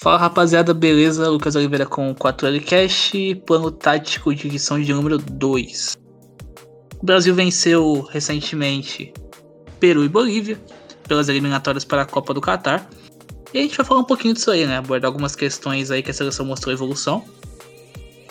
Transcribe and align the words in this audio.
Fala 0.00 0.16
rapaziada, 0.16 0.72
beleza? 0.72 1.28
Lucas 1.28 1.56
Oliveira 1.56 1.84
com 1.84 2.14
4L 2.14 2.64
Cash, 2.64 3.12
plano 3.44 3.68
tático 3.68 4.32
de 4.32 4.46
edição 4.46 4.80
de 4.80 4.94
número 4.94 5.18
2. 5.18 5.98
O 7.02 7.04
Brasil 7.04 7.34
venceu 7.34 8.02
recentemente 8.02 9.12
Peru 9.80 10.04
e 10.04 10.08
Bolívia 10.08 10.56
pelas 11.08 11.28
eliminatórias 11.28 11.84
para 11.84 12.02
a 12.02 12.06
Copa 12.06 12.32
do 12.32 12.40
Catar. 12.40 12.88
E 13.52 13.58
a 13.58 13.62
gente 13.62 13.76
vai 13.76 13.84
falar 13.84 14.00
um 14.02 14.04
pouquinho 14.04 14.34
disso 14.34 14.52
aí, 14.52 14.66
né? 14.66 14.76
Abordar 14.76 15.08
algumas 15.08 15.34
questões 15.34 15.90
aí 15.90 16.00
que 16.00 16.12
a 16.12 16.14
seleção 16.14 16.46
mostrou 16.46 16.72
evolução. 16.72 17.24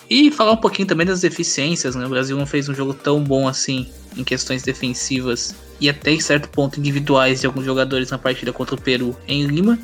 E 0.10 0.32
falar 0.32 0.54
um 0.54 0.58
pouquinho 0.58 0.88
também 0.88 1.06
das 1.06 1.20
deficiências, 1.20 1.96
né? 1.96 2.06
O 2.06 2.10
Brasil 2.10 2.38
não 2.38 2.46
fez 2.46 2.70
um 2.70 2.74
jogo 2.74 2.94
tão 2.94 3.22
bom 3.22 3.46
assim 3.46 3.92
em 4.16 4.24
questões 4.24 4.64
defensivas 4.64 5.54
e 5.82 5.90
até 5.90 6.12
em 6.12 6.20
certo 6.22 6.48
ponto 6.48 6.80
individuais 6.80 7.42
de 7.42 7.46
alguns 7.46 7.66
jogadores 7.66 8.10
na 8.10 8.18
partida 8.18 8.54
contra 8.54 8.76
o 8.76 8.82
Peru 8.82 9.18
em 9.28 9.46
Lima. 9.46 9.78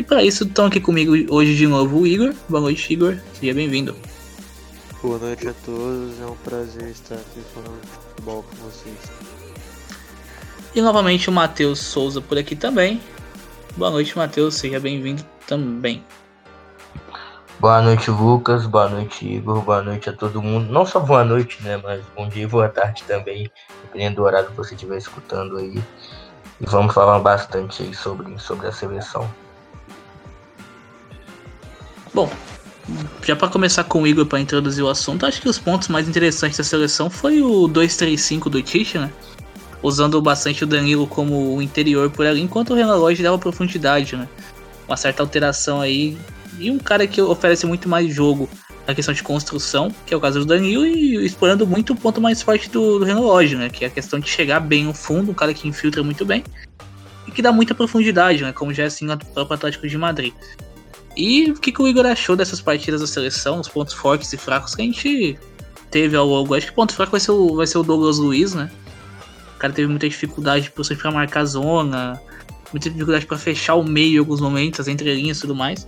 E 0.00 0.02
para 0.02 0.24
isso 0.24 0.44
estão 0.44 0.64
aqui 0.64 0.80
comigo 0.80 1.12
hoje 1.28 1.54
de 1.54 1.66
novo 1.66 1.98
o 1.98 2.06
Igor. 2.06 2.32
Boa 2.48 2.62
noite, 2.62 2.90
Igor. 2.90 3.18
Seja 3.34 3.52
bem-vindo. 3.52 3.94
Boa 5.02 5.18
noite 5.18 5.46
a 5.46 5.52
todos, 5.52 6.18
é 6.18 6.24
um 6.24 6.36
prazer 6.36 6.88
estar 6.88 7.16
aqui 7.16 7.42
falando 7.52 7.78
de 7.82 7.86
futebol 7.86 8.42
com 8.42 8.56
vocês. 8.64 8.96
E 10.74 10.80
novamente 10.80 11.28
o 11.28 11.32
Matheus 11.34 11.80
Souza 11.80 12.18
por 12.22 12.38
aqui 12.38 12.56
também. 12.56 12.98
Boa 13.76 13.90
noite, 13.90 14.16
Matheus. 14.16 14.54
Seja 14.54 14.80
bem-vindo 14.80 15.22
também. 15.46 16.02
Boa 17.58 17.82
noite, 17.82 18.10
Lucas. 18.10 18.64
Boa 18.64 18.88
noite, 18.88 19.28
Igor. 19.28 19.60
Boa 19.60 19.82
noite 19.82 20.08
a 20.08 20.14
todo 20.14 20.40
mundo. 20.40 20.72
Não 20.72 20.86
só 20.86 20.98
boa 20.98 21.26
noite, 21.26 21.62
né? 21.62 21.76
Mas 21.76 22.02
bom 22.16 22.26
dia 22.26 22.44
e 22.44 22.46
boa 22.46 22.70
tarde 22.70 23.04
também, 23.06 23.50
dependendo 23.82 24.16
do 24.16 24.22
horário 24.22 24.48
que 24.48 24.56
você 24.56 24.74
estiver 24.74 24.96
escutando 24.96 25.58
aí. 25.58 25.76
E 26.58 26.64
vamos 26.64 26.94
falar 26.94 27.18
bastante 27.18 27.82
aí 27.82 27.92
sobre, 27.92 28.38
sobre 28.38 28.66
a 28.66 28.72
seleção. 28.72 29.30
Bom, 32.12 32.30
já 33.24 33.36
para 33.36 33.48
começar 33.48 33.84
com 33.84 34.02
o 34.02 34.06
Igor 34.06 34.26
para 34.26 34.40
introduzir 34.40 34.82
o 34.82 34.88
assunto, 34.88 35.26
acho 35.26 35.40
que 35.40 35.48
os 35.48 35.58
pontos 35.58 35.88
mais 35.88 36.08
interessantes 36.08 36.58
da 36.58 36.64
seleção 36.64 37.08
foi 37.08 37.40
o 37.40 37.68
2-3-5 37.68 38.48
do 38.48 38.62
Tite, 38.62 38.98
né? 38.98 39.10
Usando 39.82 40.20
bastante 40.20 40.64
o 40.64 40.66
Danilo 40.66 41.06
como 41.06 41.60
interior 41.62 42.10
por 42.10 42.26
ali, 42.26 42.40
enquanto 42.40 42.70
o 42.70 42.74
Renan 42.74 42.98
dava 43.22 43.38
profundidade, 43.38 44.16
né? 44.16 44.28
Uma 44.86 44.96
certa 44.96 45.22
alteração 45.22 45.80
aí. 45.80 46.18
E 46.58 46.70
um 46.70 46.78
cara 46.78 47.06
que 47.06 47.22
oferece 47.22 47.64
muito 47.64 47.88
mais 47.88 48.12
jogo 48.12 48.48
na 48.86 48.94
questão 48.94 49.14
de 49.14 49.22
construção, 49.22 49.94
que 50.04 50.12
é 50.12 50.16
o 50.16 50.20
caso 50.20 50.40
do 50.40 50.44
Danilo, 50.44 50.84
e 50.84 51.24
explorando 51.24 51.66
muito 51.66 51.92
o 51.92 51.96
ponto 51.96 52.20
mais 52.20 52.42
forte 52.42 52.68
do, 52.68 52.98
do 52.98 53.04
Renan 53.04 53.20
né? 53.56 53.70
Que 53.70 53.84
é 53.84 53.88
a 53.88 53.90
questão 53.90 54.18
de 54.18 54.28
chegar 54.28 54.60
bem 54.60 54.84
no 54.84 54.92
fundo, 54.92 55.30
um 55.30 55.34
cara 55.34 55.54
que 55.54 55.68
infiltra 55.68 56.02
muito 56.02 56.24
bem 56.24 56.42
e 57.26 57.30
que 57.30 57.40
dá 57.40 57.52
muita 57.52 57.74
profundidade, 57.74 58.42
né? 58.42 58.52
Como 58.52 58.74
já 58.74 58.82
é 58.82 58.86
assim 58.86 59.06
no 59.06 59.16
próprio 59.16 59.54
Atlético 59.54 59.86
de 59.86 59.96
Madrid. 59.96 60.34
E 61.16 61.50
o 61.50 61.54
que, 61.54 61.72
que 61.72 61.82
o 61.82 61.88
Igor 61.88 62.06
achou 62.06 62.36
dessas 62.36 62.60
partidas 62.60 63.00
da 63.00 63.06
seleção, 63.06 63.60
os 63.60 63.68
pontos 63.68 63.94
fortes 63.94 64.32
e 64.32 64.36
fracos 64.36 64.74
que 64.74 64.82
a 64.82 64.84
gente 64.84 65.38
teve 65.90 66.16
ao 66.16 66.26
longo? 66.26 66.54
Acho 66.54 66.66
que 66.66 66.72
o 66.72 66.76
ponto 66.76 66.94
fraco 66.94 67.12
vai 67.12 67.20
ser 67.20 67.32
o, 67.32 67.56
vai 67.56 67.66
ser 67.66 67.78
o 67.78 67.82
Douglas 67.82 68.18
Luiz, 68.18 68.54
né? 68.54 68.70
O 69.56 69.58
cara 69.58 69.72
teve 69.72 69.88
muita 69.88 70.08
dificuldade 70.08 70.72
sempre 70.82 71.02
pra 71.02 71.10
marcar 71.10 71.44
zona, 71.44 72.20
muita 72.72 72.88
dificuldade 72.88 73.26
para 73.26 73.36
fechar 73.36 73.74
o 73.74 73.84
meio 73.84 74.16
em 74.16 74.18
alguns 74.18 74.40
momentos, 74.40 74.80
as 74.80 74.88
entrelinhas 74.88 75.38
e 75.38 75.40
tudo 75.42 75.54
mais. 75.54 75.86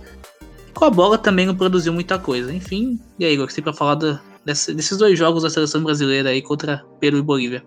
Com 0.73 0.85
a 0.85 0.89
bola 0.89 1.17
também 1.17 1.45
não 1.45 1.55
produziu 1.55 1.93
muita 1.93 2.19
coisa. 2.19 2.53
Enfim, 2.53 2.99
e 3.17 3.25
aí, 3.25 3.33
Igor, 3.33 3.45
o 3.45 3.47
que 3.47 3.55
tem 3.55 3.63
pra 3.63 3.73
falar 3.73 3.95
da, 3.95 4.21
desse, 4.45 4.73
desses 4.73 4.97
dois 4.97 5.17
jogos 5.17 5.43
da 5.43 5.49
seleção 5.49 5.83
brasileira 5.83 6.29
aí 6.29 6.41
contra 6.41 6.83
Peru 6.99 7.17
e 7.17 7.21
Bolívia? 7.21 7.63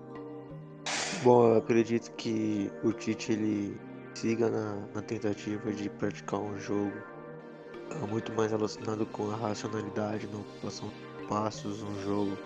Bom, 1.22 1.48
eu 1.48 1.56
acredito 1.56 2.12
que 2.16 2.70
o 2.84 2.92
Tite 2.92 3.32
ele 3.32 3.76
siga 4.14 4.48
na, 4.48 4.76
na 4.94 5.02
tentativa 5.02 5.72
de 5.72 5.88
praticar 5.90 6.40
um 6.40 6.58
jogo 6.60 6.92
é 7.90 8.06
muito 8.06 8.32
mais 8.32 8.50
relacionado 8.50 9.06
com 9.06 9.30
a 9.30 9.36
racionalidade 9.36 10.26
na 10.26 10.38
ocupação 10.38 10.88
de 10.88 11.26
passos, 11.26 11.82
um 11.82 12.02
jogo 12.02 12.36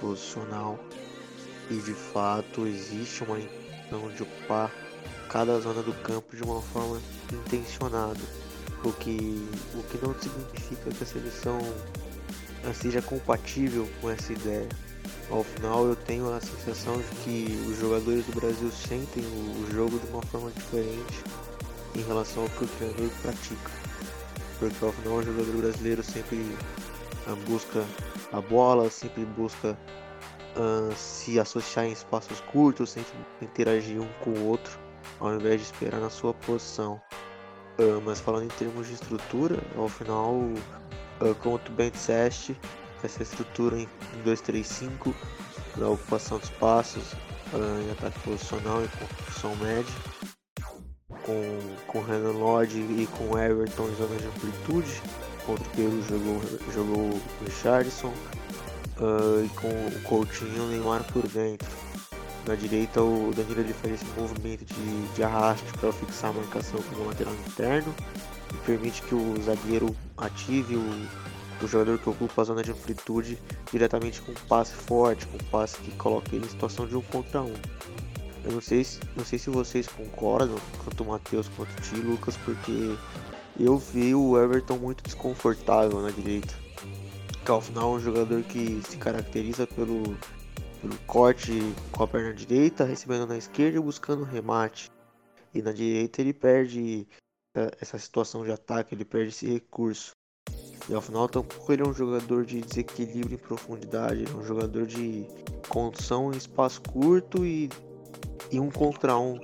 posicional. 0.00 0.78
E 1.70 1.74
de 1.74 1.92
fato 1.92 2.66
existe 2.66 3.22
uma 3.24 3.38
intenção 3.38 4.10
de 4.10 4.22
ocupar 4.22 4.72
cada 5.28 5.60
zona 5.60 5.82
do 5.82 5.92
campo 6.02 6.34
de 6.34 6.42
uma 6.42 6.62
forma 6.62 7.00
intencionada. 7.30 8.20
O 8.84 8.92
que, 8.92 9.46
o 9.74 9.82
que 9.82 9.98
não 10.02 10.14
significa 10.14 10.90
que 10.90 11.02
a 11.02 11.06
seleção 11.06 11.58
seja 12.74 13.02
compatível 13.02 13.88
com 14.00 14.10
essa 14.10 14.32
ideia. 14.32 14.68
Ao 15.30 15.44
final 15.44 15.86
eu 15.86 15.96
tenho 15.96 16.32
a 16.32 16.40
sensação 16.40 16.96
de 16.98 17.08
que 17.22 17.66
os 17.68 17.78
jogadores 17.78 18.24
do 18.24 18.32
Brasil 18.32 18.70
sentem 18.70 19.24
o 19.24 19.72
jogo 19.72 19.98
de 19.98 20.06
uma 20.06 20.22
forma 20.22 20.50
diferente 20.50 21.22
em 21.94 22.02
relação 22.02 22.44
ao 22.44 22.48
que 22.50 22.64
o 22.64 22.68
treinador 22.68 23.10
pratica 23.22 23.70
porque 24.58 24.84
ao 24.84 24.92
final 24.92 25.14
o 25.14 25.22
jogador 25.22 25.56
brasileiro 25.56 26.02
sempre 26.02 26.36
uh, 27.26 27.36
busca 27.48 27.84
a 28.32 28.40
bola, 28.40 28.90
sempre 28.90 29.24
busca 29.24 29.78
uh, 30.56 30.94
se 30.94 31.38
associar 31.38 31.86
em 31.86 31.92
espaços 31.92 32.40
curtos, 32.52 32.90
sempre 32.90 33.12
interagir 33.40 34.00
um 34.00 34.08
com 34.20 34.30
o 34.30 34.46
outro, 34.46 34.78
ao 35.20 35.34
invés 35.34 35.60
de 35.60 35.66
esperar 35.66 36.00
na 36.00 36.10
sua 36.10 36.34
posição. 36.34 37.00
Uh, 37.78 38.00
mas 38.04 38.20
falando 38.20 38.44
em 38.44 38.48
termos 38.48 38.88
de 38.88 38.94
estrutura, 38.94 39.62
ao 39.76 39.88
final, 39.88 40.34
como 41.40 41.58
tu 41.60 41.70
bem 41.72 41.90
disseste, 41.90 42.56
essa 43.02 43.22
estrutura 43.22 43.78
em 43.78 43.88
2-3-5, 44.24 45.14
da 45.76 45.88
ocupação 45.88 46.38
de 46.38 46.44
espaços, 46.44 47.14
em 47.54 47.90
ataque 47.92 48.18
posicional 48.20 48.84
e 48.84 48.88
construção 48.88 49.54
média, 49.56 49.94
com, 51.28 51.76
com 51.86 52.00
Renan 52.00 52.32
Lodge 52.32 52.78
e 52.78 53.06
com 53.18 53.38
Everton 53.38 53.88
em 53.88 53.94
zona 53.96 54.16
de 54.16 54.26
amplitude. 54.26 55.02
Contra 55.44 55.64
o 55.64 55.70
Peru 55.70 56.02
jogou, 56.08 56.42
jogou 56.72 57.10
o 57.10 57.44
Richardson 57.44 58.12
uh, 58.98 59.44
e 59.44 59.48
com 59.50 59.68
o 59.68 60.02
Coutinho 60.04 60.64
e 60.64 60.76
Neymar 60.76 61.04
por 61.12 61.26
dentro. 61.28 61.68
Na 62.46 62.54
direita 62.54 63.02
o 63.02 63.30
Danilo 63.36 63.60
ele 63.60 63.74
faz 63.74 63.94
esse 63.94 64.06
movimento 64.18 64.64
de, 64.64 65.14
de 65.14 65.22
arraste 65.22 65.70
para 65.78 65.92
fixar 65.92 66.30
a 66.30 66.32
marcação 66.32 66.80
com 66.80 67.02
o 67.02 67.06
lateral 67.06 67.34
interno 67.46 67.94
e 68.54 68.56
permite 68.64 69.02
que 69.02 69.14
o 69.14 69.34
zagueiro 69.42 69.94
ative 70.16 70.76
o, 70.76 71.06
o 71.62 71.68
jogador 71.68 71.98
que 71.98 72.08
ocupa 72.08 72.40
a 72.40 72.44
zona 72.44 72.62
de 72.62 72.70
amplitude 72.70 73.38
diretamente 73.70 74.22
com 74.22 74.32
um 74.32 74.46
passe 74.48 74.72
forte, 74.72 75.26
com 75.26 75.36
um 75.36 75.50
passe 75.50 75.76
que 75.78 75.90
coloca 75.92 76.34
ele 76.34 76.46
em 76.46 76.48
situação 76.48 76.86
de 76.86 76.96
um 76.96 77.02
contra 77.02 77.42
um. 77.42 77.52
Eu 78.44 78.52
não 78.52 78.60
sei, 78.60 78.84
se, 78.84 79.00
não 79.16 79.24
sei 79.24 79.38
se 79.38 79.50
vocês 79.50 79.86
concordam, 79.86 80.56
tanto 80.84 81.02
o 81.02 81.08
Matheus 81.08 81.48
quanto 81.48 81.70
o 81.70 81.80
Ti, 81.82 81.96
Lucas, 81.96 82.36
porque 82.38 82.96
eu 83.58 83.76
vi 83.76 84.14
o 84.14 84.38
Everton 84.38 84.78
muito 84.78 85.02
desconfortável 85.02 86.00
na 86.00 86.10
direita. 86.10 86.54
Que 87.44 87.50
ao 87.50 87.60
final 87.60 87.94
é 87.94 87.96
um 87.96 88.00
jogador 88.00 88.42
que 88.44 88.80
se 88.88 88.96
caracteriza 88.96 89.66
pelo, 89.66 90.02
pelo 90.80 90.96
corte 91.06 91.60
com 91.92 92.02
a 92.02 92.08
perna 92.08 92.32
direita, 92.32 92.84
recebendo 92.84 93.26
na 93.26 93.36
esquerda 93.36 93.78
e 93.78 93.80
buscando 93.80 94.22
remate. 94.22 94.90
E 95.52 95.60
na 95.60 95.72
direita 95.72 96.20
ele 96.20 96.32
perde 96.32 97.06
é, 97.56 97.70
essa 97.80 97.98
situação 97.98 98.44
de 98.44 98.52
ataque, 98.52 98.94
ele 98.94 99.04
perde 99.04 99.30
esse 99.30 99.46
recurso. 99.46 100.12
E 100.88 100.94
ao 100.94 101.02
final 101.02 101.28
tampouco 101.28 101.72
ele 101.72 101.82
é 101.82 101.86
um 101.86 101.92
jogador 101.92 102.46
de 102.46 102.60
desequilíbrio 102.60 103.34
em 103.34 103.38
profundidade, 103.38 104.24
é 104.24 104.34
um 104.34 104.44
jogador 104.44 104.86
de 104.86 105.26
condução 105.68 106.32
em 106.32 106.36
espaço 106.36 106.80
curto 106.80 107.44
e 107.44 107.68
e 108.50 108.60
um 108.60 108.70
contra 108.70 109.16
um. 109.16 109.40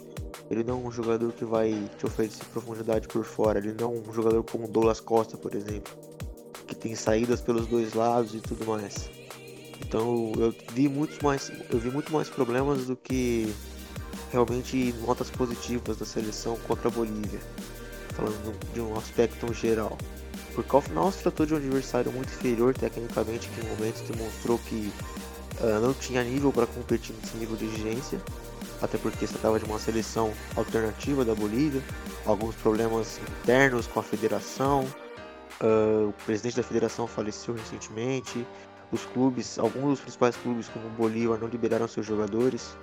Ele 0.51 0.63
não 0.63 0.85
é 0.85 0.89
um 0.89 0.91
jogador 0.91 1.33
que 1.33 1.45
vai 1.45 1.89
te 1.99 2.07
oferecer 2.07 2.45
profundidade 2.47 3.09
por 3.09 3.25
fora. 3.25 3.59
Ele 3.59 3.75
não 3.79 3.95
é 3.95 3.99
um 3.99 4.13
jogador 4.13 4.43
como 4.45 4.69
Douglas 4.69 5.01
Costa, 5.01 5.37
por 5.37 5.55
exemplo, 5.55 5.93
que 6.67 6.75
tem 6.75 6.95
saídas 6.95 7.41
pelos 7.41 7.67
dois 7.67 7.95
lados 7.95 8.35
e 8.35 8.41
tudo 8.41 8.67
mais. 8.67 9.11
Então 9.81 10.33
eu 10.37 10.55
vi 10.73 10.89
muito 10.89 11.23
mais, 11.25 11.51
eu 11.71 11.79
vi 11.79 11.91
muito 11.91 12.13
mais 12.13 12.29
problemas 12.29 12.87
do 12.87 12.97
que 12.97 13.53
realmente 14.31 14.95
notas 15.07 15.31
positivas 15.31 15.97
da 15.97 16.05
seleção 16.05 16.59
contra 16.67 16.89
a 16.89 16.91
Bolívia, 16.91 17.41
falando 18.11 18.59
de 18.73 18.81
um 18.81 18.97
aspecto 18.97 19.53
geral. 19.53 19.97
Porque 20.55 20.75
ao 20.75 20.83
final 20.83 21.11
se 21.11 21.19
tratou 21.19 21.47
de 21.47 21.55
um 21.55 21.57
adversário 21.57 22.13
muito 22.13 22.29
inferior 22.29 22.75
tecnicamente, 22.75 23.49
que 23.49 23.61
em 23.61 23.69
momentos 23.69 24.03
demonstrou 24.03 24.59
que 24.59 24.93
uh, 25.61 25.81
não 25.81 25.93
tinha 25.95 26.23
nível 26.23 26.53
para 26.53 26.67
competir 26.67 27.15
nesse 27.21 27.37
nível 27.37 27.57
de 27.57 27.65
exigência 27.65 28.21
até 28.85 28.99
porque 28.99 29.27
se 29.27 29.33
tratava 29.35 29.59
de 29.59 29.65
uma 29.65 29.79
seleção 29.79 30.33
alternativa 30.57 31.25
da 31.25 31.35
Bolívia, 31.35 31.83
alguns 32.27 32.55
problemas 32.57 33.19
internos 33.41 33.87
com 33.87 34.01
a 34.01 34.03
federação, 34.03 34.85
uh, 35.61 36.09
o 36.09 36.15
presidente 36.25 36.57
da 36.57 36.63
federação 36.63 37.07
faleceu 37.07 37.55
recentemente, 37.55 38.47
os 38.93 39.05
clubes, 39.07 39.59
alguns 39.59 39.91
dos 39.91 40.01
principais 40.01 40.37
clubes 40.37 40.69
como 40.69 40.87
o 40.87 40.91
Bolívar 40.91 41.39
não 41.39 41.49
liberaram 41.49 41.89
seus 41.89 42.07
jogadores, 42.07 42.77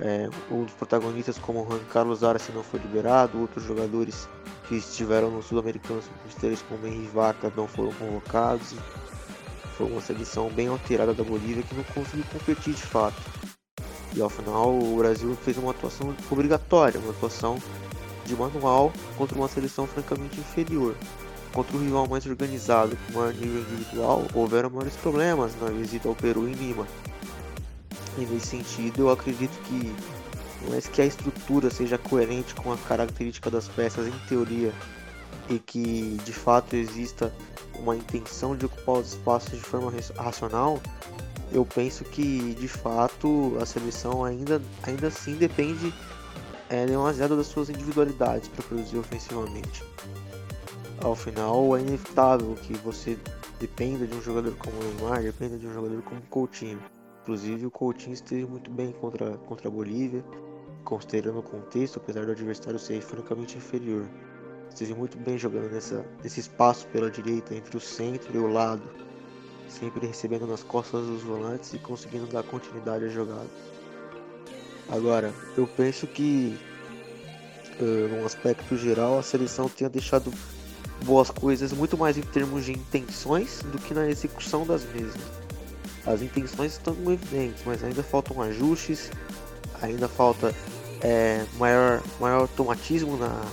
é, 0.00 0.28
um 0.50 0.64
dos 0.64 0.74
protagonistas 0.74 1.38
como 1.38 1.62
o 1.62 1.68
Juan 1.68 1.80
Carlos 1.90 2.22
Arce 2.22 2.52
não 2.52 2.62
foi 2.62 2.78
liberado, 2.80 3.40
outros 3.40 3.64
jogadores 3.64 4.28
que 4.68 4.76
estiveram 4.76 5.30
no 5.30 5.42
Sul-Americano 5.42 6.00
Ministérios 6.22 6.62
como 6.62 6.86
Henry 6.86 7.08
Vaca 7.12 7.52
não 7.56 7.66
foram 7.66 7.92
convocados. 7.94 8.74
Foi 9.76 9.90
uma 9.90 10.00
seleção 10.00 10.50
bem 10.50 10.68
alterada 10.68 11.14
da 11.14 11.24
Bolívia 11.24 11.62
que 11.62 11.74
não 11.74 11.84
conseguiu 11.84 12.24
competir 12.32 12.74
de 12.74 12.82
fato. 12.82 13.16
E 14.18 14.20
ao 14.20 14.28
final 14.28 14.76
o 14.76 14.96
Brasil 14.96 15.38
fez 15.44 15.56
uma 15.58 15.70
atuação 15.70 16.12
obrigatória, 16.28 16.98
uma 16.98 17.12
atuação 17.12 17.56
de 18.26 18.34
manual 18.34 18.92
contra 19.16 19.38
uma 19.38 19.46
seleção 19.46 19.86
francamente 19.86 20.40
inferior. 20.40 20.96
Contra 21.52 21.76
o 21.76 21.80
rival 21.80 22.08
mais 22.08 22.26
organizado, 22.26 22.98
com 23.06 23.18
maior 23.18 23.32
nível 23.32 23.60
individual, 23.60 24.26
houveram 24.34 24.70
maiores 24.70 24.96
problemas 24.96 25.52
na 25.60 25.68
visita 25.68 26.08
ao 26.08 26.16
Peru 26.16 26.48
em 26.48 26.52
Lima. 26.52 26.84
E 28.18 28.22
nesse 28.22 28.48
sentido, 28.48 29.02
eu 29.02 29.10
acredito 29.10 29.56
que, 29.68 29.94
é 30.76 30.80
que 30.80 31.00
a 31.00 31.06
estrutura 31.06 31.70
seja 31.70 31.96
coerente 31.96 32.56
com 32.56 32.72
a 32.72 32.76
característica 32.76 33.48
das 33.48 33.68
peças 33.68 34.08
em 34.08 34.18
teoria, 34.28 34.72
e 35.48 35.60
que 35.60 36.18
de 36.24 36.32
fato 36.32 36.74
exista 36.74 37.32
uma 37.78 37.94
intenção 37.94 38.56
de 38.56 38.66
ocupar 38.66 38.96
os 38.96 39.12
espaços 39.12 39.52
de 39.52 39.60
forma 39.60 39.92
racional, 40.16 40.80
eu 41.52 41.64
penso 41.64 42.04
que 42.04 42.54
de 42.54 42.68
fato 42.68 43.56
a 43.60 43.66
seleção 43.66 44.24
ainda, 44.24 44.60
ainda 44.82 45.08
assim 45.08 45.34
depende 45.34 45.92
é, 46.68 46.86
demasiado 46.86 47.36
das 47.36 47.46
suas 47.46 47.68
individualidades 47.68 48.48
para 48.48 48.62
produzir 48.64 48.98
ofensivamente. 48.98 49.82
Ao 51.02 51.14
final 51.14 51.76
é 51.76 51.80
inevitável 51.80 52.54
que 52.54 52.74
você 52.78 53.18
dependa 53.58 54.06
de 54.06 54.14
um 54.14 54.22
jogador 54.22 54.54
como 54.56 54.76
o 54.76 54.84
Neymar, 54.84 55.22
dependa 55.22 55.56
de 55.56 55.66
um 55.66 55.72
jogador 55.72 56.02
como 56.02 56.20
o 56.20 56.24
Coutinho. 56.24 56.80
Inclusive 57.22 57.66
o 57.66 57.70
Coutinho 57.70 58.14
esteve 58.14 58.46
muito 58.46 58.70
bem 58.70 58.92
contra, 58.92 59.36
contra 59.38 59.68
a 59.68 59.70
Bolívia, 59.70 60.24
considerando 60.84 61.38
o 61.38 61.42
contexto, 61.42 61.98
apesar 61.98 62.24
do 62.24 62.32
adversário 62.32 62.78
ser 62.78 63.00
francamente 63.00 63.56
inferior 63.56 64.06
esteve 64.78 64.94
muito 64.94 65.18
bem 65.18 65.36
jogando 65.36 65.70
nessa, 65.70 66.04
nesse 66.22 66.40
espaço 66.40 66.86
pela 66.88 67.10
direita, 67.10 67.54
entre 67.54 67.76
o 67.76 67.80
centro 67.80 68.34
e 68.34 68.38
o 68.38 68.46
lado, 68.46 68.82
sempre 69.68 70.06
recebendo 70.06 70.46
nas 70.46 70.62
costas 70.62 71.06
dos 71.06 71.22
volantes 71.22 71.72
e 71.74 71.78
conseguindo 71.78 72.26
dar 72.26 72.42
continuidade 72.42 73.04
à 73.04 73.08
jogada. 73.08 73.48
Agora, 74.88 75.32
eu 75.56 75.66
penso 75.66 76.06
que, 76.06 76.58
uh, 77.80 78.08
num 78.08 78.24
aspecto 78.24 78.76
geral, 78.76 79.18
a 79.18 79.22
seleção 79.22 79.68
tenha 79.68 79.90
deixado 79.90 80.32
boas 81.04 81.30
coisas 81.30 81.72
muito 81.72 81.96
mais 81.96 82.16
em 82.16 82.22
termos 82.22 82.64
de 82.64 82.72
intenções 82.72 83.62
do 83.70 83.78
que 83.78 83.94
na 83.94 84.08
execução 84.08 84.66
das 84.66 84.84
mesmas. 84.84 85.22
As 86.06 86.22
intenções 86.22 86.72
estão 86.72 86.94
evidentes, 87.12 87.62
mas 87.66 87.84
ainda 87.84 88.02
faltam 88.02 88.40
ajustes, 88.40 89.10
ainda 89.82 90.08
falta 90.08 90.54
é, 91.02 91.44
maior, 91.58 92.02
maior 92.18 92.40
automatismo 92.40 93.16
na, 93.16 93.44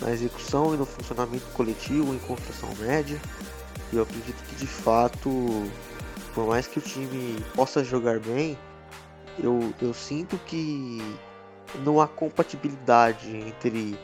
na 0.00 0.10
execução 0.10 0.74
e 0.74 0.78
no 0.78 0.86
funcionamento 0.86 1.44
coletivo 1.52 2.14
em 2.14 2.18
construção 2.20 2.68
média. 2.80 3.20
Eu 3.92 4.02
acredito 4.02 4.42
que 4.44 4.56
de 4.56 4.66
fato, 4.66 5.30
por 6.34 6.46
mais 6.46 6.66
que 6.66 6.78
o 6.78 6.82
time 6.82 7.44
possa 7.54 7.84
jogar 7.84 8.18
bem, 8.20 8.58
eu, 9.38 9.72
eu 9.80 9.92
sinto 9.92 10.38
que 10.46 11.00
não 11.84 12.00
há 12.00 12.08
compatibilidade 12.08 13.36
entre 13.36 13.98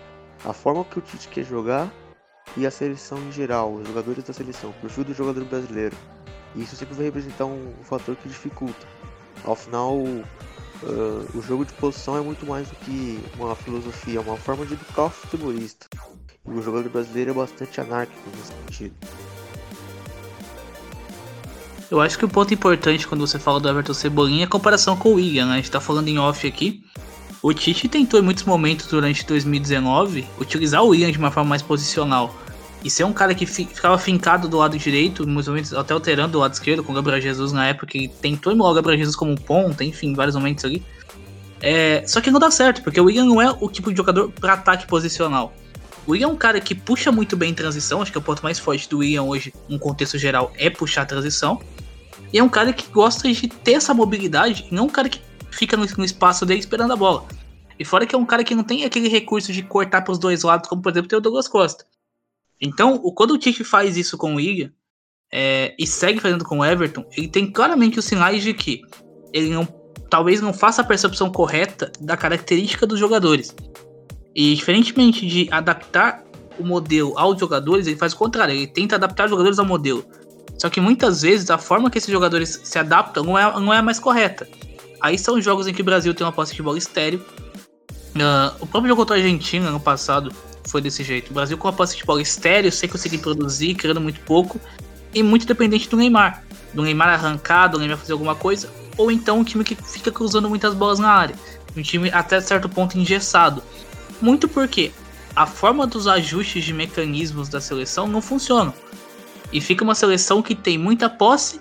a 0.44 0.52
forma 0.52 0.84
que 0.84 0.98
o 0.98 1.02
Tite 1.02 1.28
quer 1.28 1.44
jogar 1.44 1.92
e 2.56 2.66
a 2.66 2.70
seleção 2.70 3.18
em 3.18 3.32
geral, 3.32 3.74
os 3.74 3.86
jogadores 3.86 4.24
da 4.24 4.32
seleção, 4.32 4.70
o 4.70 4.74
perfil 4.74 5.04
do 5.04 5.14
jogador 5.14 5.44
brasileiro. 5.44 5.96
E 6.54 6.62
isso 6.62 6.76
sempre 6.76 6.94
vai 6.94 7.06
representar 7.06 7.44
um, 7.46 7.74
um 7.78 7.84
fator 7.84 8.16
que 8.16 8.28
dificulta. 8.28 8.86
Ao 9.44 9.54
final, 9.54 9.96
Uh, 10.82 11.26
o 11.36 11.42
jogo 11.42 11.64
de 11.64 11.72
posição 11.72 12.16
é 12.16 12.20
muito 12.20 12.46
mais 12.46 12.68
do 12.68 12.76
que 12.76 13.20
uma 13.36 13.56
filosofia, 13.56 14.20
é 14.20 14.22
uma 14.22 14.36
forma 14.36 14.64
de 14.64 14.74
educar 14.74 15.06
o 15.06 15.10
futebolista. 15.10 15.88
E 16.46 16.50
o 16.50 16.62
jogador 16.62 16.88
brasileiro 16.88 17.32
é 17.32 17.34
bastante 17.34 17.80
anárquico 17.80 18.30
nesse 18.30 18.52
sentido. 18.52 18.94
Eu 21.90 22.00
acho 22.00 22.18
que 22.18 22.24
o 22.24 22.28
ponto 22.28 22.52
importante 22.52 23.06
quando 23.06 23.26
você 23.26 23.38
fala 23.38 23.58
do 23.58 23.68
Everton 23.68 23.94
Cebolinha 23.94 24.42
é 24.42 24.44
a 24.44 24.48
comparação 24.48 24.94
com 24.94 25.10
o 25.10 25.14
William, 25.14 25.46
né? 25.46 25.54
A 25.54 25.56
gente 25.56 25.70
tá 25.70 25.80
falando 25.80 26.08
em 26.08 26.18
off 26.18 26.46
aqui. 26.46 26.82
O 27.42 27.52
Tite 27.54 27.88
tentou 27.88 28.20
em 28.20 28.22
muitos 28.22 28.44
momentos 28.44 28.86
durante 28.86 29.24
2019 29.24 30.26
utilizar 30.38 30.82
o 30.82 30.88
William 30.88 31.10
de 31.10 31.18
uma 31.18 31.30
forma 31.30 31.48
mais 31.48 31.62
posicional. 31.62 32.34
E 32.84 32.90
ser 32.90 33.04
um 33.04 33.12
cara 33.12 33.34
que 33.34 33.46
ficava 33.46 33.96
fincado 33.98 34.48
do 34.48 34.58
lado 34.58 34.76
direito, 34.78 35.22
em 35.22 35.26
muitos 35.26 35.48
momentos 35.48 35.72
até 35.72 35.94
alterando 35.94 36.32
do 36.32 36.38
lado 36.40 36.52
esquerdo, 36.52 36.84
com 36.84 36.92
o 36.92 36.94
Gabriel 36.94 37.20
Jesus 37.20 37.52
na 37.52 37.66
época, 37.66 37.86
que 37.86 38.08
tentou 38.08 38.52
emular 38.52 38.72
o 38.72 38.74
Gabriel 38.74 38.98
Jesus 38.98 39.16
como 39.16 39.40
ponta, 39.40 39.82
enfim, 39.82 40.14
vários 40.14 40.36
momentos 40.36 40.64
ali. 40.64 40.84
É, 41.60 42.04
só 42.06 42.20
que 42.20 42.30
não 42.30 42.38
dá 42.38 42.50
certo, 42.50 42.82
porque 42.82 43.00
o 43.00 43.04
William 43.04 43.24
não 43.24 43.40
é 43.40 43.50
o 43.50 43.68
tipo 43.68 43.90
de 43.90 43.96
jogador 43.96 44.30
para 44.30 44.52
ataque 44.52 44.86
posicional. 44.86 45.52
O 46.06 46.12
William 46.12 46.28
é 46.28 46.30
um 46.30 46.36
cara 46.36 46.60
que 46.60 46.74
puxa 46.74 47.10
muito 47.10 47.36
bem 47.36 47.52
transição, 47.52 48.00
acho 48.00 48.12
que 48.12 48.18
é 48.18 48.20
o 48.20 48.24
ponto 48.24 48.42
mais 48.42 48.58
forte 48.58 48.88
do 48.88 48.98
William 48.98 49.24
hoje, 49.24 49.52
no 49.68 49.78
contexto 49.78 50.16
geral, 50.16 50.52
é 50.56 50.70
puxar 50.70 51.02
a 51.02 51.06
transição. 51.06 51.60
E 52.32 52.38
é 52.38 52.42
um 52.42 52.48
cara 52.48 52.72
que 52.72 52.90
gosta 52.90 53.30
de 53.32 53.48
ter 53.48 53.72
essa 53.72 53.94
mobilidade, 53.94 54.66
não 54.70 54.86
um 54.86 54.90
cara 54.90 55.08
que 55.08 55.20
fica 55.50 55.76
no, 55.76 55.86
no 55.96 56.04
espaço 56.04 56.44
dele 56.44 56.60
esperando 56.60 56.92
a 56.92 56.96
bola. 56.96 57.26
E 57.78 57.84
fora 57.84 58.06
que 58.06 58.14
é 58.14 58.18
um 58.18 58.26
cara 58.26 58.42
que 58.42 58.54
não 58.54 58.64
tem 58.64 58.84
aquele 58.84 59.08
recurso 59.08 59.52
de 59.52 59.62
cortar 59.62 60.02
para 60.02 60.12
os 60.12 60.18
dois 60.18 60.42
lados, 60.42 60.68
como 60.68 60.82
por 60.82 60.90
exemplo 60.90 61.08
tem 61.08 61.18
o 61.18 61.22
Douglas 61.22 61.48
Costa. 61.48 61.84
Então, 62.60 62.98
quando 63.12 63.32
o 63.32 63.38
Tite 63.38 63.62
faz 63.62 63.96
isso 63.96 64.18
com 64.18 64.32
o 64.32 64.36
William 64.36 64.72
é, 65.32 65.74
e 65.78 65.86
segue 65.86 66.20
fazendo 66.20 66.44
com 66.44 66.58
o 66.58 66.64
Everton, 66.64 67.04
ele 67.16 67.28
tem 67.28 67.50
claramente 67.50 67.98
os 67.98 68.04
sinais 68.04 68.42
de 68.42 68.52
que 68.52 68.82
ele 69.32 69.50
não, 69.50 69.66
talvez 70.10 70.40
não 70.40 70.52
faça 70.52 70.82
a 70.82 70.84
percepção 70.84 71.30
correta 71.30 71.92
da 72.00 72.16
característica 72.16 72.86
dos 72.86 72.98
jogadores. 72.98 73.54
E 74.34 74.54
diferentemente 74.54 75.26
de 75.26 75.48
adaptar 75.52 76.24
o 76.58 76.64
modelo 76.64 77.16
aos 77.16 77.38
jogadores, 77.38 77.86
ele 77.86 77.96
faz 77.96 78.12
o 78.12 78.16
contrário, 78.16 78.54
ele 78.54 78.66
tenta 78.66 78.96
adaptar 78.96 79.24
os 79.24 79.30
jogadores 79.30 79.58
ao 79.58 79.64
modelo. 79.64 80.04
Só 80.58 80.68
que 80.68 80.80
muitas 80.80 81.22
vezes 81.22 81.50
a 81.50 81.58
forma 81.58 81.90
que 81.90 81.98
esses 81.98 82.10
jogadores 82.10 82.60
se 82.64 82.78
adaptam 82.78 83.24
não 83.24 83.38
é, 83.38 83.60
não 83.60 83.72
é 83.72 83.78
a 83.78 83.82
mais 83.82 83.98
correta. 83.98 84.48
Aí 85.00 85.16
são 85.18 85.40
jogos 85.40 85.68
em 85.68 85.72
que 85.72 85.80
o 85.80 85.84
Brasil 85.84 86.12
tem 86.12 86.26
uma 86.26 86.32
posse 86.32 86.54
de 86.54 86.62
bola 86.62 86.76
estéreo. 86.76 87.24
Uh, 88.16 88.54
o 88.60 88.66
próprio 88.66 88.88
jogo 88.88 89.02
contra 89.02 89.16
a 89.16 89.18
Argentina 89.18 89.70
no 89.70 89.78
passado 89.78 90.32
foi 90.66 90.80
desse 90.80 91.04
jeito. 91.04 91.30
O 91.30 91.34
Brasil 91.34 91.56
com 91.56 91.68
a 91.68 91.72
posse 91.72 91.96
de 91.96 92.04
bola 92.04 92.20
estéreo, 92.20 92.72
sem 92.72 92.88
conseguir 92.88 93.18
produzir, 93.18 93.74
criando 93.74 94.00
muito 94.00 94.20
pouco, 94.20 94.60
e 95.14 95.22
muito 95.22 95.46
dependente 95.46 95.88
do 95.88 95.96
Neymar. 95.96 96.42
Do 96.74 96.82
Neymar 96.82 97.08
arrancado, 97.08 97.74
do 97.74 97.78
Neymar 97.78 97.98
fazer 97.98 98.12
alguma 98.12 98.34
coisa, 98.34 98.68
ou 98.96 99.10
então 99.10 99.38
um 99.38 99.44
time 99.44 99.62
que 99.62 99.74
fica 99.74 100.10
cruzando 100.10 100.48
muitas 100.48 100.74
bolas 100.74 100.98
na 100.98 101.10
área. 101.10 101.34
Um 101.76 101.82
time 101.82 102.10
até 102.10 102.40
certo 102.40 102.68
ponto 102.68 102.98
engessado. 102.98 103.62
Muito 104.20 104.48
porque 104.48 104.90
a 105.36 105.46
forma 105.46 105.86
dos 105.86 106.08
ajustes 106.08 106.64
de 106.64 106.74
mecanismos 106.74 107.48
da 107.48 107.60
seleção 107.60 108.08
não 108.08 108.20
funcionam. 108.20 108.74
E 109.52 109.60
fica 109.60 109.84
uma 109.84 109.94
seleção 109.94 110.42
que 110.42 110.54
tem 110.54 110.76
muita 110.76 111.08
posse 111.08 111.60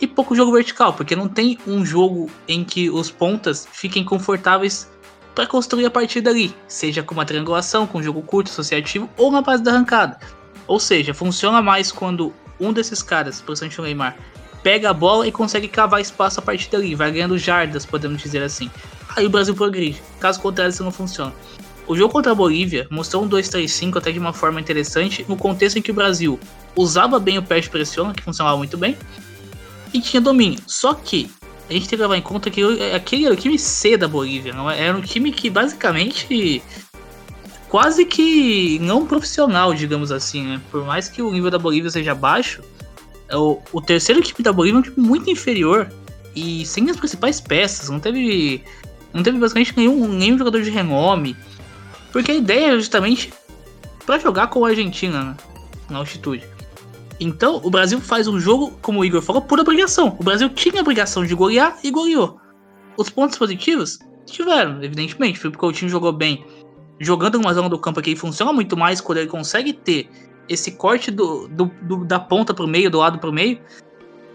e 0.00 0.06
pouco 0.06 0.34
jogo 0.34 0.52
vertical, 0.52 0.92
porque 0.92 1.14
não 1.14 1.28
tem 1.28 1.58
um 1.66 1.84
jogo 1.84 2.30
em 2.46 2.64
que 2.64 2.90
os 2.90 3.10
pontas 3.10 3.66
fiquem 3.72 4.04
confortáveis 4.04 4.90
para 5.34 5.46
construir 5.46 5.86
a 5.86 5.90
partir 5.90 6.20
dali, 6.20 6.54
seja 6.68 7.02
com 7.02 7.14
uma 7.14 7.24
triangulação, 7.24 7.86
com 7.86 7.98
um 7.98 8.02
jogo 8.02 8.20
curto, 8.22 8.50
associativo 8.50 9.08
ou 9.16 9.30
na 9.30 9.40
base 9.40 9.62
da 9.62 9.70
arrancada. 9.70 10.18
Ou 10.66 10.78
seja, 10.78 11.14
funciona 11.14 11.62
mais 11.62 11.90
quando 11.90 12.32
um 12.60 12.72
desses 12.72 13.02
caras, 13.02 13.40
principalmente 13.40 13.80
o 13.80 13.84
Neymar, 13.84 14.16
pega 14.62 14.90
a 14.90 14.94
bola 14.94 15.26
e 15.26 15.32
consegue 15.32 15.68
cavar 15.68 16.00
espaço 16.00 16.38
a 16.38 16.42
partir 16.42 16.70
dali, 16.70 16.94
vai 16.94 17.10
ganhando 17.10 17.38
jardas, 17.38 17.84
podemos 17.84 18.22
dizer 18.22 18.42
assim. 18.42 18.70
Aí 19.16 19.26
o 19.26 19.30
Brasil 19.30 19.54
progride. 19.54 20.02
Caso 20.20 20.40
contrário, 20.40 20.70
isso 20.70 20.84
não 20.84 20.92
funciona. 20.92 21.32
O 21.92 21.94
jogo 21.94 22.10
contra 22.10 22.32
a 22.32 22.34
Bolívia 22.34 22.86
mostrou 22.88 23.22
um 23.22 23.28
2-3-5 23.28 23.98
até 23.98 24.10
de 24.10 24.18
uma 24.18 24.32
forma 24.32 24.58
interessante 24.58 25.26
no 25.28 25.36
contexto 25.36 25.78
em 25.78 25.82
que 25.82 25.90
o 25.90 25.94
Brasil 25.94 26.40
usava 26.74 27.18
bem 27.18 27.36
o 27.36 27.42
pé 27.42 27.60
de 27.60 27.68
pressiona, 27.68 28.14
que 28.14 28.22
funcionava 28.22 28.56
muito 28.56 28.78
bem, 28.78 28.96
e 29.92 30.00
tinha 30.00 30.18
domínio. 30.18 30.58
Só 30.66 30.94
que 30.94 31.30
a 31.68 31.72
gente 31.74 31.86
tem 31.86 31.98
que 31.98 32.02
levar 32.02 32.16
em 32.16 32.22
conta 32.22 32.50
que 32.50 32.62
aquele 32.94 33.26
era 33.26 33.34
o 33.34 33.36
time 33.36 33.58
C 33.58 33.98
da 33.98 34.08
Bolívia, 34.08 34.54
não 34.54 34.70
é? 34.70 34.86
era 34.86 34.96
um 34.96 35.02
time 35.02 35.30
que 35.32 35.50
basicamente 35.50 36.62
quase 37.68 38.06
que 38.06 38.78
não 38.78 39.06
profissional, 39.06 39.74
digamos 39.74 40.10
assim, 40.10 40.46
né? 40.46 40.62
Por 40.70 40.86
mais 40.86 41.10
que 41.10 41.20
o 41.20 41.30
nível 41.30 41.50
da 41.50 41.58
Bolívia 41.58 41.90
seja 41.90 42.14
baixo, 42.14 42.62
é 43.28 43.36
o, 43.36 43.60
o 43.70 43.82
terceiro 43.82 44.22
time 44.22 44.42
da 44.42 44.50
Bolívia 44.50 44.78
é 44.78 44.80
um 44.80 44.82
time 44.82 45.06
muito 45.06 45.28
inferior 45.28 45.92
e 46.34 46.64
sem 46.64 46.88
as 46.88 46.96
principais 46.96 47.38
peças, 47.38 47.90
não 47.90 48.00
teve 48.00 48.64
não 49.12 49.22
teve 49.22 49.38
basicamente 49.38 49.76
nenhum, 49.76 50.08
nenhum 50.08 50.38
jogador 50.38 50.62
de 50.62 50.70
renome, 50.70 51.36
porque 52.12 52.30
a 52.30 52.34
ideia 52.34 52.72
é 52.72 52.76
justamente 52.76 53.32
para 54.04 54.18
jogar 54.18 54.48
com 54.48 54.64
a 54.64 54.68
Argentina, 54.68 55.24
né? 55.24 55.36
Na 55.88 55.98
altitude. 55.98 56.46
Então, 57.18 57.60
o 57.62 57.70
Brasil 57.70 58.00
faz 58.00 58.26
um 58.26 58.38
jogo, 58.38 58.76
como 58.82 59.00
o 59.00 59.04
Igor 59.04 59.22
falou, 59.22 59.42
por 59.42 59.58
obrigação. 59.60 60.16
O 60.18 60.24
Brasil 60.24 60.48
tinha 60.50 60.78
a 60.78 60.80
obrigação 60.80 61.24
de 61.24 61.34
golear 61.34 61.78
e 61.82 61.90
goleou. 61.90 62.40
Os 62.96 63.08
pontos 63.08 63.38
positivos 63.38 63.98
tiveram, 64.26 64.82
evidentemente. 64.82 65.38
Porque 65.40 65.64
o 65.64 65.72
time 65.72 65.90
jogou 65.90 66.12
bem. 66.12 66.44
Jogando 66.98 67.38
numa 67.38 67.54
zona 67.54 67.68
do 67.68 67.78
campo 67.78 68.02
que 68.02 68.16
funciona 68.16 68.52
muito 68.52 68.76
mais 68.76 69.00
quando 69.00 69.18
ele 69.18 69.28
consegue 69.28 69.72
ter 69.72 70.08
esse 70.48 70.72
corte 70.72 71.10
do, 71.10 71.48
do, 71.48 71.70
do 71.82 72.04
da 72.04 72.18
ponta 72.18 72.52
pro 72.52 72.66
meio, 72.66 72.90
do 72.90 72.98
lado 72.98 73.18
pro 73.18 73.32
meio. 73.32 73.60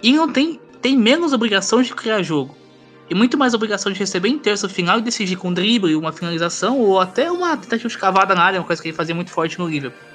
E 0.01 0.13
não 0.13 0.31
tem, 0.31 0.59
tem 0.81 0.97
menos 0.97 1.33
obrigação 1.33 1.81
de 1.81 1.93
criar 1.93 2.21
jogo. 2.23 2.55
E 3.09 3.15
muito 3.15 3.37
mais 3.37 3.53
obrigação 3.53 3.91
de 3.91 3.99
receber 3.99 4.27
em 4.27 4.37
terço 4.37 4.67
final 4.67 4.99
e 4.99 5.01
decidir 5.01 5.37
com 5.37 5.53
drible, 5.53 5.95
uma 5.95 6.11
finalização 6.11 6.79
ou 6.79 6.99
até 6.99 7.31
uma 7.31 7.55
tentativa 7.55 7.87
de 7.87 7.97
cavada 7.97 8.35
na 8.35 8.43
área, 8.43 8.59
uma 8.59 8.65
coisa 8.65 8.81
que 8.81 8.89
ele 8.89 8.97
fazia 8.97 9.15
muito 9.15 9.31
forte 9.31 9.57
no 9.57 9.67
Liverpool. 9.67 10.07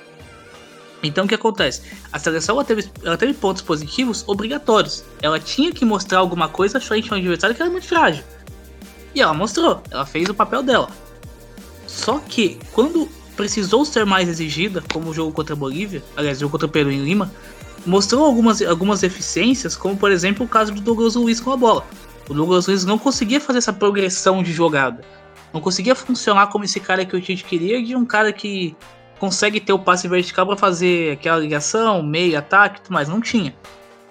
Então 1.02 1.24
o 1.24 1.28
que 1.28 1.34
acontece? 1.34 1.82
A 2.12 2.18
seleção 2.18 2.54
ela 2.56 2.64
teve, 2.64 2.88
ela 3.02 3.16
teve 3.16 3.34
pontos 3.34 3.62
positivos 3.62 4.24
obrigatórios. 4.26 5.04
Ela 5.20 5.40
tinha 5.40 5.72
que 5.72 5.84
mostrar 5.84 6.18
alguma 6.18 6.48
coisa 6.48 6.80
frente 6.80 7.10
a 7.10 7.16
um 7.16 7.18
adversário 7.18 7.56
que 7.56 7.62
era 7.62 7.70
muito 7.70 7.88
frágil. 7.88 8.22
E 9.14 9.20
ela 9.20 9.34
mostrou, 9.34 9.82
ela 9.90 10.06
fez 10.06 10.28
o 10.28 10.34
papel 10.34 10.62
dela. 10.62 10.88
Só 11.86 12.18
que 12.20 12.58
quando 12.72 13.08
precisou 13.36 13.84
ser 13.84 14.06
mais 14.06 14.28
exigida, 14.28 14.82
como 14.92 15.10
o 15.10 15.14
jogo 15.14 15.32
contra 15.32 15.54
a 15.54 15.56
Bolívia, 15.56 16.02
aliás, 16.16 16.38
o 16.38 16.42
jogo 16.42 16.52
contra 16.52 16.66
o 16.66 16.70
Peru 16.70 16.90
em 16.90 17.02
Lima, 17.02 17.30
mostrou 17.84 18.24
algumas, 18.24 18.62
algumas 18.62 19.00
deficiências, 19.00 19.74
como 19.74 19.96
por 19.96 20.12
exemplo 20.12 20.46
o 20.46 20.48
caso 20.48 20.72
do 20.72 20.80
Douglas 20.80 21.16
Luiz 21.16 21.40
com 21.40 21.50
a 21.50 21.56
bola. 21.56 21.84
O 22.28 22.34
Douglas 22.34 22.66
Luiz 22.66 22.84
não 22.84 22.98
conseguia 22.98 23.40
fazer 23.40 23.58
essa 23.58 23.72
progressão 23.72 24.42
de 24.42 24.52
jogada. 24.52 25.04
Não 25.52 25.60
conseguia 25.60 25.94
funcionar 25.94 26.46
como 26.48 26.64
esse 26.64 26.80
cara 26.80 27.04
que 27.04 27.14
o 27.14 27.20
Tite 27.20 27.44
queria, 27.44 27.82
de 27.82 27.94
um 27.94 28.04
cara 28.04 28.32
que 28.32 28.74
consegue 29.18 29.60
ter 29.60 29.72
o 29.72 29.78
passe 29.78 30.08
vertical 30.08 30.46
para 30.46 30.56
fazer 30.56 31.12
aquela 31.12 31.38
ligação, 31.38 32.02
meio, 32.02 32.38
ataque 32.38 32.80
tudo 32.80 32.94
mais. 32.94 33.08
Não 33.08 33.20
tinha. 33.20 33.54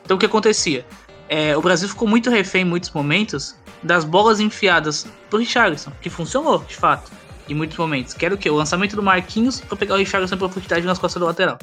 Então 0.03 0.17
o 0.17 0.19
que 0.19 0.25
acontecia? 0.25 0.85
É, 1.27 1.55
o 1.55 1.61
Brasil 1.61 1.87
ficou 1.89 2.07
muito 2.07 2.29
refém 2.29 2.61
em 2.61 2.65
muitos 2.65 2.91
momentos 2.91 3.55
das 3.81 4.03
bolas 4.03 4.39
enfiadas 4.39 5.07
pro 5.29 5.39
Richarlison, 5.39 5.91
que 6.01 6.09
funcionou, 6.09 6.59
de 6.59 6.75
fato, 6.75 7.11
em 7.49 7.55
muitos 7.55 7.77
momentos. 7.77 8.13
Que 8.13 8.25
era 8.25 8.35
o 8.35 8.37
que? 8.37 8.49
O 8.49 8.55
lançamento 8.55 8.95
do 8.95 9.01
Marquinhos 9.01 9.59
para 9.61 9.77
pegar 9.77 9.95
o 9.95 9.97
Richarlison 9.97 10.35
em 10.35 10.37
profundidade 10.37 10.85
nas 10.85 10.99
costas 10.99 11.19
do 11.19 11.25
lateral. 11.25 11.57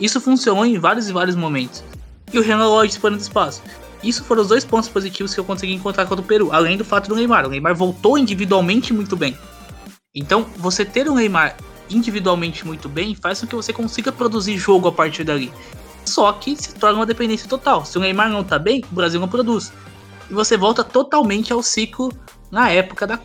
Isso 0.00 0.20
funcionou 0.20 0.64
em 0.64 0.78
vários 0.78 1.08
e 1.08 1.12
vários 1.12 1.36
momentos. 1.36 1.84
E 2.32 2.38
o 2.38 2.42
Renan 2.42 2.68
Lodge 2.68 2.88
disparando 2.88 3.20
espaço. 3.20 3.62
Isso 4.02 4.24
foram 4.24 4.42
os 4.42 4.48
dois 4.48 4.64
pontos 4.64 4.88
positivos 4.88 5.34
que 5.34 5.40
eu 5.40 5.44
consegui 5.44 5.74
encontrar 5.74 6.06
contra 6.06 6.24
o 6.24 6.26
Peru, 6.26 6.52
além 6.52 6.76
do 6.76 6.84
fato 6.84 7.08
do 7.08 7.16
Neymar. 7.16 7.46
O 7.46 7.50
Neymar 7.50 7.74
voltou 7.74 8.16
individualmente 8.16 8.92
muito 8.92 9.16
bem. 9.16 9.36
Então, 10.14 10.46
você 10.56 10.84
ter 10.84 11.08
o 11.08 11.14
Neymar 11.14 11.56
individualmente 11.90 12.66
muito 12.66 12.88
bem 12.88 13.14
faz 13.14 13.40
com 13.40 13.46
que 13.46 13.56
você 13.56 13.72
consiga 13.72 14.12
produzir 14.12 14.56
jogo 14.56 14.88
a 14.88 14.92
partir 14.92 15.24
dali. 15.24 15.52
Só 16.04 16.32
que 16.32 16.56
se 16.56 16.74
torna 16.74 16.98
uma 16.98 17.06
dependência 17.06 17.48
total. 17.48 17.84
Se 17.84 17.98
o 17.98 18.00
Neymar 18.00 18.30
não 18.30 18.44
tá 18.44 18.58
bem, 18.58 18.82
o 18.90 18.94
Brasil 18.94 19.20
não 19.20 19.28
produz. 19.28 19.72
E 20.30 20.34
você 20.34 20.56
volta 20.56 20.84
totalmente 20.84 21.52
ao 21.52 21.62
ciclo 21.62 22.12
na 22.50 22.70
época 22.70 23.06
da 23.06 23.18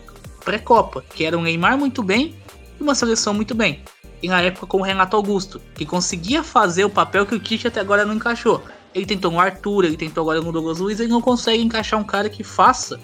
pré-copa, 0.44 1.02
que 1.14 1.24
era 1.24 1.36
um 1.38 1.42
Neymar 1.42 1.78
muito 1.78 2.02
bem 2.02 2.34
e 2.78 2.82
uma 2.82 2.94
seleção 2.94 3.32
muito 3.32 3.54
bem. 3.54 3.82
E 4.22 4.28
na 4.28 4.40
época 4.40 4.66
com 4.66 4.78
o 4.78 4.82
Renato 4.82 5.16
Augusto, 5.16 5.60
que 5.74 5.86
conseguia 5.86 6.42
fazer 6.42 6.84
o 6.84 6.90
papel 6.90 7.26
que 7.26 7.34
o 7.34 7.38
Tite 7.38 7.68
até 7.68 7.80
agora 7.80 8.04
não 8.04 8.14
encaixou. 8.14 8.62
Ele 8.94 9.06
tentou 9.06 9.30
no 9.30 9.40
Arthur, 9.40 9.84
ele 9.84 9.96
tentou 9.96 10.22
agora 10.22 10.40
no 10.40 10.52
Douglas 10.52 10.78
Luiz, 10.78 11.00
ele 11.00 11.10
não 11.10 11.20
consegue 11.20 11.62
encaixar 11.62 11.98
um 11.98 12.04
cara 12.04 12.28
que 12.28 12.44
faça 12.44 13.00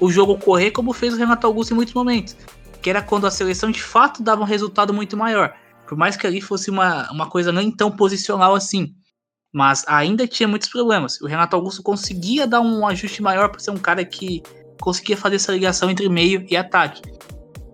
o 0.00 0.10
jogo 0.10 0.36
correr 0.38 0.70
como 0.70 0.92
fez 0.92 1.14
o 1.14 1.16
Renato 1.16 1.46
Augusto 1.46 1.72
em 1.72 1.76
muitos 1.76 1.94
momentos. 1.94 2.36
Que 2.82 2.90
era 2.90 3.00
quando 3.00 3.26
a 3.26 3.30
seleção 3.30 3.70
de 3.70 3.82
fato 3.82 4.22
dava 4.22 4.42
um 4.42 4.46
resultado 4.46 4.92
muito 4.92 5.16
maior. 5.16 5.54
Por 5.86 5.96
mais 5.96 6.16
que 6.16 6.26
ali 6.26 6.40
fosse 6.40 6.70
uma, 6.70 7.10
uma 7.10 7.28
coisa 7.28 7.52
nem 7.52 7.70
tão 7.70 7.90
posicional 7.90 8.54
assim. 8.54 8.94
Mas 9.52 9.84
ainda 9.86 10.26
tinha 10.26 10.48
muitos 10.48 10.68
problemas. 10.68 11.20
O 11.20 11.26
Renato 11.26 11.54
Augusto 11.54 11.82
conseguia 11.82 12.46
dar 12.46 12.60
um 12.60 12.86
ajuste 12.86 13.22
maior 13.22 13.48
para 13.48 13.60
ser 13.60 13.70
um 13.70 13.78
cara 13.78 14.04
que 14.04 14.42
conseguia 14.80 15.16
fazer 15.16 15.36
essa 15.36 15.52
ligação 15.52 15.88
entre 15.88 16.08
meio 16.08 16.44
e 16.50 16.56
ataque. 16.56 17.00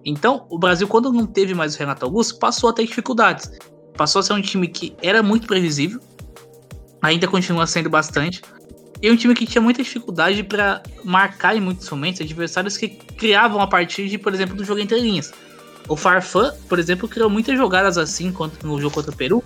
Então, 0.05 0.47
o 0.51 0.59
Brasil, 0.59 0.87
quando 0.87 1.13
não 1.13 1.27
teve 1.27 1.55
mais 1.55 1.75
o 1.75 1.79
Renato 1.79 2.05
Augusto, 2.05 2.39
passou 2.39 2.71
a 2.71 2.73
ter 2.73 2.87
dificuldades. 2.87 3.51
Passou 3.97 4.21
a 4.21 4.23
ser 4.23 4.33
um 4.33 4.41
time 4.41 4.69
que 4.69 4.95
era 5.03 5.23
muito 5.23 5.47
previsível, 5.47 6.01
ainda 7.03 7.27
continua 7.27 7.67
sendo 7.67 7.89
bastante. 7.89 8.43
E 9.03 9.11
um 9.11 9.17
time 9.17 9.35
que 9.35 9.47
tinha 9.47 9.63
muita 9.63 9.83
dificuldade 9.83 10.43
para 10.43 10.83
marcar 11.03 11.57
em 11.57 11.61
muitos 11.61 11.89
momentos 11.89 12.21
adversários 12.21 12.77
que 12.77 12.89
criavam 12.89 13.61
a 13.61 13.67
partir 13.67 14.09
de, 14.09 14.19
por 14.19 14.35
exemplo, 14.35 14.55
do 14.55 14.65
jogo 14.65 14.81
entre 14.81 15.01
linhas. 15.01 15.33
O 15.89 15.97
Farfã, 15.97 16.53
por 16.69 16.79
exemplo, 16.79 17.09
criou 17.09 17.31
muitas 17.31 17.57
jogadas 17.57 17.97
assim 17.97 18.35
no 18.63 18.81
jogo 18.81 18.95
contra 18.95 19.11
o 19.11 19.17
Peru, 19.17 19.43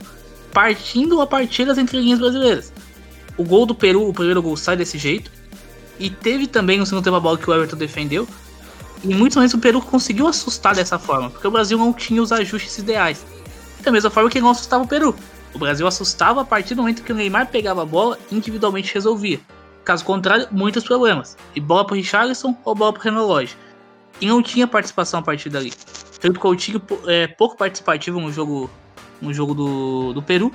partindo 0.53 1.21
a 1.21 1.27
partir 1.27 1.65
das 1.65 1.79
entrelinhas 1.79 2.19
brasileiras. 2.19 2.73
O 3.37 3.45
gol 3.45 3.65
do 3.65 3.75
Peru, 3.75 4.09
o 4.09 4.13
primeiro 4.13 4.43
gol, 4.43 4.57
sai 4.57 4.77
desse 4.77 4.99
jeito. 4.99 5.31
E 5.99 6.11
teve 6.11 6.49
também 6.49 6.79
no 6.79 6.85
segundo 6.85 7.05
tempo 7.05 7.17
a 7.17 7.21
bola 7.21 7.39
que 7.39 7.49
o 7.49 7.55
Everton 7.55 7.77
defendeu. 7.77 8.29
E 9.05 9.15
muitos 9.15 9.37
momentos 9.37 9.55
o 9.55 9.59
Peru 9.59 9.81
conseguiu 9.81 10.27
assustar 10.27 10.75
dessa 10.75 10.99
forma, 10.99 11.31
porque 11.31 11.47
o 11.47 11.51
Brasil 11.51 11.79
não 11.79 11.93
tinha 11.93 12.21
os 12.21 12.33
ajustes 12.33 12.79
ideais. 12.79 13.25
Da 13.83 13.93
mesma 13.93 14.11
forma 14.11 14.31
que 14.31 14.41
não 14.41 14.51
assustava 14.51 14.83
o 14.83 14.89
Peru. 14.89 15.15
O 15.55 15.59
Brasil 15.59 15.87
assustava 15.87 16.43
a 16.43 16.45
partir 16.45 16.75
do 16.75 16.83
momento 16.83 17.03
que 17.03 17.13
o 17.13 17.15
Neymar 17.15 17.47
pegava 17.47 17.83
a 17.83 17.87
bola 17.87 18.19
individualmente 18.31 18.93
resolvia. 18.93 19.41
Caso 19.85 20.05
contrário, 20.05 20.49
muitos 20.51 20.83
problemas. 20.83 21.37
E 21.55 21.61
bola 21.61 21.87
para 21.87 21.97
Richarlison 21.97 22.57
ou 22.65 22.75
bola 22.75 22.93
para 22.93 23.03
Renan 23.05 23.23
Lodge. 23.23 23.57
E 24.21 24.27
não 24.27 24.43
tinha 24.43 24.67
participação 24.67 25.21
a 25.21 25.23
partir 25.23 25.51
dali. 25.51 25.73
Felipe 26.21 26.41
Coutinho 26.41 26.83
é 27.07 27.27
pouco 27.27 27.57
participativo 27.57 28.21
no 28.21 28.33
jogo, 28.33 28.71
no 29.21 29.33
jogo 29.33 29.55
do, 29.55 30.13
do 30.13 30.23
Peru. 30.23 30.53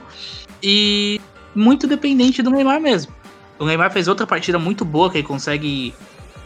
E 0.62 1.22
muito 1.56 1.88
dependente 1.88 2.42
do 2.42 2.50
Neymar 2.50 2.82
mesmo. 2.82 3.14
O 3.58 3.66
Neymar 3.66 3.92
fez 3.92 4.08
outra 4.08 4.26
partida 4.26 4.58
muito 4.58 4.84
boa, 4.84 5.10
que 5.10 5.18
ele 5.18 5.28
consegue 5.28 5.94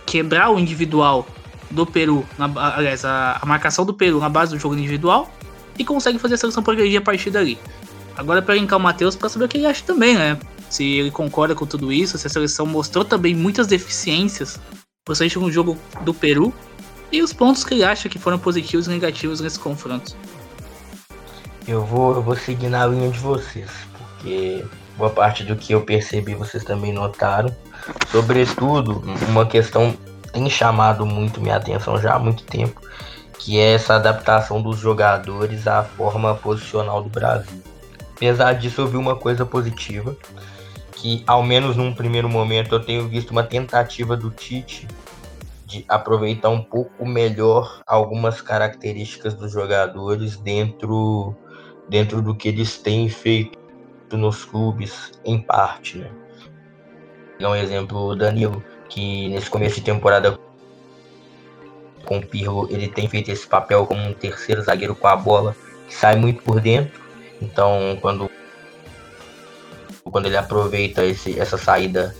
quebrar 0.05 0.49
o 0.51 0.59
individual 0.59 1.25
do 1.71 1.85
Peru, 1.85 2.25
na, 2.37 2.75
aliás, 2.75 3.05
a, 3.05 3.39
a, 3.41 3.45
marcação 3.45 3.85
do 3.85 3.93
Peru 3.93 4.19
na 4.19 4.29
base 4.29 4.53
do 4.53 4.59
jogo 4.59 4.75
individual, 4.75 5.31
e 5.77 5.83
consegue 5.85 6.19
fazer 6.19 6.35
a 6.35 6.37
seleção 6.37 6.61
progredir 6.61 6.99
a 6.99 7.01
partir 7.01 7.31
dali. 7.31 7.57
Agora 8.15 8.41
para 8.41 8.55
linkar 8.55 8.77
o 8.77 8.81
Matheus 8.81 9.15
para 9.15 9.29
saber 9.29 9.45
o 9.45 9.47
que 9.47 9.57
ele 9.57 9.65
acha 9.65 9.83
também, 9.83 10.15
né? 10.15 10.37
Se 10.69 10.83
ele 10.83 11.11
concorda 11.11 11.55
com 11.55 11.65
tudo 11.65 11.91
isso, 11.91 12.17
se 12.17 12.27
a 12.27 12.29
seleção 12.29 12.65
mostrou 12.65 13.03
também 13.03 13.35
muitas 13.35 13.67
deficiências, 13.67 14.59
principalmente 15.05 15.39
no 15.39 15.51
jogo 15.51 15.77
do 16.01 16.13
Peru, 16.13 16.53
e 17.11 17.21
os 17.21 17.31
pontos 17.31 17.63
que 17.63 17.73
ele 17.73 17.83
acha 17.83 18.09
que 18.09 18.17
foram 18.17 18.39
positivos 18.39 18.87
e 18.87 18.89
negativos 18.89 19.39
nesse 19.39 19.59
confronto. 19.59 20.15
Eu 21.67 21.85
vou, 21.85 22.15
eu 22.15 22.21
vou 22.21 22.35
seguir 22.35 22.69
na 22.69 22.85
linha 22.85 23.09
de 23.09 23.19
vocês, 23.19 23.69
porque 23.97 24.65
boa 24.97 25.09
parte 25.09 25.43
do 25.43 25.55
que 25.55 25.73
eu 25.73 25.81
percebi 25.81 26.35
vocês 26.35 26.63
também 26.63 26.91
notaram. 26.91 27.55
Sobretudo, 28.11 29.03
uma 29.29 29.45
questão 29.45 29.95
tem 30.31 30.49
chamado 30.49 31.05
muito 31.05 31.39
minha 31.39 31.55
atenção 31.55 32.01
já 32.01 32.15
há 32.15 32.19
muito 32.19 32.43
tempo, 32.43 32.81
que 33.37 33.59
é 33.59 33.73
essa 33.73 33.95
adaptação 33.95 34.61
dos 34.61 34.79
jogadores 34.79 35.67
à 35.67 35.83
forma 35.83 36.33
posicional 36.35 37.03
do 37.03 37.09
Brasil. 37.09 37.61
Apesar 38.15 38.53
disso, 38.53 38.81
eu 38.81 38.87
vi 38.87 38.97
uma 38.97 39.15
coisa 39.15 39.45
positiva, 39.45 40.15
que 40.95 41.23
ao 41.27 41.43
menos 41.43 41.75
num 41.75 41.93
primeiro 41.93 42.29
momento 42.29 42.75
eu 42.75 42.79
tenho 42.79 43.07
visto 43.07 43.31
uma 43.31 43.43
tentativa 43.43 44.15
do 44.15 44.29
Tite 44.29 44.87
de 45.65 45.83
aproveitar 45.87 46.49
um 46.49 46.61
pouco 46.61 47.05
melhor 47.05 47.81
algumas 47.87 48.41
características 48.41 49.33
dos 49.33 49.51
jogadores 49.51 50.37
dentro, 50.37 51.35
dentro 51.89 52.21
do 52.21 52.35
que 52.35 52.47
eles 52.47 52.77
têm 52.77 53.09
feito 53.09 53.57
nos 54.11 54.45
clubes, 54.45 55.11
em 55.25 55.41
parte, 55.41 55.97
né? 55.97 56.11
É 57.39 57.47
um 57.47 57.55
exemplo 57.55 57.97
o 57.97 58.15
Danilo, 58.15 58.63
que 58.87 59.27
nesse 59.29 59.49
começo 59.49 59.75
de 59.75 59.81
temporada 59.81 60.37
com 62.05 62.19
o 62.19 62.25
Pirlo, 62.25 62.67
ele 62.69 62.87
tem 62.87 63.09
feito 63.09 63.31
esse 63.31 63.47
papel 63.47 63.87
como 63.87 64.01
um 64.01 64.13
terceiro 64.13 64.61
zagueiro 64.61 64.95
com 64.95 65.07
a 65.07 65.15
bola, 65.15 65.55
que 65.87 65.95
sai 65.95 66.15
muito 66.15 66.43
por 66.43 66.61
dentro 66.61 67.02
então, 67.43 67.97
quando, 68.01 68.29
quando 70.03 70.25
ele 70.27 70.37
aproveita 70.37 71.03
esse, 71.03 71.37
essa 71.39 71.57
saída 71.57 72.15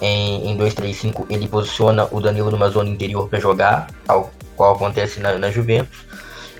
em, 0.00 0.50
em 0.50 0.56
2-3-5, 0.56 1.26
ele 1.28 1.48
posiciona 1.48 2.08
o 2.10 2.20
Danilo 2.20 2.50
numa 2.50 2.70
zona 2.70 2.88
interior 2.88 3.28
para 3.28 3.40
jogar, 3.40 3.88
tal 4.04 4.32
qual 4.56 4.74
acontece 4.74 5.20
na, 5.20 5.38
na 5.38 5.50
Juventus. 5.50 6.06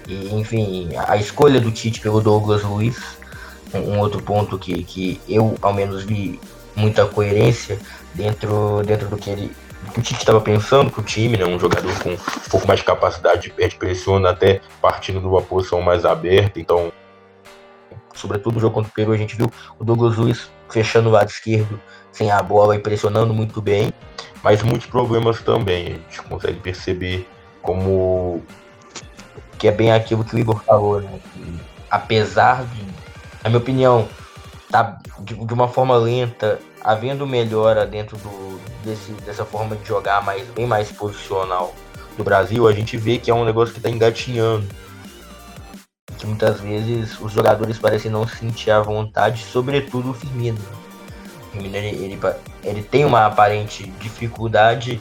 E, 0.08 0.34
enfim, 0.34 0.90
a 1.06 1.16
escolha 1.16 1.60
do 1.60 1.70
Tite 1.70 2.00
pelo 2.00 2.20
Douglas 2.20 2.62
Luiz, 2.62 2.98
um, 3.72 3.94
um 3.94 3.98
outro 4.00 4.20
ponto 4.22 4.58
que, 4.58 4.82
que 4.82 5.20
eu, 5.28 5.56
ao 5.62 5.72
menos, 5.72 6.02
vi 6.02 6.40
muita 6.74 7.06
coerência 7.06 7.78
dentro, 8.14 8.82
dentro 8.84 9.08
do 9.08 9.16
que 9.16 9.30
ele 9.30 9.52
que 9.92 9.98
o 9.98 10.02
Tite 10.02 10.20
estava 10.20 10.40
pensando 10.40 10.90
para 10.90 11.00
o 11.00 11.04
time, 11.04 11.36
né? 11.36 11.44
Um 11.44 11.58
jogador 11.58 11.92
com 12.02 12.10
um 12.10 12.50
pouco 12.50 12.66
mais 12.66 12.80
de 12.80 12.86
capacidade 12.86 13.50
de 13.56 13.76
pressão, 13.76 14.24
até 14.26 14.60
partindo 14.80 15.20
de 15.20 15.26
uma 15.26 15.42
posição 15.42 15.80
mais 15.80 16.04
aberta. 16.04 16.60
Então, 16.60 16.92
sobretudo 18.14 18.54
no 18.54 18.60
jogo 18.60 18.74
contra 18.74 18.90
o 18.90 18.94
Peru, 18.94 19.12
a 19.12 19.16
gente 19.16 19.36
viu 19.36 19.50
o 19.78 19.84
Douglas 19.84 20.16
Luiz 20.16 20.50
fechando 20.68 21.08
o 21.08 21.12
lado 21.12 21.28
esquerdo 21.28 21.80
sem 22.12 22.30
a 22.30 22.42
bola 22.42 22.76
e 22.76 22.78
pressionando 22.78 23.32
muito 23.32 23.60
bem, 23.60 23.92
mas 24.42 24.62
muitos 24.62 24.86
problemas 24.86 25.40
também. 25.42 25.86
A 25.86 25.90
gente 25.90 26.22
consegue 26.28 26.58
perceber 26.58 27.28
como 27.62 28.42
que 29.58 29.68
é 29.68 29.72
bem 29.72 29.92
aquilo 29.92 30.24
que 30.24 30.34
o 30.34 30.38
Igor 30.38 30.62
falou, 30.64 31.00
né? 31.00 31.20
Apesar 31.90 32.64
de, 32.64 32.84
na 33.42 33.50
minha 33.50 33.58
opinião, 33.58 34.08
tá 34.70 34.98
de, 35.20 35.34
de, 35.34 35.54
uma 35.54 35.68
forma 35.68 35.96
lenta, 35.96 36.58
havendo 36.82 37.26
melhora 37.26 37.86
dentro 37.86 38.16
do, 38.16 38.60
desse, 38.84 39.12
dessa 39.24 39.44
forma 39.44 39.76
de 39.76 39.86
jogar 39.86 40.24
mais, 40.24 40.48
bem 40.48 40.66
mais 40.66 40.90
posicional 40.90 41.74
do 42.16 42.24
Brasil, 42.24 42.66
a 42.66 42.72
gente 42.72 42.96
vê 42.96 43.18
que 43.18 43.30
é 43.30 43.34
um 43.34 43.44
negócio 43.44 43.72
que 43.72 43.80
está 43.80 43.90
engatinhando 43.90 44.66
que 46.20 46.26
muitas 46.26 46.60
vezes 46.60 47.18
os 47.20 47.32
jogadores 47.32 47.78
parecem 47.78 48.10
não 48.10 48.26
sentir 48.26 48.70
a 48.70 48.80
vontade, 48.80 49.42
sobretudo 49.42 50.10
o 50.10 50.14
Firmino. 50.14 50.58
O 51.48 51.52
Firmino 51.52 51.76
ele, 51.76 51.88
ele, 52.04 52.18
ele 52.62 52.82
tem 52.82 53.04
uma 53.04 53.26
aparente 53.26 53.86
dificuldade 53.98 55.00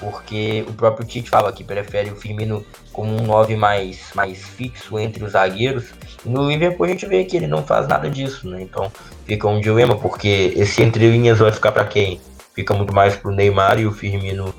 porque 0.00 0.64
o 0.66 0.72
próprio 0.72 1.06
Tite 1.06 1.28
fala 1.28 1.52
que 1.52 1.62
prefere 1.62 2.10
o 2.10 2.16
Firmino 2.16 2.64
como 2.90 3.14
um 3.14 3.26
9 3.26 3.54
mais, 3.54 4.10
mais 4.14 4.42
fixo 4.42 4.98
entre 4.98 5.22
os 5.22 5.32
zagueiros. 5.32 5.90
E 6.24 6.28
no 6.28 6.48
Liverpool 6.48 6.86
a 6.86 6.88
gente 6.88 7.06
vê 7.06 7.24
que 7.24 7.36
ele 7.36 7.46
não 7.46 7.62
faz 7.62 7.86
nada 7.86 8.08
disso, 8.08 8.48
né? 8.48 8.62
Então 8.62 8.90
fica 9.26 9.46
um 9.46 9.60
dilema, 9.60 9.96
porque 9.96 10.54
esse 10.56 10.82
entre 10.82 11.10
linhas 11.10 11.38
vai 11.38 11.52
ficar 11.52 11.70
para 11.70 11.84
quem? 11.84 12.18
Fica 12.54 12.74
muito 12.74 12.94
mais 12.94 13.14
pro 13.14 13.30
Neymar 13.30 13.78
e 13.78 13.86
o 13.86 13.92
Firmino 13.92 14.54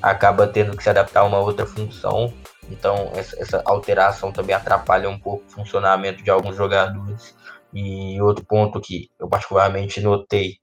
acaba 0.00 0.46
tendo 0.46 0.76
que 0.76 0.82
se 0.82 0.90
adaptar 0.90 1.20
a 1.20 1.24
uma 1.24 1.38
outra 1.38 1.66
função 1.66 2.32
Então 2.70 3.10
essa, 3.14 3.40
essa 3.40 3.62
alteração 3.64 4.32
também 4.32 4.54
atrapalha 4.54 5.08
um 5.08 5.18
pouco 5.18 5.44
o 5.46 5.50
funcionamento 5.50 6.22
de 6.22 6.30
alguns 6.30 6.56
jogadores. 6.56 7.34
E 7.72 8.20
outro 8.20 8.44
ponto 8.44 8.80
que 8.80 9.10
eu 9.18 9.28
particularmente 9.28 10.00
notei 10.00 10.58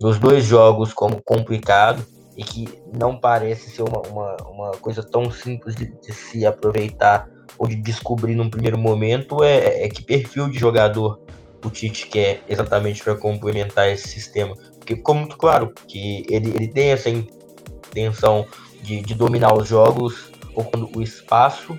nos 0.00 0.18
dois 0.18 0.44
jogos 0.44 0.92
como 0.92 1.20
complicado 1.22 2.04
e 2.36 2.44
que 2.44 2.80
não 2.96 3.18
parece 3.18 3.68
ser 3.70 3.82
uma, 3.82 4.00
uma, 4.02 4.36
uma 4.48 4.70
coisa 4.72 5.02
tão 5.02 5.28
simples 5.28 5.74
de, 5.74 5.86
de, 6.00 6.12
se 6.12 6.46
aproveitar 6.46 7.28
ou 7.58 7.66
de 7.66 7.74
descobrir 7.74 8.36
num 8.36 8.48
primeiro 8.48 8.78
momento 8.78 9.42
é, 9.42 9.82
é 9.84 9.88
que 9.88 10.04
perfil 10.04 10.48
de 10.48 10.56
jogador 10.56 11.20
o 11.64 11.70
Tite 11.70 12.06
quer 12.06 12.42
exatamente 12.48 13.02
para 13.02 13.16
complementar 13.16 13.88
esse 13.88 14.06
sistema. 14.08 14.54
Porque 14.78 14.94
ficou 14.94 15.16
muito 15.16 15.36
claro 15.36 15.72
que 15.88 16.24
ele, 16.28 16.50
ele 16.50 16.68
tem 16.68 16.90
essa 16.90 17.10
intenção 17.10 18.46
de, 18.82 19.00
de 19.02 19.14
dominar 19.14 19.52
os 19.54 19.66
jogos, 19.66 20.30
ocupando 20.58 20.90
o 20.96 21.02
espaço, 21.02 21.76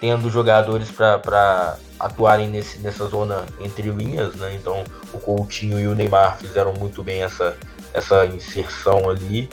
tendo 0.00 0.28
jogadores 0.28 0.90
para 0.90 1.76
atuarem 1.98 2.48
nesse, 2.48 2.78
nessa 2.78 3.06
zona 3.06 3.46
entre 3.60 3.90
linhas, 3.90 4.34
né? 4.34 4.54
Então 4.54 4.84
o 5.12 5.18
Coutinho 5.18 5.78
e 5.78 5.86
o 5.86 5.94
Neymar 5.94 6.38
fizeram 6.38 6.74
muito 6.74 7.02
bem 7.02 7.22
essa, 7.22 7.56
essa 7.94 8.26
inserção 8.26 9.08
ali. 9.08 9.48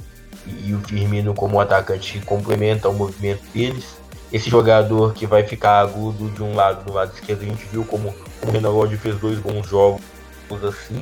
E, 0.46 0.70
e 0.70 0.74
o 0.74 0.80
Firmino 0.80 1.34
como 1.34 1.60
atacante 1.60 2.20
complementa 2.22 2.90
o 2.90 2.94
movimento 2.94 3.44
deles. 3.54 3.98
Esse 4.32 4.50
jogador 4.50 5.14
que 5.14 5.26
vai 5.26 5.44
ficar 5.44 5.80
agudo 5.80 6.30
de 6.30 6.44
um 6.44 6.56
lado, 6.56 6.84
do 6.86 6.94
lado 6.94 7.14
esquerdo, 7.14 7.42
a 7.42 7.46
gente 7.46 7.66
viu 7.66 7.84
como 7.84 8.14
o 8.46 8.52
Renan 8.52 8.98
fez 8.98 9.18
dois 9.18 9.40
bons 9.40 9.68
jogos 9.68 10.02
assim. 10.64 11.02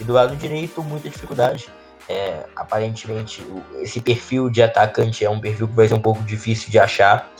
E 0.00 0.04
do 0.04 0.12
lado 0.12 0.36
direito, 0.36 0.82
muita 0.82 1.08
dificuldade. 1.08 1.68
É, 2.08 2.46
aparentemente, 2.56 3.46
esse 3.80 4.00
perfil 4.00 4.48
de 4.48 4.62
atacante 4.62 5.24
é 5.24 5.30
um 5.30 5.38
perfil 5.38 5.68
que 5.68 5.74
vai 5.74 5.86
ser 5.86 5.94
um 5.94 6.00
pouco 6.00 6.22
difícil 6.22 6.70
de 6.70 6.78
achar. 6.78 7.30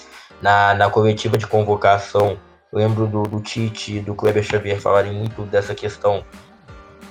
Na, 0.40 0.72
na 0.74 0.88
coletiva 0.88 1.36
de 1.36 1.48
convocação, 1.48 2.38
lembro 2.72 3.06
do, 3.06 3.24
do 3.24 3.40
Tite 3.40 3.96
e 3.96 4.00
do 4.00 4.14
Kleber 4.14 4.44
Xavier 4.44 4.80
falarem 4.80 5.12
muito 5.12 5.42
dessa 5.42 5.74
questão 5.74 6.24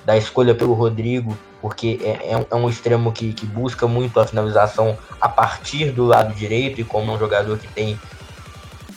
da 0.06 0.16
escolha 0.16 0.54
pelo 0.54 0.72
Rodrigo, 0.72 1.36
porque 1.60 2.00
é, 2.02 2.32
é, 2.32 2.56
um 2.56 2.66
é 2.66 2.70
extremo 2.70 3.12
que, 3.12 3.34
que 3.34 3.44
busca 3.44 3.86
muito 3.86 4.18
a 4.18 4.26
finalização 4.26 4.96
a 5.20 5.28
partir 5.28 5.90
do 5.90 6.06
lado 6.06 6.32
direito, 6.32 6.80
e 6.80 6.84
como 6.84 7.12
é 7.12 7.14
um 7.14 7.18
jogador 7.18 7.58
que 7.58 7.68
tem 7.68 8.00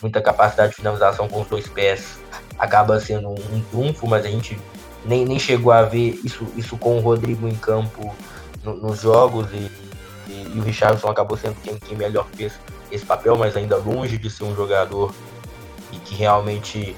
muita 0.02 0.22
capacidade 0.22 0.70
de 0.70 0.78
finalização 0.78 1.28
com 1.28 1.42
os 1.42 1.48
dois 1.48 1.68
pés, 1.68 2.20
acaba 2.58 3.00
sendo 3.00 3.30
um, 3.30 3.56
um 3.56 3.62
trunfo, 3.70 4.08
mas 4.08 4.26
a 4.26 4.30
gente 4.30 4.58
nem, 5.04 5.26
nem 5.26 5.38
chegou 5.38 5.74
a 5.74 5.82
ver 5.82 6.20
isso, 6.24 6.48
isso 6.56 6.78
com 6.78 6.98
o 6.98 7.02
Rodrigo 7.02 7.48
em 7.48 7.56
campo 7.56 8.16
no, 8.64 8.76
nos 8.76 9.02
jogos 9.02 9.48
e, 9.52 9.72
e, 10.28 10.52
e, 10.56 10.60
o 10.60 10.64
Richardson 10.64 11.10
acabou 11.10 11.38
sendo 11.38 11.56
quem, 11.62 11.76
quem 11.78 11.98
melhor 11.98 12.28
fez 12.34 12.54
esse 12.92 13.06
papel, 13.06 13.38
mas 13.38 13.56
ainda 13.56 13.78
longe 13.78 14.18
de 14.18 14.30
ser 14.30 14.44
um 14.44 14.56
jogador 14.56 15.14
e 15.92 15.98
que 15.98 16.16
realmente 16.16 16.96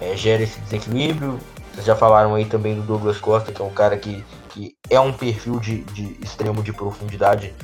é, 0.00 0.16
gera 0.16 0.42
esse 0.42 0.60
desequilíbrio. 0.60 1.38
Vocês 1.72 1.86
já 1.86 1.96
falaram 1.96 2.34
aí 2.34 2.44
também 2.44 2.74
do 2.74 2.82
Douglas 2.82 3.18
Costa, 3.18 3.52
que 3.52 3.60
é 3.60 3.64
um 3.64 3.72
cara 3.72 3.96
que, 3.96 4.24
que 4.50 4.76
é 4.90 5.00
um 5.00 5.12
perfil 5.12 5.58
de, 5.58 5.82
de 5.84 6.18
extremo 6.22 6.62
de 6.62 6.72
profundidade, 6.72 7.54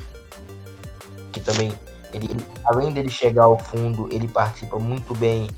que 1.31 1.39
também, 1.39 1.71
ele, 2.13 2.35
além 2.65 2.91
dele 2.91 3.09
chegar 3.09 3.43
ao 3.43 3.59
fundo, 3.59 4.09
ele 4.11 4.27
participa 4.27 4.79
muito 4.79 5.13
bem, 5.13 5.49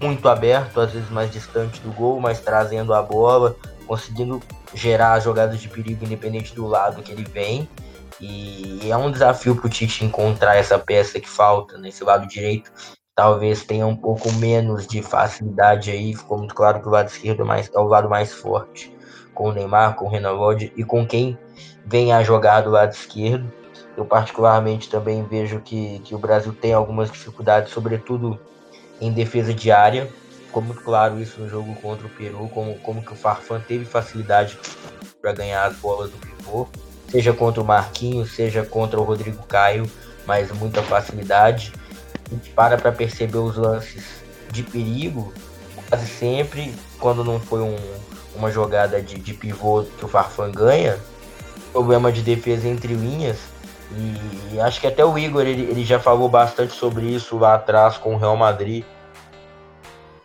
muito 0.00 0.28
aberto, 0.28 0.80
às 0.80 0.92
vezes 0.92 1.08
mais 1.10 1.30
distante 1.30 1.80
do 1.80 1.92
gol, 1.92 2.20
mas 2.20 2.40
trazendo 2.40 2.92
a 2.92 3.02
bola, 3.02 3.54
conseguindo 3.90 4.40
gerar 4.72 5.18
jogadas 5.18 5.60
de 5.60 5.68
perigo 5.68 6.04
independente 6.04 6.54
do 6.54 6.64
lado 6.64 7.02
que 7.02 7.10
ele 7.10 7.24
vem. 7.24 7.68
E 8.20 8.88
é 8.88 8.96
um 8.96 9.10
desafio 9.10 9.56
para 9.56 9.66
o 9.66 9.68
Tite 9.68 10.04
encontrar 10.04 10.54
essa 10.54 10.78
peça 10.78 11.18
que 11.18 11.28
falta 11.28 11.76
nesse 11.76 12.04
lado 12.04 12.24
direito. 12.28 12.70
Talvez 13.16 13.64
tenha 13.64 13.84
um 13.84 13.96
pouco 13.96 14.30
menos 14.34 14.86
de 14.86 15.02
facilidade 15.02 15.90
aí. 15.90 16.14
Ficou 16.14 16.38
muito 16.38 16.54
claro 16.54 16.80
que 16.80 16.86
o 16.86 16.90
lado 16.90 17.08
esquerdo 17.08 17.44
mais, 17.44 17.68
é 17.74 17.80
o 17.80 17.88
lado 17.88 18.08
mais 18.08 18.32
forte. 18.32 18.96
Com 19.34 19.48
o 19.48 19.52
Neymar, 19.52 19.96
com 19.96 20.04
o 20.04 20.08
Renan 20.08 20.32
Lodge 20.32 20.72
e 20.76 20.84
com 20.84 21.04
quem 21.04 21.36
vem 21.84 22.12
a 22.12 22.22
jogar 22.22 22.60
do 22.60 22.70
lado 22.70 22.92
esquerdo. 22.92 23.52
Eu 23.96 24.04
particularmente 24.04 24.88
também 24.88 25.24
vejo 25.24 25.58
que, 25.62 25.98
que 26.04 26.14
o 26.14 26.18
Brasil 26.18 26.52
tem 26.52 26.72
algumas 26.72 27.10
dificuldades, 27.10 27.72
sobretudo 27.72 28.38
em 29.00 29.12
defesa 29.12 29.52
de 29.52 29.72
área. 29.72 30.08
Ficou 30.50 30.64
muito 30.64 30.82
claro 30.82 31.20
isso 31.20 31.40
no 31.40 31.48
jogo 31.48 31.76
contra 31.76 32.08
o 32.08 32.10
Peru, 32.10 32.50
como, 32.52 32.74
como 32.80 33.00
que 33.00 33.12
o 33.12 33.14
Farfan 33.14 33.60
teve 33.60 33.84
facilidade 33.84 34.58
para 35.22 35.30
ganhar 35.30 35.64
as 35.64 35.76
bolas 35.76 36.10
do 36.10 36.16
pivô, 36.16 36.66
seja 37.08 37.32
contra 37.32 37.62
o 37.62 37.64
Marquinhos, 37.64 38.32
seja 38.32 38.64
contra 38.64 38.98
o 38.98 39.04
Rodrigo 39.04 39.40
Caio, 39.44 39.88
mas 40.26 40.50
muita 40.50 40.82
facilidade. 40.82 41.72
A 42.26 42.34
gente 42.34 42.50
para 42.50 42.76
para 42.76 42.90
perceber 42.90 43.38
os 43.38 43.56
lances 43.56 44.04
de 44.50 44.64
perigo, 44.64 45.32
quase 45.88 46.08
sempre, 46.08 46.74
quando 46.98 47.22
não 47.22 47.38
foi 47.38 47.60
um, 47.60 47.78
uma 48.34 48.50
jogada 48.50 49.00
de, 49.00 49.20
de 49.20 49.32
pivô 49.32 49.84
que 49.84 50.04
o 50.04 50.08
Farfan 50.08 50.50
ganha, 50.50 50.98
problema 51.70 52.10
de 52.10 52.22
defesa 52.22 52.66
entre 52.66 52.92
linhas, 52.94 53.38
e, 54.52 54.58
acho 54.58 54.80
que 54.80 54.88
até 54.88 55.04
o 55.04 55.16
Igor 55.16 55.42
ele, 55.42 55.62
ele 55.62 55.84
já 55.84 56.00
falou 56.00 56.28
bastante 56.28 56.72
sobre 56.72 57.06
isso 57.06 57.38
lá 57.38 57.54
atrás 57.54 57.96
com 57.96 58.16
o 58.16 58.18
Real 58.18 58.36
Madrid, 58.36 58.84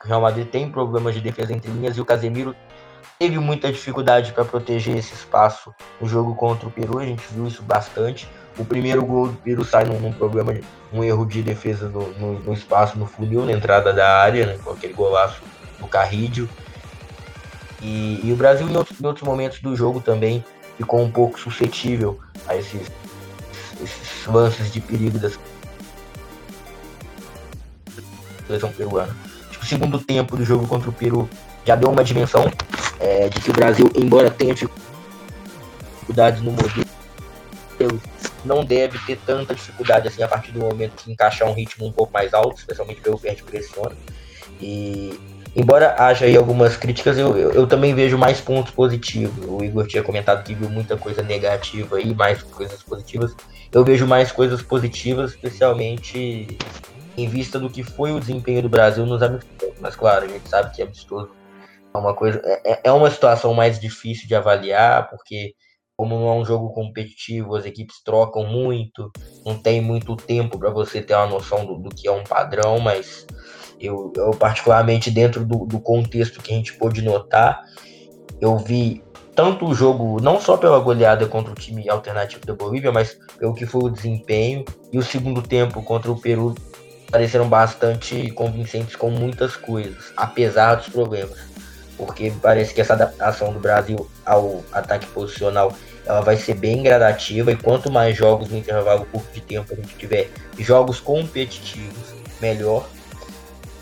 Real 0.06 0.22
Madrid 0.22 0.48
tem 0.48 0.70
problemas 0.70 1.16
de 1.16 1.22
defesa 1.22 1.54
entre 1.54 1.72
linhas 1.72 1.98
e 1.98 2.02
o 2.02 2.06
Casemiro 2.06 2.56
teve 3.18 3.40
muita 3.40 3.72
dificuldade 3.72 4.34
para 4.34 4.46
proteger 4.46 4.98
esse 4.98 5.14
espaço 5.14 5.74
no 6.00 6.08
jogo 6.08 6.36
contra 6.36 6.68
o 6.68 6.72
Peru, 6.72 7.00
a 7.00 7.06
gente 7.06 7.24
viu 7.32 7.48
isso 7.48 7.64
bastante. 7.64 8.30
O 8.58 8.64
primeiro 8.64 9.06
gol 9.06 9.30
do 9.30 9.38
Peru 9.38 9.64
sai 9.66 9.86
num, 9.86 10.00
num 10.00 10.14
problema, 10.14 10.54
um 10.94 11.04
erro 11.04 11.26
de 11.26 11.42
defesa 11.42 11.90
no, 11.90 12.08
no, 12.14 12.40
no, 12.40 12.54
espaço, 12.54 12.98
no 12.98 13.06
funil, 13.06 13.46
na 13.46 13.52
entrada 13.52 13.92
da 13.92 14.22
área, 14.22 14.46
né, 14.46 14.60
com 14.64 14.72
aquele 14.72 14.94
golaço 14.94 15.42
do 15.80 15.88
Carrídio. 15.88 16.48
E, 17.82 18.22
e 18.24 18.32
o 18.32 18.36
Brasil, 18.36 18.68
em 18.68 18.76
outros, 18.76 19.00
em 19.00 19.06
outros, 19.06 19.26
momentos 19.26 19.60
do 19.60 19.76
jogo 19.76 20.00
também, 20.00 20.44
ficou 20.78 21.02
um 21.02 21.12
pouco 21.12 21.40
suscetível 21.40 22.20
a 22.48 22.56
esses, 22.56 22.90
esses 23.82 24.26
lances 24.26 24.72
de 24.72 24.80
perigo 24.80 25.20
da 25.20 25.30
seleção 28.48 28.72
peruana 28.72 29.25
segundo 29.66 30.00
tempo 30.00 30.38
do 30.38 30.46
jogo 30.46 30.68
contra 30.68 30.90
o 30.90 30.94
Peru 30.94 31.30
já 31.66 31.76
deu 31.76 31.90
uma 31.90 32.04
dimensão 32.04 32.52
é, 33.00 33.28
de 33.30 33.42
que 33.42 33.50
o 33.50 33.54
Brasil, 33.54 33.92
embora 33.96 34.30
tenha 34.30 34.54
dificuldades 34.54 36.42
no 36.42 36.52
modelo, 36.52 38.02
não 38.44 38.64
deve 38.64 38.98
ter 39.00 39.18
tanta 39.26 39.56
dificuldade 39.56 40.08
assim 40.08 40.22
a 40.22 40.28
partir 40.28 40.52
do 40.52 40.60
momento 40.60 41.04
que 41.04 41.12
encaixar 41.12 41.50
um 41.50 41.54
ritmo 41.54 41.88
um 41.88 41.92
pouco 41.92 42.14
mais 42.14 42.34
alto, 42.34 42.58
especialmente 42.58 43.02
pelo 43.02 43.18
perde 43.18 43.44
pressiona. 43.44 43.96
E 44.62 45.20
embora 45.56 45.96
haja 45.98 46.26
aí 46.26 46.38
algumas 46.38 46.78
críticas, 46.78 47.18
eu, 47.18 47.36
eu, 47.36 47.52
eu, 47.52 47.68
também 47.68 47.94
vejo 47.94 48.18
mais 48.18 48.40
pontos 48.40 48.72
positivos. 48.72 49.46
O 49.48 49.64
Igor 49.64 49.88
tinha 49.88 50.04
comentado 50.04 50.44
que 50.44 50.54
viu 50.54 50.70
muita 50.70 50.96
coisa 50.96 51.22
negativa 51.24 52.00
e 52.00 52.14
mais 52.14 52.44
coisas 52.44 52.82
positivas. 52.84 53.36
Eu 53.72 53.84
vejo 53.84 54.06
mais 54.06 54.32
coisas 54.32 54.62
positivas, 54.62 55.32
especialmente 55.32 56.58
em 57.18 57.28
vista 57.28 57.60
do 57.60 57.70
que 57.70 57.84
foi 57.84 58.12
o 58.12 58.20
desempenho 58.20 58.62
do 58.62 58.70
Brasil 58.70 59.06
nos 59.06 59.22
amistosos. 59.22 59.76
Mas 59.80 59.96
claro, 59.96 60.26
a 60.26 60.28
gente 60.28 60.48
sabe 60.48 60.76
que 60.76 60.82
amistoso 60.82 61.32
é 61.94 61.98
uma 61.98 62.14
coisa, 62.14 62.42
é, 62.44 62.74
é, 62.74 62.82
é 62.86 62.92
uma 62.92 63.10
situação 63.10 63.54
mais 63.54 63.80
difícil 63.80 64.28
de 64.28 64.36
avaliar, 64.36 65.10
porque 65.10 65.56
como 65.98 66.20
não 66.20 66.28
é 66.28 66.34
um 66.34 66.46
jogo 66.46 66.74
competitivo, 66.74 67.56
as 67.56 67.66
equipes 67.66 68.04
trocam 68.04 68.46
muito, 68.46 69.10
não 69.46 69.58
tem 69.58 69.80
muito 69.80 70.16
tempo 70.16 70.60
para 70.60 70.70
você 70.70 71.02
ter 71.02 71.16
uma 71.16 71.28
noção 71.28 71.66
do, 71.66 71.76
do, 71.76 71.90
que 71.90 72.08
é 72.08 72.12
um 72.12 72.24
padrão, 72.24 72.80
mas 72.80 73.26
eu, 73.80 74.12
eu 74.18 74.32
particularmente 74.32 75.10
dentro 75.10 75.46
do, 75.46 75.66
do 75.66 75.80
contexto 75.80 76.42
que 76.42 76.52
a 76.52 76.56
gente 76.56 76.74
pôde 76.74 77.02
notar, 77.02 77.64
eu 78.42 78.58
vi 78.58 79.02
tanto 79.34 79.66
o 79.66 79.74
jogo, 79.74 80.22
não 80.22 80.40
só 80.40 80.58
pela 80.58 80.80
goleada 80.80 81.28
contra 81.28 81.52
o 81.52 81.56
time 81.56 81.90
alternativo 81.90 82.46
da 82.46 82.54
Bolívia, 82.54 82.92
mas 82.92 83.18
pelo 83.38 83.54
que 83.54 83.66
foi 83.66 83.84
o 83.84 83.90
desempenho, 83.90 84.66
e 84.92 84.98
o 84.98 85.04
segundo 85.04 85.42
tempo 85.42 85.82
contra 85.82 86.12
o 86.12 86.20
Peru 86.20 86.56
pareceram 87.10 87.48
bastante 87.48 88.32
convincentes 88.32 88.96
com 88.96 89.10
muitas 89.10 89.56
coisas, 89.56 90.12
apesar 90.16 90.76
dos 90.76 90.90
problemas. 90.90 91.40
Porque 91.98 92.32
parece 92.42 92.74
que 92.74 92.82
essa 92.82 92.94
adaptação 92.94 93.54
do 93.54 93.60
Brasil 93.60 94.10
ao 94.26 94.64
ataque 94.72 95.06
posicional 95.08 95.74
ela 96.06 96.22
vai 96.22 96.38
ser 96.38 96.54
bem 96.54 96.84
gradativa 96.84 97.52
e 97.52 97.56
quanto 97.56 97.92
mais 97.92 98.16
jogos 98.16 98.50
no 98.50 98.58
intervalo 98.58 99.06
curto 99.06 99.32
de 99.34 99.42
tempo 99.42 99.74
a 99.74 99.76
gente 99.76 99.96
tiver 99.96 100.30
jogos 100.60 101.00
competitivos, 101.00 102.14
melhor. 102.40 102.88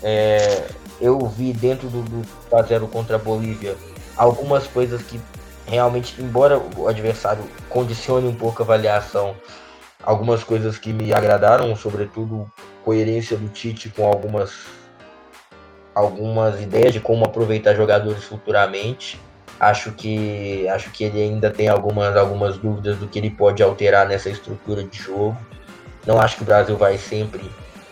É, 0.02 0.66
eu 1.00 1.18
vi 1.26 1.52
dentro 1.52 1.88
do, 1.88 2.02
do 2.02 2.22
0 2.66 2.88
contra 2.88 3.16
a 3.16 3.18
Bolívia 3.18 3.76
algumas 4.16 4.66
coisas 4.66 5.02
que 5.02 5.20
realmente, 5.66 6.14
embora 6.20 6.58
o 6.76 6.88
adversário 6.88 7.44
condicione 7.68 8.28
um 8.28 8.34
pouco 8.34 8.62
a 8.62 8.64
avaliação, 8.64 9.34
algumas 10.02 10.44
coisas 10.44 10.78
que 10.78 10.92
me 10.92 11.12
agradaram, 11.12 11.74
sobretudo 11.74 12.50
coerência 12.84 13.36
do 13.36 13.48
Tite 13.48 13.88
com 13.88 14.06
algumas 14.06 14.52
algumas 15.94 16.60
ideias 16.60 16.92
de 16.92 17.00
como 17.00 17.24
aproveitar 17.24 17.74
jogadores 17.74 18.24
futuramente. 18.24 19.20
Acho 19.58 19.92
que 19.92 20.68
acho 20.68 20.90
que 20.90 21.04
ele 21.04 21.22
ainda 21.22 21.50
tem 21.50 21.68
algumas 21.68 22.16
algumas 22.16 22.58
dúvidas 22.58 22.98
do 22.98 23.06
que 23.06 23.18
ele 23.18 23.30
pode 23.30 23.62
alterar 23.62 24.06
nessa 24.06 24.28
estrutura 24.28 24.82
de 24.84 24.98
jogo. 24.98 25.36
Não 26.06 26.20
acho 26.20 26.36
que 26.36 26.42
o 26.42 26.46
Brasil 26.46 26.76
vai 26.76 26.98
sempre 26.98 27.50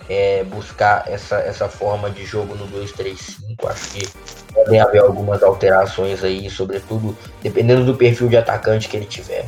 é, 0.08 0.44
buscar 0.44 1.04
essa, 1.08 1.36
essa 1.36 1.68
forma 1.68 2.10
de 2.10 2.26
jogo 2.26 2.54
no 2.54 2.66
2-3-5. 2.68 3.66
Acho 3.66 3.90
que 3.92 4.08
podem 4.52 4.80
haver 4.80 5.00
algumas 5.00 5.42
alterações 5.42 6.22
aí, 6.22 6.50
sobretudo 6.50 7.16
dependendo 7.42 7.84
do 7.84 7.94
perfil 7.94 8.28
de 8.28 8.36
atacante 8.36 8.88
que 8.88 8.96
ele 8.96 9.06
tiver. 9.06 9.46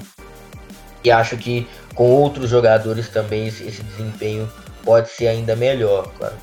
E 1.03 1.11
acho 1.11 1.37
que 1.37 1.69
com 1.95 2.11
outros 2.11 2.49
jogadores 2.49 3.09
também 3.09 3.49
esse, 3.49 3.65
esse 3.65 3.83
desempenho 3.83 4.51
pode 4.85 5.09
ser 5.09 5.29
ainda 5.29 5.57
melhor. 5.57 6.13
Claro. 6.19 6.35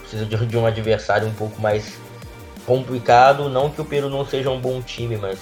Precisa 0.00 0.24
de, 0.24 0.46
de 0.46 0.56
um 0.56 0.66
adversário 0.66 1.26
um 1.26 1.34
pouco 1.34 1.60
mais 1.60 1.98
complicado. 2.64 3.48
Não 3.48 3.68
que 3.68 3.80
o 3.80 3.84
Peru 3.84 4.08
não 4.08 4.24
seja 4.24 4.50
um 4.50 4.60
bom 4.60 4.80
time, 4.80 5.16
mas 5.16 5.38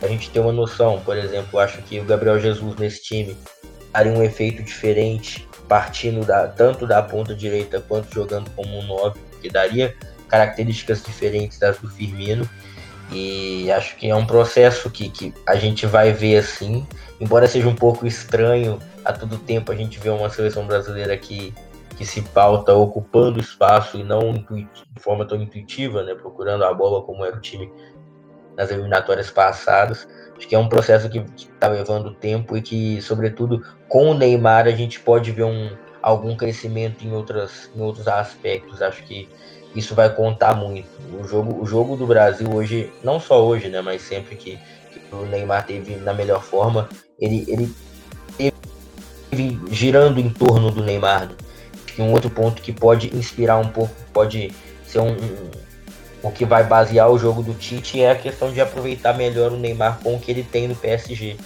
a 0.00 0.06
gente 0.06 0.30
ter 0.30 0.40
uma 0.40 0.52
noção. 0.52 1.00
Por 1.00 1.16
exemplo, 1.16 1.58
acho 1.58 1.82
que 1.82 1.98
o 1.98 2.04
Gabriel 2.04 2.38
Jesus 2.38 2.76
nesse 2.76 3.02
time 3.02 3.36
daria 3.92 4.12
um 4.12 4.22
efeito 4.22 4.62
diferente, 4.62 5.48
partindo 5.68 6.24
da, 6.24 6.46
tanto 6.48 6.86
da 6.86 7.02
ponta 7.02 7.34
direita 7.34 7.80
quanto 7.80 8.12
jogando 8.12 8.50
como 8.50 8.78
um 8.78 8.86
9, 8.86 9.18
que 9.40 9.48
daria 9.48 9.94
características 10.28 11.02
diferentes 11.02 11.58
das 11.58 11.78
do 11.78 11.88
Firmino. 11.88 12.48
E 13.12 13.70
acho 13.70 13.96
que 13.96 14.08
é 14.08 14.16
um 14.16 14.24
processo 14.24 14.90
que, 14.90 15.08
que 15.08 15.34
a 15.46 15.54
gente 15.56 15.86
vai 15.86 16.12
ver 16.12 16.38
assim, 16.38 16.86
embora 17.20 17.46
seja 17.46 17.68
um 17.68 17.74
pouco 17.74 18.06
estranho 18.06 18.80
a 19.04 19.12
todo 19.12 19.36
tempo 19.36 19.70
a 19.70 19.76
gente 19.76 19.98
vê 19.98 20.08
uma 20.08 20.30
seleção 20.30 20.66
brasileira 20.66 21.16
que, 21.16 21.52
que 21.94 22.04
se 22.04 22.22
pauta 22.22 22.74
ocupando 22.74 23.40
espaço 23.40 23.96
e 23.96 24.04
não 24.04 24.32
de 24.32 24.68
forma 25.00 25.24
tão 25.24 25.40
intuitiva, 25.40 26.02
né, 26.02 26.14
procurando 26.14 26.64
a 26.64 26.74
bola 26.74 27.02
como 27.02 27.24
era 27.24 27.36
o 27.36 27.40
time 27.40 27.72
nas 28.56 28.70
eliminatórias 28.70 29.30
passadas. 29.30 30.06
Acho 30.36 30.48
que 30.48 30.54
é 30.54 30.58
um 30.58 30.68
processo 30.68 31.08
que 31.08 31.24
está 31.36 31.68
levando 31.68 32.14
tempo 32.14 32.56
e 32.56 32.62
que, 32.62 33.00
sobretudo, 33.00 33.64
com 33.88 34.10
o 34.10 34.14
Neymar 34.14 34.66
a 34.66 34.72
gente 34.72 35.00
pode 35.00 35.30
ver 35.30 35.44
um, 35.44 35.70
algum 36.02 36.36
crescimento 36.36 37.04
em, 37.04 37.12
outras, 37.12 37.70
em 37.74 37.80
outros 37.80 38.08
aspectos. 38.08 38.82
Acho 38.82 39.02
que 39.04 39.28
isso 39.74 39.94
vai 39.94 40.12
contar 40.12 40.54
muito. 40.54 40.88
O 41.18 41.24
jogo, 41.24 41.62
o 41.62 41.66
jogo 41.66 41.96
do 41.96 42.06
Brasil 42.06 42.52
hoje, 42.52 42.92
não 43.02 43.18
só 43.18 43.44
hoje, 43.44 43.68
né, 43.68 43.80
mas 43.80 44.02
sempre 44.02 44.36
que, 44.36 44.58
que 44.92 45.14
o 45.14 45.24
Neymar 45.26 45.66
teve 45.66 45.96
na 45.96 46.12
melhor 46.12 46.42
forma, 46.42 46.88
ele, 47.18 47.44
ele 47.48 47.72
teve 48.36 49.60
girando 49.70 50.18
em 50.18 50.30
torno 50.30 50.70
do 50.70 50.82
Neymar. 50.82 51.28
Né? 51.28 51.36
E 51.96 52.02
um 52.02 52.12
outro 52.12 52.30
ponto 52.30 52.60
que 52.60 52.72
pode 52.72 53.14
inspirar 53.16 53.58
um 53.58 53.68
pouco, 53.68 53.94
pode 54.12 54.52
ser 54.84 55.00
um, 55.00 55.12
um 55.12 55.50
o 56.24 56.30
que 56.30 56.46
vai 56.46 56.64
basear 56.64 57.10
o 57.10 57.18
jogo 57.18 57.42
do 57.42 57.52
Tite 57.52 58.00
é 58.00 58.10
a 58.10 58.16
questão 58.16 58.50
de 58.50 58.58
aproveitar 58.58 59.12
melhor 59.12 59.52
o 59.52 59.58
Neymar 59.58 59.98
com 60.02 60.14
o 60.14 60.18
que 60.18 60.30
ele 60.30 60.42
tem 60.42 60.66
no 60.66 60.74
PSG. 60.74 61.36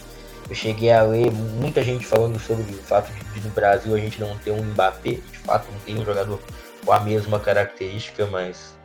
Eu 0.49 0.55
cheguei 0.55 0.93
a 0.93 1.03
ler 1.03 1.33
muita 1.33 1.83
gente 1.83 2.07
falando 2.07 2.39
sobre 2.39 2.63
o 2.63 2.83
fato 2.85 3.11
de, 3.13 3.41
no 3.41 3.51
Brasil 3.51 3.93
a 3.93 3.99
gente 3.99 4.21
não 4.21 4.39
ter 4.39 4.53
um 4.53 4.63
Mbappé, 4.63 5.15
de 5.15 5.39
fato 5.39 5.67
não 5.73 5.81
tem 5.81 5.99
um 5.99 6.05
jogador 6.05 6.41
com 6.85 6.93
a 6.93 7.01
mesma 7.01 7.41
característica, 7.41 8.25
mas 8.27 8.79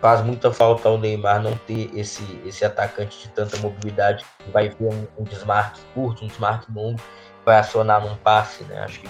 faz 0.00 0.24
muita 0.24 0.50
falta 0.50 0.88
ao 0.88 0.96
Neymar 0.96 1.42
não 1.42 1.56
ter 1.58 1.90
esse, 1.94 2.24
esse 2.46 2.64
atacante 2.64 3.20
de 3.20 3.28
tanta 3.28 3.58
mobilidade, 3.58 4.24
vai 4.50 4.70
ver 4.70 4.86
um, 4.86 5.06
um 5.18 5.24
desmarque 5.24 5.80
curto, 5.92 6.24
um 6.24 6.28
desmarque 6.28 6.72
longo, 6.72 6.98
vai 7.44 7.58
acionar 7.58 8.00
num 8.00 8.16
passe, 8.16 8.64
né? 8.64 8.80
Acho 8.80 9.00
que 9.00 9.08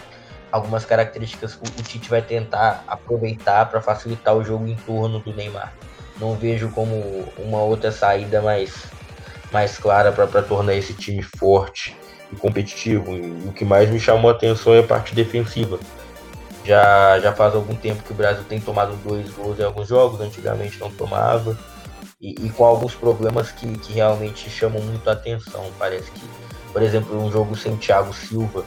algumas 0.50 0.84
características 0.84 1.54
o, 1.54 1.80
o 1.80 1.82
Tite 1.82 2.08
vai 2.08 2.22
tentar 2.22 2.84
aproveitar 2.86 3.68
para 3.68 3.80
facilitar 3.80 4.36
o 4.36 4.44
jogo 4.44 4.66
em 4.66 4.76
torno 4.76 5.18
do 5.20 5.32
Neymar 5.34 5.72
não 6.20 6.34
vejo 6.34 6.68
como 6.70 7.24
uma 7.38 7.58
outra 7.58 7.92
saída 7.92 8.42
mais, 8.42 8.86
mais 9.52 9.78
clara 9.78 10.12
para 10.12 10.42
tornar 10.42 10.74
esse 10.74 10.92
time 10.92 11.22
forte 11.22 11.96
e 12.32 12.36
competitivo. 12.36 13.12
E 13.12 13.48
o 13.48 13.52
que 13.52 13.64
mais 13.64 13.88
me 13.88 14.00
chamou 14.00 14.30
a 14.30 14.34
atenção 14.34 14.74
é 14.74 14.80
a 14.80 14.82
parte 14.82 15.14
defensiva. 15.14 15.78
Já, 16.64 17.18
já 17.20 17.32
faz 17.32 17.54
algum 17.54 17.74
tempo 17.74 18.02
que 18.02 18.12
o 18.12 18.16
Brasil 18.16 18.44
tem 18.44 18.60
tomado 18.60 18.94
dois 18.96 19.30
gols 19.30 19.58
em 19.58 19.64
alguns 19.64 19.88
jogos, 19.88 20.20
antigamente 20.20 20.78
não 20.78 20.90
tomava. 20.90 21.56
E, 22.20 22.34
e 22.46 22.50
com 22.50 22.64
alguns 22.64 22.94
problemas 22.94 23.52
que, 23.52 23.78
que 23.78 23.92
realmente 23.92 24.50
chamam 24.50 24.82
muito 24.82 25.08
a 25.08 25.12
atenção. 25.12 25.64
Parece 25.78 26.10
que, 26.10 26.20
por 26.72 26.82
exemplo, 26.82 27.16
um 27.16 27.30
jogo 27.30 27.56
sem 27.56 27.76
Thiago 27.76 28.12
Silva 28.12 28.64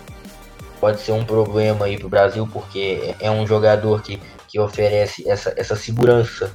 pode 0.82 1.00
ser 1.00 1.12
um 1.12 1.24
problema 1.24 1.86
aí 1.86 1.96
para 1.96 2.08
o 2.08 2.10
Brasil, 2.10 2.50
porque 2.52 3.16
é 3.20 3.30
um 3.30 3.46
jogador 3.46 4.02
que, 4.02 4.20
que 4.48 4.60
oferece 4.60 5.30
essa, 5.30 5.54
essa 5.56 5.76
segurança 5.76 6.52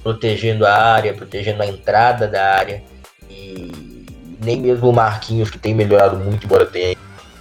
protegendo 0.00 0.64
a 0.64 0.72
área, 0.72 1.12
protegendo 1.12 1.60
a 1.60 1.66
entrada 1.66 2.28
da 2.28 2.54
área. 2.54 2.84
E 3.28 4.06
nem 4.40 4.60
mesmo 4.60 4.88
o 4.88 4.92
Marquinhos, 4.92 5.50
que 5.50 5.58
tem 5.58 5.74
melhorado 5.74 6.16
muito, 6.16 6.46
embora 6.46 6.64
tenha 6.64 6.96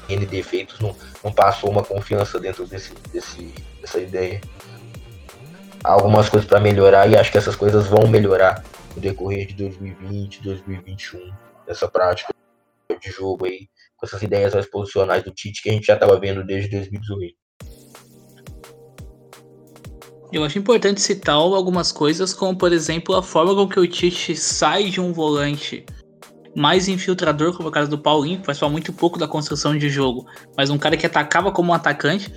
N 0.09 0.25
defeitos, 0.25 0.79
não, 0.79 0.95
não 1.23 1.31
passou 1.31 1.69
uma 1.69 1.83
confiança 1.83 2.39
dentro 2.39 2.65
desse, 2.65 2.91
desse, 3.13 3.53
dessa 3.79 3.99
ideia. 3.99 4.41
Há 5.83 5.91
algumas 5.91 6.27
coisas 6.27 6.49
para 6.49 6.59
melhorar 6.59 7.07
e 7.07 7.15
acho 7.15 7.31
que 7.31 7.37
essas 7.37 7.55
coisas 7.55 7.85
vão 7.85 8.07
melhorar 8.07 8.63
no 8.95 9.01
decorrer 9.01 9.45
de 9.45 9.53
2020, 9.53 10.41
2021, 10.41 11.31
essa 11.67 11.87
prática 11.87 12.33
de 12.99 13.11
jogo 13.11 13.45
aí, 13.45 13.67
com 13.95 14.05
essas 14.05 14.21
ideias 14.21 14.53
mais 14.53 14.69
posicionais 14.69 15.23
do 15.23 15.31
Tite 15.31 15.61
que 15.61 15.69
a 15.69 15.73
gente 15.73 15.87
já 15.87 15.93
estava 15.93 16.19
vendo 16.19 16.43
desde 16.43 16.69
2018. 16.69 17.35
Eu 20.33 20.43
acho 20.43 20.59
importante 20.59 20.99
citar 20.99 21.35
algumas 21.35 21.91
coisas, 21.91 22.33
como 22.33 22.57
por 22.57 22.73
exemplo 22.73 23.15
a 23.15 23.23
forma 23.23 23.55
com 23.55 23.67
que 23.67 23.79
o 23.79 23.87
Tite 23.87 24.35
sai 24.35 24.89
de 24.89 24.99
um 24.99 25.13
volante 25.13 25.85
mais 26.55 26.87
infiltrador, 26.87 27.53
como 27.53 27.67
é 27.67 27.69
o 27.69 27.71
caso 27.71 27.89
do 27.89 27.97
Paulinho, 27.97 28.39
que 28.39 28.45
faz 28.45 28.57
só 28.57 28.69
muito 28.69 28.93
pouco 28.93 29.19
da 29.19 29.27
construção 29.27 29.77
de 29.77 29.89
jogo, 29.89 30.25
mas 30.57 30.69
um 30.69 30.77
cara 30.77 30.95
que 30.95 31.05
atacava 31.05 31.51
como 31.51 31.71
um 31.71 31.73
atacante, 31.73 32.31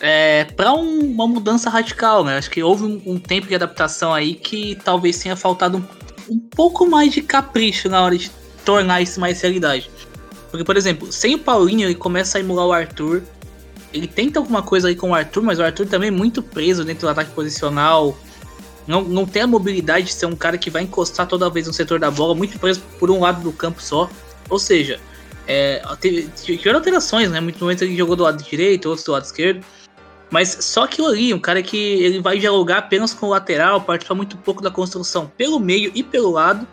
é, 0.00 0.44
para 0.44 0.72
um, 0.72 1.00
uma 1.00 1.26
mudança 1.26 1.68
radical, 1.68 2.24
né? 2.24 2.36
Acho 2.38 2.50
que 2.50 2.62
houve 2.62 2.84
um, 2.84 3.02
um, 3.06 3.18
tempo 3.18 3.46
de 3.46 3.54
adaptação 3.54 4.14
aí 4.14 4.34
que 4.34 4.76
talvez 4.82 5.18
tenha 5.18 5.36
faltado 5.36 5.78
um, 5.78 6.34
um 6.34 6.38
pouco 6.38 6.86
mais 6.86 7.12
de 7.12 7.22
capricho 7.22 7.88
na 7.88 8.02
hora 8.02 8.16
de 8.16 8.30
tornar 8.64 9.00
isso 9.02 9.20
mais 9.20 9.40
realidade. 9.40 9.90
Porque, 10.50 10.64
por 10.64 10.76
exemplo, 10.76 11.12
sem 11.12 11.34
o 11.34 11.38
Paulinho, 11.38 11.86
ele 11.86 11.94
começa 11.94 12.38
a 12.38 12.40
emular 12.40 12.66
o 12.66 12.72
Arthur, 12.72 13.22
ele 13.92 14.06
tenta 14.06 14.38
alguma 14.38 14.62
coisa 14.62 14.88
aí 14.88 14.94
com 14.94 15.10
o 15.10 15.14
Arthur, 15.14 15.42
mas 15.42 15.58
o 15.58 15.62
Arthur 15.62 15.86
também 15.86 16.08
é 16.08 16.12
muito 16.12 16.42
preso 16.42 16.84
dentro 16.84 17.02
do 17.02 17.10
ataque 17.10 17.30
posicional. 17.32 18.16
Não, 18.86 19.02
não 19.02 19.26
tem 19.26 19.42
a 19.42 19.46
mobilidade 19.46 20.06
de 20.06 20.12
ser 20.12 20.26
um 20.26 20.36
cara 20.36 20.58
que 20.58 20.70
vai 20.70 20.82
encostar 20.82 21.26
toda 21.26 21.50
vez 21.50 21.66
no 21.66 21.72
setor 21.72 21.98
da 21.98 22.10
bola, 22.10 22.34
muito 22.34 22.58
preso 22.58 22.80
por 22.98 23.10
um 23.10 23.20
lado 23.20 23.42
do 23.42 23.52
campo 23.52 23.82
só. 23.82 24.08
Ou 24.48 24.58
seja, 24.58 25.00
é, 25.46 25.82
teve, 26.00 26.28
tiveram 26.36 26.78
alterações, 26.78 27.30
né? 27.30 27.40
Muitos 27.40 27.60
momentos 27.60 27.82
ele 27.82 27.96
jogou 27.96 28.16
do 28.16 28.22
lado 28.22 28.42
direito, 28.42 28.88
outros 28.88 29.04
do 29.04 29.12
lado 29.12 29.24
esquerdo. 29.24 29.64
Mas 30.30 30.56
só 30.60 30.84
aquilo 30.84 31.08
ali, 31.08 31.34
um 31.34 31.40
cara 31.40 31.60
que 31.60 31.76
ele 31.76 32.20
vai 32.20 32.38
dialogar 32.38 32.78
apenas 32.78 33.12
com 33.12 33.26
o 33.26 33.30
lateral, 33.30 33.80
participa 33.80 34.14
muito 34.14 34.36
pouco 34.36 34.62
da 34.62 34.70
construção 34.70 35.30
pelo 35.36 35.58
meio 35.58 35.90
e 35.94 36.02
pelo 36.02 36.30
lado. 36.30 36.66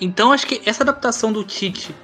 Então 0.00 0.32
acho 0.32 0.46
que 0.46 0.62
essa 0.64 0.84
adaptação 0.84 1.32
do 1.32 1.42
Tite 1.42 1.94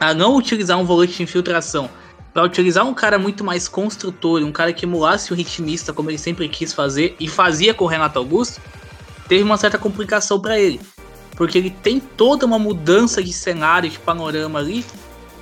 a 0.00 0.14
não 0.14 0.34
utilizar 0.34 0.78
um 0.78 0.84
volante 0.84 1.12
de 1.12 1.22
infiltração 1.22 1.90
para 2.32 2.42
utilizar 2.42 2.86
um 2.86 2.94
cara 2.94 3.18
muito 3.18 3.44
mais 3.44 3.68
construtor, 3.68 4.42
um 4.42 4.52
cara 4.52 4.72
que 4.72 4.86
emulasse 4.86 5.32
o 5.32 5.36
ritmista 5.36 5.92
como 5.92 6.10
ele 6.10 6.18
sempre 6.18 6.48
quis 6.48 6.72
fazer 6.72 7.14
e 7.20 7.28
fazia 7.28 7.74
com 7.74 7.84
o 7.84 7.88
Renato 7.88 8.18
Augusto, 8.18 8.60
teve 9.28 9.42
uma 9.42 9.56
certa 9.56 9.76
complicação 9.76 10.40
para 10.40 10.58
ele, 10.58 10.80
porque 11.36 11.58
ele 11.58 11.70
tem 11.70 12.00
toda 12.00 12.46
uma 12.46 12.58
mudança 12.58 13.22
de 13.22 13.32
cenário, 13.32 13.90
de 13.90 13.98
panorama 13.98 14.58
ali, 14.58 14.84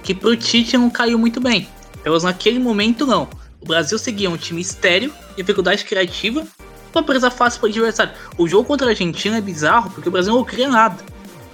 que 0.02 0.14
pro 0.14 0.36
Tite 0.36 0.76
não 0.76 0.90
caiu 0.90 1.18
muito 1.18 1.40
bem. 1.40 1.68
Menos 2.04 2.24
naquele 2.24 2.58
momento 2.58 3.06
não. 3.06 3.28
O 3.60 3.66
Brasil 3.66 3.98
seguia 3.98 4.30
um 4.30 4.36
time 4.36 4.60
estéreo, 4.60 5.12
dificuldade 5.36 5.84
criativa, 5.84 6.46
uma 6.94 7.02
presa 7.02 7.30
fácil 7.30 7.60
para 7.60 7.66
o 7.66 7.70
adversário. 7.70 8.12
O 8.38 8.48
jogo 8.48 8.64
contra 8.64 8.86
a 8.86 8.90
Argentina 8.90 9.36
é 9.36 9.40
bizarro 9.40 9.90
porque 9.90 10.08
o 10.08 10.12
Brasil 10.12 10.32
não 10.32 10.44
cria 10.44 10.68
nada. 10.68 11.04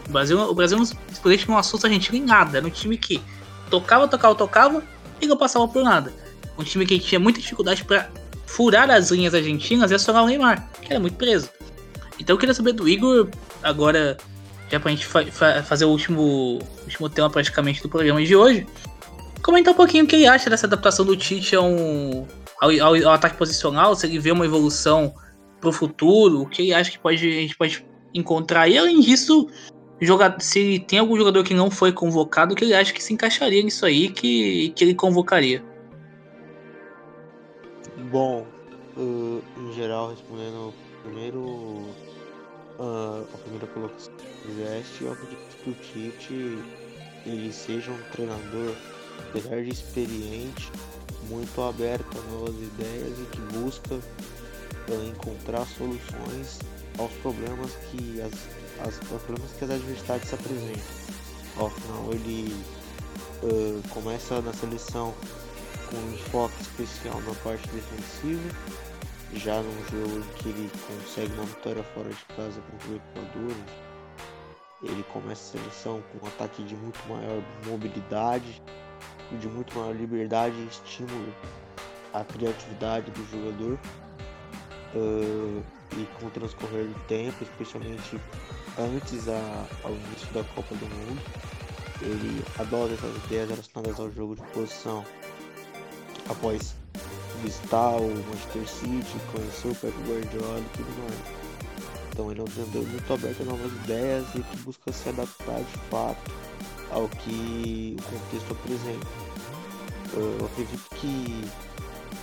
O 0.09 0.13
Brasil, 0.13 0.39
o 0.39 0.55
Brasil 0.55 0.79
não, 0.79 0.87
não 1.49 1.59
assusta 1.59 1.87
a 1.87 1.89
Argentina 1.89 2.19
em 2.19 2.23
nada. 2.23 2.59
Era 2.59 2.67
um 2.67 2.71
time 2.71 2.97
que 2.97 3.21
tocava, 3.71 4.07
tocava, 4.07 4.35
tocava, 4.35 4.83
e 5.21 5.27
não 5.27 5.37
passava 5.37 5.67
por 5.67 5.83
nada. 5.83 6.13
Um 6.59 6.63
time 6.63 6.87
que 6.87 6.99
tinha 6.99 7.19
muita 7.19 7.41
dificuldade 7.41 7.85
para 7.85 8.11
furar 8.47 8.91
as 8.91 9.11
linhas 9.11 9.35
argentinas 9.35 9.91
e 9.91 9.95
acionar 9.95 10.23
o 10.23 10.27
Neymar, 10.27 10.69
que 10.81 10.93
era 10.93 11.01
muito 11.01 11.17
preso. 11.17 11.49
Então 12.19 12.35
eu 12.35 12.39
queria 12.39 12.55
saber 12.55 12.73
do 12.73 12.89
Igor, 12.89 13.29
agora, 13.63 14.17
já 14.71 14.79
pra 14.79 14.91
gente 14.91 15.07
fa 15.07 15.25
fa 15.27 15.63
fazer 15.63 15.85
o 15.85 15.89
último, 15.89 16.61
último 16.85 17.09
tema 17.09 17.29
praticamente 17.29 17.83
do 17.83 17.89
programa 17.89 18.25
de 18.25 18.37
hoje, 18.37 18.67
comentar 19.43 19.75
um 19.75 19.77
pouquinho 19.77 20.05
o 20.05 20.07
que 20.07 20.17
ele 20.17 20.27
acha 20.27 20.49
dessa 20.49 20.67
adaptação 20.67 21.05
do 21.05 21.17
Tite 21.17 21.57
ao, 21.57 21.67
ao, 22.61 22.95
ao 23.07 23.13
ataque 23.13 23.37
posicional, 23.37 23.97
se 23.97 24.07
ele 24.07 24.19
vê 24.19 24.31
uma 24.31 24.45
evolução 24.45 25.15
pro 25.61 25.73
futuro, 25.73 26.43
o 26.43 26.47
que 26.47 26.63
ele 26.63 26.75
acha 26.75 26.91
que 26.91 26.99
pode, 26.99 27.27
a 27.27 27.41
gente 27.41 27.57
pode 27.57 27.85
encontrar. 28.13 28.69
E 28.69 28.79
além 28.79 29.01
disso, 29.01 29.49
jogar, 30.05 30.41
se 30.41 30.79
tem 30.81 30.99
algum 30.99 31.17
jogador 31.17 31.45
que 31.45 31.55
não 31.55 31.71
foi 31.71 31.93
convocado, 31.93 32.55
que 32.55 32.65
ele 32.65 32.75
acha 32.75 32.93
que 32.93 33.03
se 33.03 33.13
encaixaria 33.13 33.63
nisso 33.63 33.87
aí, 33.87 34.09
que, 34.09 34.71
que 34.71 34.85
ele 34.85 34.95
convocaria? 34.95 35.63
Bom, 38.11 38.47
uh, 38.97 39.43
em 39.59 39.73
geral, 39.75 40.11
respondendo 40.11 40.73
primeiro 41.03 41.41
uh, 41.41 43.27
a 43.33 43.39
primeira 43.39 43.67
colocação 43.69 44.13
que 44.17 44.49
fizeste, 44.49 45.05
eu 45.05 45.13
acredito 45.13 45.57
que 45.63 45.71
o 45.71 45.75
Tite 45.75 46.59
ele 47.27 47.53
seja 47.53 47.91
um 47.91 48.03
treinador 48.13 48.75
apesar 49.29 49.63
de 49.63 49.71
experiente, 49.71 50.71
muito 51.29 51.61
aberto 51.63 52.19
a 52.19 52.33
novas 52.33 52.55
ideias 52.55 53.19
e 53.19 53.27
que 53.31 53.41
busca 53.59 53.95
uh, 53.95 55.09
encontrar 55.09 55.67
soluções 55.67 56.59
aos 56.99 57.13
problemas 57.15 57.73
que 57.91 58.21
as, 58.21 58.33
as, 58.87 59.01
aos 59.13 59.23
problemas 59.23 59.51
que 59.53 59.65
as 59.65 59.71
adversidades 59.71 60.29
se 60.29 60.35
apresentam. 60.35 60.83
Ao 61.57 61.71
final 61.71 62.13
ele 62.13 62.65
uh, 63.43 63.89
começa 63.89 64.41
na 64.41 64.53
seleção 64.53 65.15
com 65.91 65.97
um 65.97 66.15
enfoque 66.15 66.61
especial 66.63 67.21
na 67.23 67.35
parte 67.37 67.69
defensiva, 67.69 68.51
já 69.35 69.61
num 69.61 69.85
jogo 69.91 70.19
em 70.19 70.35
que 70.35 70.49
ele 70.49 70.71
consegue 70.87 71.33
uma 71.35 71.45
vitória 71.45 71.83
fora 71.95 72.09
de 72.09 72.25
casa 72.37 72.61
contra 72.61 72.89
o 72.91 72.97
Equador. 72.97 73.57
Ele 74.83 75.03
começa 75.13 75.57
a 75.57 75.61
seleção 75.61 76.03
com 76.13 76.27
um 76.27 76.29
ataque 76.29 76.63
de 76.65 76.77
muito 76.77 76.99
maior 77.09 77.43
mobilidade, 77.67 78.63
de 79.41 79.49
muito 79.49 79.77
maior 79.79 79.95
liberdade 79.95 80.55
e 80.57 80.67
estímulo 80.67 81.35
à 82.13 82.23
criatividade 82.25 83.11
do 83.11 83.25
jogador. 83.31 83.79
Uh, 84.95 85.63
e 85.97 86.07
com 86.19 86.27
o 86.27 86.31
transcorrer 86.31 86.87
do 86.87 87.01
tempo, 87.07 87.43
especialmente 87.43 88.21
antes 88.79 89.29
a, 89.29 89.67
ao 89.85 89.93
início 89.93 90.33
da 90.33 90.45
Copa 90.55 90.75
do 90.75 90.87
Mundo, 90.87 91.23
ele 92.01 92.45
adota 92.59 92.95
essas 92.95 93.17
ideias 93.25 93.51
relacionadas 93.51 94.01
ao 94.01 94.11
jogo 94.13 94.37
de 94.37 94.43
posição 94.53 95.05
após 96.29 96.75
visitar 97.43 97.97
o 97.97 98.09
Manchester 98.09 98.69
City, 98.69 99.19
conhecer 99.33 99.69
o 99.69 99.75
Pep 99.75 99.95
Guardiola 100.09 100.61
e 100.61 100.77
tudo 100.77 101.03
mais. 101.03 101.45
Então 102.11 102.31
ele 102.31 102.41
é 102.41 102.43
um 102.45 102.47
treinador 102.47 102.83
muito 102.85 103.13
aberto 103.13 103.43
a 103.43 103.45
novas 103.45 103.73
ideias 103.85 104.27
e 104.35 104.41
que 104.41 104.57
busca 104.59 104.93
se 104.93 105.09
adaptar 105.09 105.59
de 105.59 105.79
fato 105.91 106.33
ao 106.91 107.09
que 107.09 107.97
o 107.99 108.03
contexto 108.03 108.53
apresenta. 108.53 109.07
Eu 110.15 110.47
acredito 110.47 110.89
que 110.95 111.45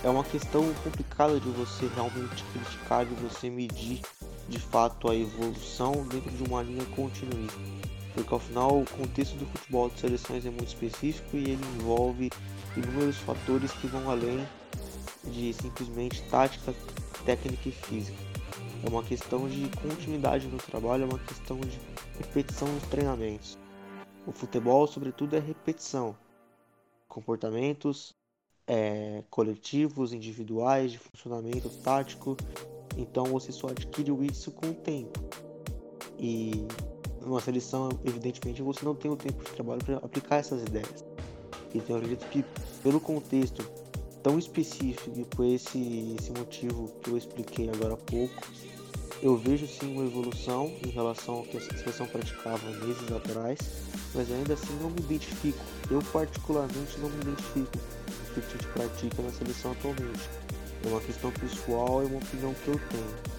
é 0.02 0.08
uma 0.08 0.24
questão 0.24 0.72
complicada 0.82 1.38
de 1.38 1.48
você 1.50 1.88
realmente 1.94 2.42
criticar, 2.52 3.04
de 3.04 3.14
você 3.16 3.50
medir 3.50 4.00
de 4.48 4.58
fato 4.58 5.10
a 5.10 5.16
evolução 5.16 6.06
dentro 6.08 6.30
de 6.30 6.42
uma 6.44 6.62
linha 6.62 6.84
continuista. 6.96 7.58
Porque 8.14 8.32
ao 8.32 8.40
final 8.40 8.80
o 8.80 8.90
contexto 8.90 9.36
do 9.36 9.46
futebol 9.46 9.88
de 9.88 10.00
seleções 10.00 10.44
é 10.44 10.50
muito 10.50 10.68
específico 10.68 11.36
e 11.36 11.50
ele 11.50 11.64
envolve 11.78 12.30
inúmeros 12.76 13.16
fatores 13.18 13.72
que 13.72 13.86
vão 13.86 14.10
além 14.10 14.46
de 15.24 15.52
simplesmente 15.52 16.22
tática, 16.28 16.74
técnica 17.24 17.68
e 17.68 17.72
física. 17.72 18.18
É 18.84 18.88
uma 18.88 19.02
questão 19.02 19.48
de 19.48 19.68
continuidade 19.80 20.48
no 20.48 20.58
trabalho, 20.58 21.04
é 21.04 21.06
uma 21.06 21.18
questão 21.20 21.58
de 21.60 21.78
repetição 22.18 22.68
nos 22.68 22.82
treinamentos. 22.84 23.56
O 24.26 24.32
futebol, 24.32 24.86
sobretudo, 24.86 25.36
é 25.36 25.38
repetição. 25.38 26.16
Comportamentos 27.08 28.14
é, 28.66 29.22
coletivos, 29.30 30.12
individuais, 30.12 30.92
de 30.92 30.98
funcionamento 30.98 31.68
tático. 31.82 32.36
Então 32.96 33.24
você 33.24 33.52
só 33.52 33.68
adquire 33.68 34.12
isso 34.30 34.50
com 34.50 34.68
o 34.70 34.74
tempo. 34.74 35.18
E 36.18 36.66
numa 37.20 37.40
seleção, 37.40 37.88
evidentemente, 38.04 38.62
você 38.62 38.84
não 38.84 38.94
tem 38.94 39.10
o 39.10 39.16
tempo 39.16 39.42
de 39.44 39.50
trabalho 39.50 39.84
para 39.84 39.96
aplicar 39.98 40.36
essas 40.36 40.62
ideias. 40.62 41.04
Então 41.74 41.96
eu 41.96 42.02
acredito 42.02 42.28
que 42.28 42.44
pelo 42.82 43.00
contexto 43.00 43.64
tão 44.22 44.38
específico 44.38 45.18
e 45.18 45.24
por 45.24 45.44
esse, 45.44 46.16
esse 46.18 46.30
motivo 46.32 46.88
que 47.02 47.10
eu 47.10 47.16
expliquei 47.16 47.68
agora 47.70 47.94
há 47.94 47.96
pouco, 47.96 48.42
eu 49.22 49.36
vejo 49.36 49.66
sim 49.66 49.94
uma 49.94 50.04
evolução 50.04 50.72
em 50.84 50.90
relação 50.90 51.36
ao 51.36 51.42
que 51.44 51.56
a 51.56 51.60
seleção 51.60 52.06
praticava 52.06 52.70
meses 52.84 53.10
atrás, 53.12 53.58
mas 54.14 54.30
ainda 54.30 54.54
assim 54.54 54.74
não 54.80 54.90
me 54.90 55.00
identifico. 55.00 55.58
Eu 55.90 56.00
particularmente 56.12 56.98
não 56.98 57.08
me 57.08 57.20
identifico 57.22 57.70
com 57.70 58.30
o 58.30 58.34
que 58.34 58.40
o 58.40 58.42
Tite 58.42 58.66
pratica 58.68 59.22
na 59.22 59.30
seleção 59.30 59.72
atualmente. 59.72 60.41
É 60.84 60.88
uma 60.88 61.00
questão 61.00 61.30
pessoal, 61.32 62.02
é 62.02 62.06
uma 62.06 62.18
opinião 62.18 62.54
que 62.54 62.68
eu 62.68 62.80
tenho. 62.90 63.32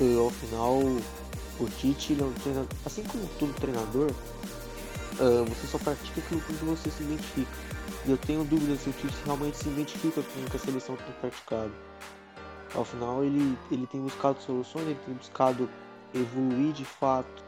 E, 0.00 0.18
ao 0.18 0.30
final, 0.30 0.80
o 1.60 1.68
Tite, 1.78 2.14
não 2.14 2.32
treina, 2.32 2.66
assim 2.84 3.02
como 3.04 3.26
todo 3.38 3.52
treinador, 3.54 4.10
uh, 4.10 5.44
você 5.44 5.66
só 5.66 5.78
pratica 5.78 6.20
aquilo 6.20 6.40
que 6.40 6.52
você 6.64 6.90
se 6.90 7.02
identifica. 7.02 7.50
E 8.06 8.10
eu 8.10 8.18
tenho 8.18 8.44
dúvidas 8.44 8.80
se 8.80 8.90
o 8.90 8.92
Tite 8.92 9.14
realmente 9.24 9.56
se 9.56 9.68
identifica 9.68 10.22
com 10.22 10.40
o 10.40 10.50
que 10.50 10.56
a 10.56 10.60
seleção 10.60 10.96
tem 10.96 11.12
praticado. 11.20 11.72
Ao 12.74 12.84
final 12.84 13.24
ele, 13.24 13.56
ele 13.70 13.86
tem 13.86 14.00
buscado 14.00 14.42
soluções, 14.42 14.84
ele 14.84 14.98
tem 15.06 15.14
buscado 15.14 15.68
evoluir 16.12 16.72
de 16.72 16.84
fato 16.84 17.44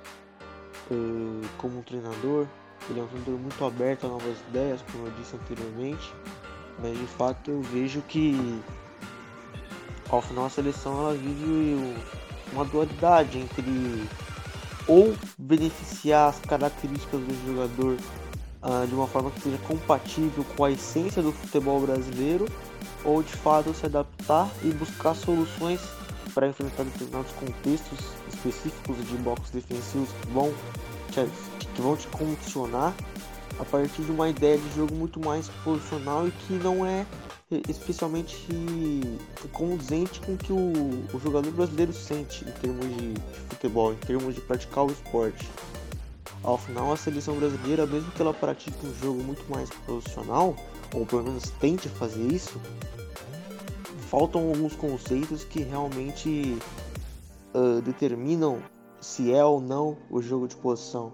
uh, 0.90 1.46
como 1.59 1.79
um 1.79 1.83
treinador. 1.83 2.46
Ele 2.88 3.00
é 3.00 3.02
um 3.02 3.07
treinador 3.09 3.38
muito 3.38 3.64
aberto 3.64 4.07
a 4.07 4.09
novas 4.09 4.38
ideias, 4.48 4.81
como 4.92 5.07
eu 5.07 5.12
disse 5.18 5.35
anteriormente. 5.35 6.14
Mas 6.78 6.98
de 6.98 7.06
fato 7.06 7.50
eu 7.50 7.62
vejo 7.62 8.02
que 8.02 8.60
ao 10.08 10.20
final 10.22 10.46
a 10.46 10.50
seleção 10.50 10.98
ela 10.98 11.14
vive 11.14 11.94
uma 12.52 12.64
dualidade 12.64 13.38
entre 13.38 14.08
ou 14.86 15.16
beneficiar 15.36 16.28
as 16.28 16.38
características 16.40 17.20
do 17.20 17.46
jogador 17.46 17.96
uh, 18.62 18.86
de 18.86 18.94
uma 18.94 19.06
forma 19.06 19.30
que 19.30 19.40
seja 19.40 19.58
compatível 19.66 20.44
com 20.56 20.64
a 20.64 20.70
essência 20.70 21.22
do 21.22 21.32
futebol 21.32 21.80
brasileiro, 21.80 22.46
ou 23.04 23.22
de 23.22 23.32
fato 23.32 23.74
se 23.74 23.86
adaptar 23.86 24.48
e 24.62 24.70
buscar 24.70 25.14
soluções 25.14 25.80
para 26.32 26.48
enfrentar 26.48 26.84
determinados 26.84 27.32
contextos 27.32 27.98
específicos 28.28 28.96
de 29.08 29.16
blocos 29.18 29.50
defensivos 29.50 30.08
que 30.20 30.28
vão 30.28 30.52
te, 31.10 31.26
que 31.74 31.82
vão 31.82 31.96
te 31.96 32.06
condicionar 32.08 32.94
a 33.59 33.64
partir 33.64 34.03
de 34.03 34.11
uma 34.11 34.29
ideia 34.29 34.59
de 34.59 34.75
jogo 34.75 34.95
muito 34.95 35.19
mais 35.21 35.49
posicional 35.64 36.27
e 36.29 36.31
que 36.31 36.53
não 36.55 36.85
é 36.85 37.07
especialmente 37.69 38.37
conduzente 39.53 40.21
com 40.21 40.35
o 40.35 40.37
que 40.37 40.53
o, 40.53 40.73
o 41.14 41.21
jogador 41.21 41.51
brasileiro 41.53 41.92
sente 41.92 42.45
em 42.45 42.53
termos 42.53 42.87
de, 42.97 43.14
de 43.14 43.40
futebol, 43.49 43.92
em 43.92 43.97
termos 43.97 44.35
de 44.35 44.40
praticar 44.40 44.85
o 44.85 44.90
esporte. 44.90 45.49
Ao 46.42 46.59
final, 46.59 46.92
a 46.92 46.97
seleção 46.97 47.37
brasileira, 47.37 47.87
mesmo 47.87 48.11
que 48.12 48.23
ela 48.23 48.35
pratique 48.35 48.87
um 48.87 48.95
jogo 48.95 49.23
muito 49.23 49.49
mais 49.51 49.71
profissional, 49.71 50.55
ou 50.95 51.07
pelo 51.07 51.25
menos 51.25 51.51
tente 51.61 51.88
fazer 51.88 52.27
isso, 52.33 52.61
faltam 54.11 54.49
alguns 54.49 54.75
conceitos 54.75 55.45
que 55.45 55.62
realmente 55.62 56.59
uh, 57.55 57.81
determinam 57.83 58.61
se 59.01 59.33
é 59.33 59.45
ou 59.45 59.61
não 59.61 59.97
o 60.11 60.21
jogo 60.21 60.49
de 60.49 60.57
posição. 60.57 61.12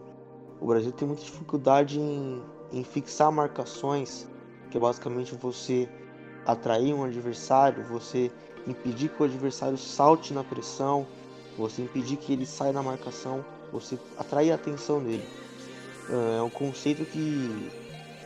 O 0.62 0.66
Brasil 0.68 0.92
tem 0.92 1.08
muita 1.08 1.24
dificuldade 1.24 1.98
em, 1.98 2.40
em 2.72 2.84
fixar 2.84 3.32
marcações, 3.32 4.28
que 4.70 4.76
é 4.76 4.80
basicamente 4.80 5.34
você 5.34 5.88
atrair 6.46 6.94
um 6.94 7.02
adversário, 7.02 7.82
você 7.82 8.30
impedir 8.64 9.08
que 9.08 9.20
o 9.20 9.24
adversário 9.24 9.76
salte 9.76 10.32
na 10.32 10.44
pressão, 10.44 11.04
você 11.58 11.82
impedir 11.82 12.16
que 12.16 12.32
ele 12.32 12.46
saia 12.46 12.72
na 12.72 12.80
marcação, 12.80 13.44
você 13.72 13.98
atrair 14.16 14.52
a 14.52 14.54
atenção 14.54 15.02
dele. 15.02 15.28
Ah, 16.08 16.36
é 16.38 16.42
um 16.42 16.50
conceito 16.50 17.04
que, 17.06 17.72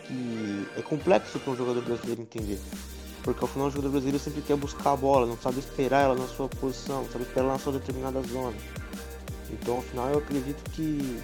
que 0.06 0.68
é 0.76 0.82
complexo 0.82 1.40
para 1.40 1.54
um 1.54 1.56
jogador 1.56 1.80
brasileiro 1.80 2.20
entender. 2.20 2.60
Porque 3.22 3.42
ao 3.42 3.48
final 3.48 3.68
o 3.68 3.70
jogador 3.70 3.92
brasileiro 3.92 4.22
sempre 4.22 4.42
quer 4.42 4.58
buscar 4.58 4.92
a 4.92 4.96
bola, 4.96 5.26
não 5.26 5.38
sabe 5.38 5.60
esperar 5.60 6.04
ela 6.04 6.14
na 6.14 6.26
sua 6.26 6.50
posição, 6.50 7.02
não 7.02 7.10
sabe 7.10 7.24
esperar 7.24 7.44
ela 7.44 7.52
na 7.54 7.58
sua 7.58 7.72
determinada 7.72 8.20
zona. 8.24 8.54
Então 9.50 9.76
ao 9.76 9.82
final 9.82 10.10
eu 10.10 10.18
acredito 10.18 10.62
que 10.72 11.18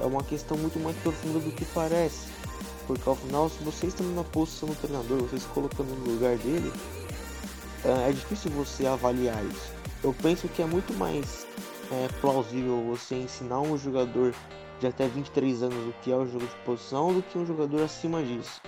é 0.00 0.04
uma 0.04 0.22
questão 0.22 0.56
muito 0.56 0.78
mais 0.80 0.96
profunda 0.98 1.38
do 1.38 1.50
que 1.52 1.64
parece. 1.66 2.30
Porque 2.86 3.08
ao 3.08 3.16
final, 3.16 3.48
se 3.48 3.62
você 3.62 3.86
está 3.86 4.02
na 4.02 4.24
posição 4.24 4.68
do 4.68 4.74
treinador, 4.74 5.18
você 5.18 5.38
se 5.38 5.46
colocando 5.48 5.88
no 5.88 6.12
lugar 6.12 6.36
dele, 6.38 6.72
é, 7.84 8.10
é 8.10 8.12
difícil 8.12 8.50
você 8.50 8.86
avaliar 8.86 9.44
isso. 9.44 9.72
Eu 10.02 10.14
penso 10.20 10.48
que 10.48 10.62
é 10.62 10.66
muito 10.66 10.92
mais 10.94 11.46
é, 11.90 12.08
plausível 12.20 12.82
você 12.82 13.16
ensinar 13.16 13.60
um 13.60 13.76
jogador 13.78 14.34
de 14.80 14.86
até 14.86 15.06
23 15.06 15.62
anos 15.62 15.86
o 15.86 15.94
que 16.02 16.10
é 16.10 16.16
o 16.16 16.26
jogo 16.26 16.44
de 16.44 16.54
posição 16.64 17.14
do 17.14 17.22
que 17.22 17.38
um 17.38 17.46
jogador 17.46 17.82
acima 17.82 18.22
disso. 18.22 18.60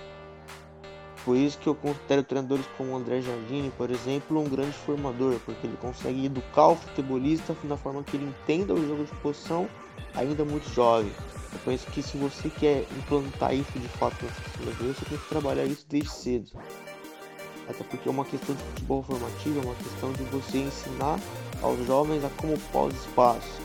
Por 1.25 1.35
isso 1.35 1.57
que 1.57 1.67
eu 1.67 1.73
considero 1.73 2.23
treinadores 2.23 2.65
como 2.77 2.95
André 2.95 3.19
Jardine, 3.19 3.71
por 3.71 3.89
exemplo, 3.89 4.39
um 4.39 4.47
grande 4.47 4.73
formador, 4.73 5.39
porque 5.43 5.65
ele 5.65 5.75
consegue 5.77 6.27
educar 6.27 6.67
o 6.67 6.75
futebolista 6.75 7.55
da 7.63 7.75
forma 7.75 8.03
que 8.03 8.15
ele 8.15 8.25
entenda 8.25 8.73
o 8.73 8.87
jogo 8.87 9.03
de 9.03 9.11
posição 9.15 9.67
ainda 10.15 10.45
muito 10.45 10.67
jovem. 10.73 11.11
Eu 11.53 11.59
penso 11.63 11.85
que 11.87 12.01
se 12.01 12.17
você 12.17 12.49
quer 12.49 12.85
implantar 12.97 13.53
isso 13.53 13.79
de 13.79 13.87
fato 13.87 14.17
na 14.25 14.73
sua 14.73 14.93
você 14.93 15.05
tem 15.05 15.17
que 15.17 15.29
trabalhar 15.29 15.65
isso 15.65 15.85
desde 15.87 16.09
cedo. 16.09 16.51
Até 17.67 17.83
porque 17.83 18.07
é 18.07 18.11
uma 18.11 18.25
questão 18.25 18.55
de 18.55 18.63
futebol 18.63 19.03
formativo, 19.03 19.59
é 19.59 19.63
uma 19.63 19.75
questão 19.75 20.11
de 20.13 20.23
você 20.25 20.59
ensinar 20.59 21.19
aos 21.61 21.85
jovens 21.87 22.23
a 22.23 22.29
como 22.37 22.59
pós 22.71 22.93
espaço. 22.93 23.61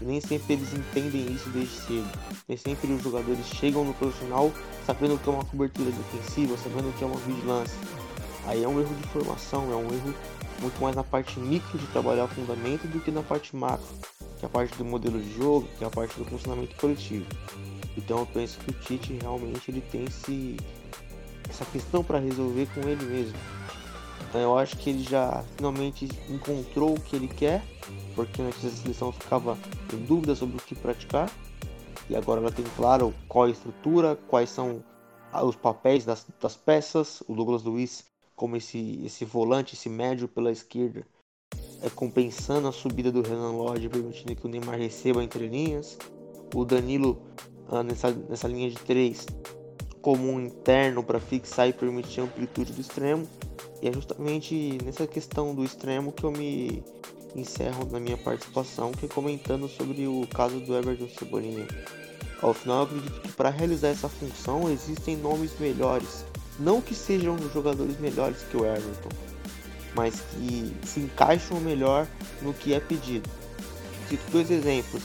E 0.00 0.04
nem 0.04 0.20
sempre 0.20 0.54
eles 0.54 0.72
entendem 0.74 1.32
isso 1.32 1.48
desde 1.50 1.74
cedo. 1.74 2.10
Nem 2.46 2.56
sempre 2.56 2.92
os 2.92 3.02
jogadores 3.02 3.46
chegam 3.46 3.84
no 3.84 3.94
profissional 3.94 4.52
sabendo 4.84 5.18
que 5.18 5.28
é 5.28 5.32
uma 5.32 5.44
cobertura 5.44 5.90
defensiva, 5.90 6.56
sabendo 6.58 6.96
que 6.96 7.02
é 7.02 7.06
uma 7.06 7.16
vigilância. 7.16 7.78
Aí 8.46 8.62
é 8.62 8.68
um 8.68 8.78
erro 8.78 8.94
de 8.94 9.08
formação, 9.08 9.72
é 9.72 9.76
um 9.76 9.92
erro 9.92 10.14
muito 10.60 10.80
mais 10.80 10.94
na 10.94 11.02
parte 11.02 11.40
micro 11.40 11.78
de 11.78 11.86
trabalhar 11.88 12.24
o 12.24 12.28
fundamento 12.28 12.86
do 12.86 13.00
que 13.00 13.10
na 13.10 13.22
parte 13.22 13.56
macro 13.56 13.84
que 14.38 14.44
é 14.44 14.46
a 14.46 14.50
parte 14.50 14.76
do 14.76 14.84
modelo 14.84 15.20
de 15.20 15.34
jogo, 15.34 15.68
que 15.78 15.84
é 15.84 15.86
a 15.86 15.90
parte 15.90 16.16
do 16.18 16.24
funcionamento 16.24 16.74
coletivo. 16.76 17.26
Então 17.96 18.18
eu 18.18 18.26
penso 18.26 18.58
que 18.58 18.70
o 18.70 18.74
Tite 18.74 19.18
realmente 19.20 19.70
ele 19.70 19.80
tem 19.80 20.04
esse, 20.04 20.56
essa 21.48 21.64
questão 21.66 22.04
para 22.04 22.18
resolver 22.18 22.66
com 22.74 22.80
ele 22.88 23.04
mesmo. 23.04 23.38
Então 24.28 24.40
eu 24.40 24.58
acho 24.58 24.76
que 24.76 24.90
ele 24.90 25.02
já 25.02 25.42
finalmente 25.56 26.08
encontrou 26.28 26.94
o 26.94 27.00
que 27.00 27.16
ele 27.16 27.28
quer, 27.28 27.64
porque 28.14 28.42
antes 28.42 28.64
a 28.64 28.70
seleção 28.70 29.12
ficava 29.12 29.58
em 29.92 30.04
dúvida 30.04 30.34
sobre 30.34 30.56
o 30.56 30.60
que 30.60 30.74
praticar. 30.74 31.30
E 32.08 32.14
agora 32.14 32.40
ela 32.40 32.52
tem 32.52 32.64
claro 32.76 33.14
qual 33.28 33.46
é 33.46 33.48
a 33.48 33.52
estrutura, 33.52 34.16
quais 34.28 34.50
são 34.50 34.84
os 35.42 35.56
papéis 35.56 36.04
das, 36.04 36.26
das 36.40 36.56
peças. 36.56 37.22
O 37.26 37.34
Douglas 37.34 37.62
Luiz 37.62 38.04
como 38.36 38.54
esse, 38.54 39.00
esse 39.04 39.24
volante, 39.24 39.74
esse 39.74 39.88
médio 39.88 40.28
pela 40.28 40.52
esquerda, 40.52 41.06
é 41.82 41.90
compensando 41.90 42.68
a 42.68 42.72
subida 42.72 43.12
do 43.12 43.22
Renan 43.22 43.52
Lodge, 43.52 43.88
permitindo 43.88 44.34
que 44.34 44.46
o 44.46 44.48
Neymar 44.48 44.78
receba 44.78 45.22
entre 45.22 45.46
linhas. 45.46 45.98
O 46.54 46.64
Danilo 46.64 47.20
ah, 47.68 47.82
nessa, 47.82 48.10
nessa 48.10 48.48
linha 48.48 48.70
de 48.70 48.76
três 48.76 49.26
como 50.06 50.30
um 50.30 50.40
interno 50.40 51.02
para 51.02 51.18
fixar 51.18 51.68
e 51.68 51.72
permitir 51.72 52.20
a 52.20 52.24
amplitude 52.24 52.72
do 52.72 52.80
extremo. 52.80 53.26
E 53.82 53.88
é 53.88 53.92
justamente 53.92 54.78
nessa 54.84 55.04
questão 55.04 55.52
do 55.52 55.64
extremo 55.64 56.12
que 56.12 56.22
eu 56.22 56.30
me 56.30 56.80
encerro 57.34 57.84
na 57.90 57.98
minha 57.98 58.16
participação, 58.16 58.92
que 58.92 59.06
é 59.06 59.08
comentando 59.08 59.68
sobre 59.68 60.06
o 60.06 60.24
caso 60.28 60.60
do 60.60 60.76
Everton 60.76 61.08
Cebolinha. 61.08 61.66
Ao 62.40 62.54
final, 62.54 62.78
eu 62.78 62.84
acredito 62.84 63.20
que 63.20 63.32
para 63.32 63.50
realizar 63.50 63.88
essa 63.88 64.08
função 64.08 64.70
existem 64.70 65.16
nomes 65.16 65.58
melhores. 65.58 66.24
Não 66.58 66.80
que 66.80 66.94
sejam 66.94 67.36
jogadores 67.52 67.98
melhores 67.98 68.42
que 68.42 68.56
o 68.56 68.64
Everton, 68.64 69.08
mas 69.96 70.20
que 70.20 70.76
se 70.84 71.00
encaixam 71.00 71.58
melhor 71.58 72.06
no 72.42 72.52
que 72.52 72.74
é 72.74 72.78
pedido. 72.78 73.28
Cito 74.08 74.30
dois 74.30 74.50
exemplos: 74.50 75.02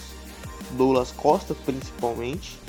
Douglas 0.71 1.11
Costa, 1.11 1.55
principalmente, 1.65 2.59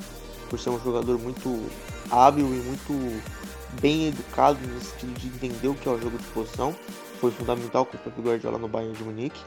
por 0.48 0.58
ser 0.58 0.70
um 0.70 0.80
jogador 0.80 1.18
muito 1.18 1.68
hábil 2.10 2.46
e 2.46 2.60
muito 2.60 3.22
bem 3.80 4.08
educado 4.08 4.58
no 4.66 4.80
sentido 4.80 5.18
de 5.18 5.26
entender 5.26 5.68
o 5.68 5.74
que 5.74 5.88
é 5.88 5.92
o 5.92 6.00
jogo 6.00 6.16
de 6.16 6.24
posição. 6.28 6.74
Foi 7.20 7.30
fundamental 7.30 7.84
com 7.84 7.96
o 7.96 8.00
Pep 8.00 8.20
Guardiola 8.20 8.58
no 8.58 8.68
Bayern 8.68 8.96
de 8.96 9.02
Munique. 9.02 9.40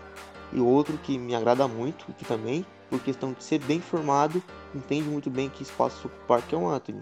E 0.54 0.60
outro 0.60 0.98
que 0.98 1.18
me 1.18 1.36
agrada 1.36 1.68
muito, 1.68 2.06
que 2.14 2.24
também, 2.24 2.66
por 2.90 3.00
questão 3.00 3.34
de 3.34 3.44
ser 3.44 3.60
bem 3.60 3.82
formado, 3.82 4.42
entende 4.74 5.10
muito 5.10 5.30
bem 5.30 5.50
que 5.50 5.64
espaço 5.64 6.08
ocupar, 6.08 6.42
que 6.44 6.56
é 6.56 6.58
o 6.58 6.70
Anthony, 6.70 7.02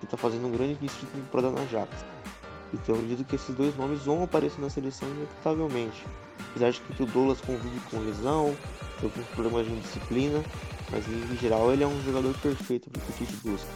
que 0.00 0.06
está 0.06 0.16
fazendo 0.16 0.46
um 0.46 0.50
grande 0.50 0.74
início 0.80 0.98
de 1.00 1.06
temporada 1.06 1.50
na 1.50 1.60
Ajax. 1.62 1.88
Então 2.72 2.94
eu 2.94 3.00
acredito 3.00 3.26
que 3.26 3.36
esses 3.36 3.54
dois 3.54 3.76
nomes 3.76 4.00
vão 4.00 4.22
aparecer 4.22 4.60
na 4.60 4.68
seleção 4.68 5.08
inevitavelmente. 5.08 6.04
Apesar 6.50 6.70
de 6.70 6.80
que 6.80 7.02
o 7.02 7.06
Douglas 7.06 7.40
convive 7.40 7.80
com 7.90 7.98
lesão, 8.00 8.54
alguns 9.02 9.26
problemas 9.34 9.66
de 9.66 9.76
disciplina, 9.80 10.42
mas 10.90 11.04
em 11.08 11.36
geral 11.36 11.72
ele 11.72 11.84
é 11.84 11.86
um 11.86 12.02
jogador 12.04 12.34
perfeito 12.34 12.90
para 12.90 13.00
o 13.00 13.04
que 13.04 13.22
o 13.22 13.26
Tite 13.26 13.36
busca. 13.44 13.68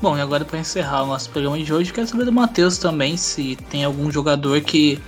Bom, 0.00 0.16
e 0.16 0.20
agora 0.20 0.44
para 0.44 0.58
encerrar 0.58 1.04
o 1.04 1.06
nosso 1.06 1.30
programa 1.30 1.58
de 1.58 1.72
hoje, 1.72 1.92
quero 1.92 2.06
saber 2.06 2.24
do 2.24 2.32
Matheus 2.32 2.76
também 2.76 3.16
se 3.16 3.56
tem 3.70 3.82
algum 3.82 4.10
jogador 4.10 4.60
que 4.60 5.00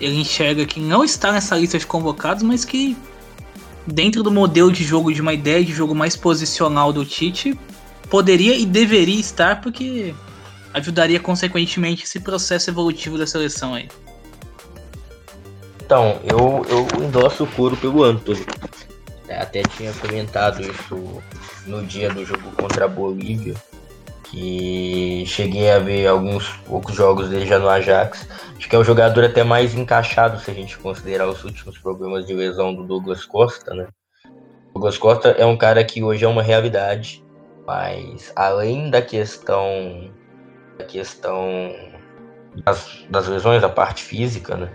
ele 0.00 0.16
enxerga 0.16 0.64
que 0.64 0.80
não 0.80 1.04
está 1.04 1.30
nessa 1.30 1.56
lista 1.56 1.78
de 1.78 1.86
convocados, 1.86 2.42
mas 2.42 2.64
que 2.64 2.96
dentro 3.86 4.22
do 4.22 4.30
modelo 4.30 4.72
de 4.72 4.82
jogo, 4.82 5.12
de 5.12 5.20
uma 5.20 5.34
ideia 5.34 5.62
de 5.62 5.72
jogo 5.72 5.94
mais 5.94 6.16
posicional 6.16 6.92
do 6.92 7.04
Tite, 7.04 7.58
poderia 8.08 8.56
e 8.56 8.66
deveria 8.66 9.20
estar, 9.20 9.60
porque 9.60 10.14
ajudaria 10.72 11.20
consequentemente 11.20 12.04
esse 12.04 12.20
processo 12.20 12.70
evolutivo 12.70 13.16
da 13.16 13.26
seleção 13.26 13.74
aí. 13.74 13.88
Então, 15.84 16.18
eu, 16.24 16.64
eu 16.68 17.04
endosso 17.04 17.44
o 17.44 17.46
couro 17.46 17.76
pelo 17.76 18.02
Antônio. 18.02 18.46
Até 19.28 19.62
tinha 19.62 19.92
comentado 19.94 20.62
isso 20.62 21.22
no 21.66 21.84
dia 21.84 22.08
do 22.10 22.24
jogo 22.24 22.52
contra 22.52 22.84
a 22.84 22.88
Bolívia 22.88 23.54
que 24.34 25.24
cheguei 25.26 25.70
a 25.70 25.78
ver 25.78 26.06
alguns 26.08 26.48
poucos 26.66 26.94
jogos 26.94 27.28
dele 27.28 27.46
já 27.46 27.58
no 27.58 27.68
Ajax. 27.68 28.28
Acho 28.56 28.68
que 28.68 28.74
é 28.74 28.78
o 28.78 28.84
jogador 28.84 29.24
até 29.24 29.44
mais 29.44 29.74
encaixado 29.74 30.40
se 30.40 30.50
a 30.50 30.54
gente 30.54 30.76
considerar 30.78 31.28
os 31.28 31.44
últimos 31.44 31.78
problemas 31.78 32.26
de 32.26 32.34
lesão 32.34 32.74
do 32.74 32.82
Douglas 32.82 33.24
Costa, 33.24 33.72
né? 33.72 33.86
Douglas 34.72 34.98
Costa 34.98 35.28
é 35.28 35.46
um 35.46 35.56
cara 35.56 35.84
que 35.84 36.02
hoje 36.02 36.24
é 36.24 36.28
uma 36.28 36.42
realidade, 36.42 37.23
mas 37.66 38.32
além 38.34 38.90
da 38.90 39.00
questão 39.00 40.10
da 40.78 40.84
questão 40.84 41.74
das, 42.64 43.04
das 43.08 43.28
lesões, 43.28 43.62
da 43.62 43.68
parte 43.68 44.02
física, 44.02 44.56
né? 44.56 44.70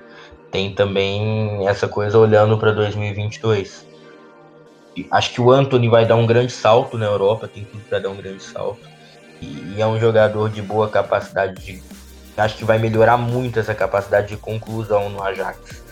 Tem 0.51 0.73
também 0.73 1.67
essa 1.67 1.87
coisa 1.87 2.17
olhando 2.17 2.57
para 2.57 2.71
2022. 2.71 3.87
Acho 5.11 5.33
que 5.33 5.41
o 5.41 5.51
Anthony 5.51 5.87
vai 5.87 6.05
dar 6.05 6.15
um 6.15 6.25
grande 6.25 6.51
salto 6.51 6.97
na 6.97 7.05
Europa, 7.05 7.47
tem 7.47 7.63
tudo 7.63 7.83
para 7.83 7.99
dar 7.99 8.09
um 8.09 8.17
grande 8.17 8.41
salto 8.41 8.79
e 9.41 9.81
é 9.81 9.87
um 9.87 9.99
jogador 9.99 10.49
de 10.49 10.61
boa 10.61 10.89
capacidade 10.89 11.63
de. 11.63 11.81
Acho 12.37 12.57
que 12.57 12.65
vai 12.65 12.77
melhorar 12.77 13.17
muito 13.17 13.59
essa 13.59 13.75
capacidade 13.75 14.29
de 14.29 14.37
conclusão 14.37 15.09
no 15.09 15.21
Ajax. 15.21 15.83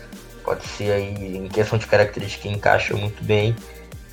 Pode 0.44 0.66
ser 0.66 0.94
aí, 0.94 1.38
em 1.38 1.48
questão 1.50 1.78
de 1.78 1.86
característica, 1.86 2.48
encaixa 2.48 2.96
muito 2.96 3.22
bem. 3.24 3.54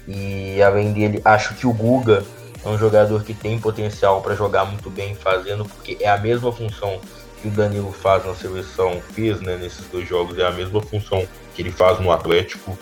E 0.07 0.61
além 0.61 0.93
dele, 0.93 1.23
acho 1.25 1.55
que 1.55 1.67
o 1.67 1.73
Guga 1.73 2.25
é 2.65 2.69
um 2.69 2.79
jogador 2.79 3.23
que 3.23 3.35
tem 3.35 3.59
potencial 3.59 4.23
para 4.23 4.35
jogar 4.35 4.65
muito 4.65 4.89
bem 4.89 5.15
fazendo, 5.15 5.65
porque 5.65 5.99
é 6.01 6.09
a 6.09 6.17
mesma 6.17 6.51
função 6.51 7.01
que 7.41 7.49
o 7.49 7.51
Danilo 7.51 7.93
faz 7.93 8.25
na 8.25 8.35
seleção, 8.35 9.03
fez 9.13 9.41
né, 9.41 9.57
nesses 9.57 9.87
dois 9.87 10.09
jogos, 10.09 10.39
é 10.39 10.47
a 10.47 10.51
mesma 10.51 10.81
função 10.81 11.27
que 11.55 11.61
ele 11.61 11.71
faz 11.71 12.01
no 12.01 12.11
Atlético. 12.11 12.77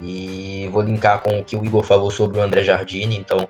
E 0.00 0.68
vou 0.72 0.82
linkar 0.82 1.20
com 1.20 1.40
o 1.40 1.44
que 1.44 1.56
o 1.56 1.64
Igor 1.64 1.82
falou 1.82 2.10
sobre 2.10 2.38
o 2.38 2.42
André 2.42 2.62
Jardine, 2.62 3.16
então 3.16 3.48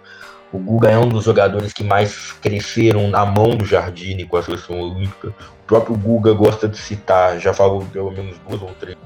o 0.53 0.59
Guga 0.59 0.91
é 0.91 0.99
um 0.99 1.09
dos 1.09 1.25
jogadores 1.25 1.73
que 1.73 1.85
mais 1.85 2.33
cresceram 2.33 3.09
na 3.09 3.25
mão 3.25 3.57
do 3.57 3.65
Jardine 3.65 4.25
com 4.25 4.37
a 4.37 4.43
seleção 4.43 4.81
olímpica. 4.81 5.29
O 5.29 5.67
próprio 5.67 5.97
Guga 5.97 6.33
gosta 6.33 6.67
de 6.67 6.79
citar, 6.79 7.39
já 7.39 7.55
falou 7.55 7.87
pelo 7.93 8.11
menos 8.11 8.37
duas 8.49 8.61
ou 8.63 8.75
três 8.75 8.97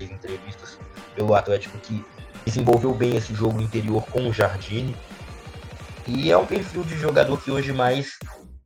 entrevistas 0.00 0.78
pelo 1.14 1.34
Atlético 1.34 1.78
que 1.78 2.04
desenvolveu 2.44 2.92
bem 2.94 3.16
esse 3.16 3.34
jogo 3.34 3.60
interior 3.60 4.02
com 4.10 4.28
o 4.28 4.32
Jardine. 4.32 4.96
E 6.06 6.30
é 6.30 6.36
um 6.36 6.46
perfil 6.46 6.82
de 6.82 6.96
jogador 6.98 7.36
que 7.40 7.50
hoje 7.50 7.72
mais, 7.72 8.18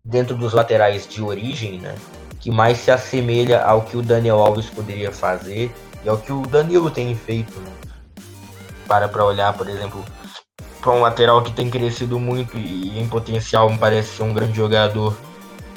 dentro 0.04 0.36
dos 0.36 0.52
laterais 0.52 1.06
de 1.06 1.22
origem, 1.22 1.78
né, 1.78 1.94
que 2.40 2.50
mais 2.50 2.78
se 2.78 2.90
assemelha 2.90 3.62
ao 3.62 3.82
que 3.82 3.96
o 3.96 4.02
Daniel 4.02 4.38
Alves 4.38 4.66
poderia 4.66 5.10
fazer 5.10 5.72
e 6.04 6.08
ao 6.08 6.18
que 6.18 6.32
o 6.32 6.42
Danilo 6.42 6.90
tem 6.90 7.14
feito. 7.14 7.58
Né? 7.58 7.70
Para 8.86 9.08
para 9.08 9.24
olhar, 9.24 9.52
por 9.54 9.68
exemplo, 9.68 10.04
para 10.80 10.92
um 10.92 11.00
lateral 11.00 11.42
que 11.42 11.52
tem 11.52 11.70
crescido 11.70 12.20
muito 12.20 12.58
e 12.58 12.98
em 12.98 13.08
potencial 13.08 13.70
me 13.70 13.78
parece 13.78 14.16
ser 14.16 14.22
um 14.22 14.34
grande 14.34 14.54
jogador 14.54 15.16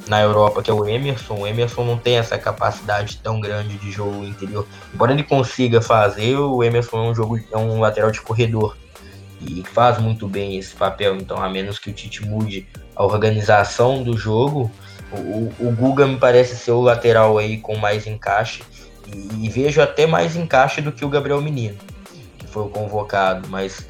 na 0.09 0.21
Europa, 0.21 0.61
que 0.61 0.69
é 0.69 0.73
o 0.73 0.85
Emerson. 0.85 1.35
O 1.35 1.47
Emerson 1.47 1.83
não 1.85 1.97
tem 1.97 2.17
essa 2.17 2.37
capacidade 2.37 3.17
tão 3.17 3.39
grande 3.39 3.77
de 3.77 3.91
jogo 3.91 4.25
interior. 4.25 4.65
Embora 4.93 5.13
ele 5.13 5.23
consiga 5.23 5.81
fazer, 5.81 6.35
o 6.35 6.63
Emerson 6.63 6.97
é 6.97 7.09
um, 7.09 7.15
jogo, 7.15 7.39
é 7.51 7.57
um 7.57 7.79
lateral 7.79 8.11
de 8.11 8.21
corredor 8.21 8.75
e 9.41 9.63
faz 9.63 9.99
muito 9.99 10.27
bem 10.27 10.57
esse 10.57 10.75
papel. 10.75 11.15
Então, 11.15 11.41
a 11.41 11.49
menos 11.49 11.79
que 11.79 11.89
o 11.89 11.93
Tite 11.93 12.25
mude 12.25 12.67
a 12.95 13.03
organização 13.03 14.03
do 14.03 14.17
jogo, 14.17 14.71
o, 15.11 15.53
o 15.59 15.71
Guga 15.71 16.07
me 16.07 16.17
parece 16.17 16.55
ser 16.55 16.71
o 16.71 16.81
lateral 16.81 17.37
aí 17.37 17.57
com 17.57 17.77
mais 17.77 18.07
encaixe 18.07 18.63
e, 19.13 19.45
e 19.45 19.49
vejo 19.49 19.81
até 19.81 20.05
mais 20.05 20.35
encaixe 20.35 20.81
do 20.81 20.91
que 20.91 21.05
o 21.05 21.09
Gabriel 21.09 21.41
Menino, 21.41 21.77
que 22.37 22.47
foi 22.47 22.63
o 22.63 22.69
convocado, 22.69 23.47
mas 23.47 23.87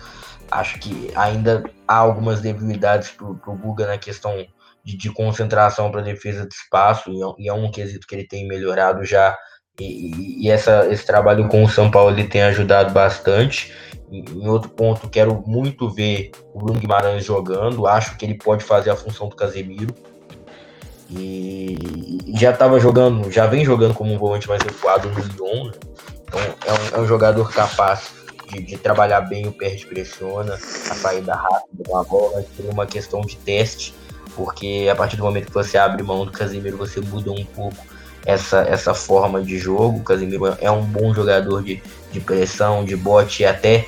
acho 0.51 0.79
que 0.79 1.11
ainda 1.15 1.63
há 1.87 1.95
algumas 1.95 2.41
debilidades 2.41 3.09
para 3.11 3.27
o 3.27 3.57
Guga 3.57 3.87
na 3.87 3.97
questão 3.97 4.45
de, 4.83 4.95
de 4.95 5.11
concentração 5.11 5.91
para 5.91 6.01
defesa 6.01 6.47
de 6.47 6.53
espaço, 6.53 7.11
e 7.11 7.21
é, 7.21 7.25
e 7.39 7.49
é, 7.49 7.53
um 7.53 7.71
quesito 7.71 8.07
que 8.07 8.15
ele 8.15 8.27
tem 8.27 8.47
melhorado 8.47 9.03
já. 9.03 9.37
E, 9.79 10.45
e, 10.45 10.49
essa, 10.49 10.87
esse 10.91 11.05
trabalho 11.05 11.47
com 11.47 11.63
o 11.63 11.69
São 11.69 11.91
Paulo 11.91 12.11
ele 12.11 12.27
tem 12.27 12.41
ajudado 12.43 12.93
bastante. 12.93 13.73
Em 14.11 14.47
outro 14.47 14.69
ponto, 14.69 15.09
quero 15.09 15.43
muito 15.45 15.89
ver 15.89 16.31
o 16.53 16.59
Bruno 16.59 16.79
Guimarães 16.79 17.25
jogando. 17.25 17.85
Acho 17.85 18.17
que 18.17 18.25
ele 18.25 18.35
pode 18.35 18.63
fazer 18.63 18.89
a 18.89 18.95
função 18.95 19.27
do 19.27 19.35
Casemiro. 19.35 19.93
E, 21.09 21.77
já 22.35 22.51
estava 22.51 22.79
jogando, 22.79 23.31
já 23.31 23.45
vem 23.45 23.63
jogando 23.63 23.93
como 23.93 24.13
um 24.13 24.17
volante 24.17 24.47
mais 24.47 24.61
recuado 24.61 25.09
no 25.09 25.19
Lyon. 25.19 25.65
Né? 25.65 25.71
Então 26.23 26.39
é 26.39 26.73
um, 26.73 26.97
é 26.97 27.03
um 27.03 27.07
jogador 27.07 27.51
capaz 27.51 28.11
de, 28.49 28.61
de, 28.61 28.77
trabalhar 28.77 29.21
bem 29.21 29.47
o 29.47 29.51
pé 29.51 29.69
de 29.69 29.85
pressiona, 29.85 30.55
a 30.55 30.57
saída 30.57 31.35
rápida 31.35 31.83
da 31.89 32.03
bola, 32.03 32.43
ser 32.55 32.69
uma 32.69 32.85
questão 32.85 33.21
de 33.21 33.37
teste, 33.37 33.93
porque 34.35 34.87
a 34.91 34.95
partir 34.95 35.17
do 35.17 35.23
momento 35.23 35.47
que 35.47 35.53
você 35.53 35.77
abre 35.77 36.03
mão 36.03 36.25
do 36.25 36.31
Casemiro, 36.31 36.77
você 36.77 36.99
muda 36.99 37.31
um 37.31 37.45
pouco 37.45 37.77
essa, 38.27 38.59
essa 38.59 38.93
forma 38.93 39.41
de 39.41 39.57
jogo. 39.57 39.99
O 39.99 40.03
Casemiro 40.03 40.57
é 40.59 40.69
um 40.69 40.83
bom 40.83 41.13
jogador 41.13 41.63
de, 41.63 41.81
de 42.11 42.19
pressão, 42.19 42.83
de 42.83 42.95
bote 42.95 43.43
e 43.43 43.45
até 43.45 43.87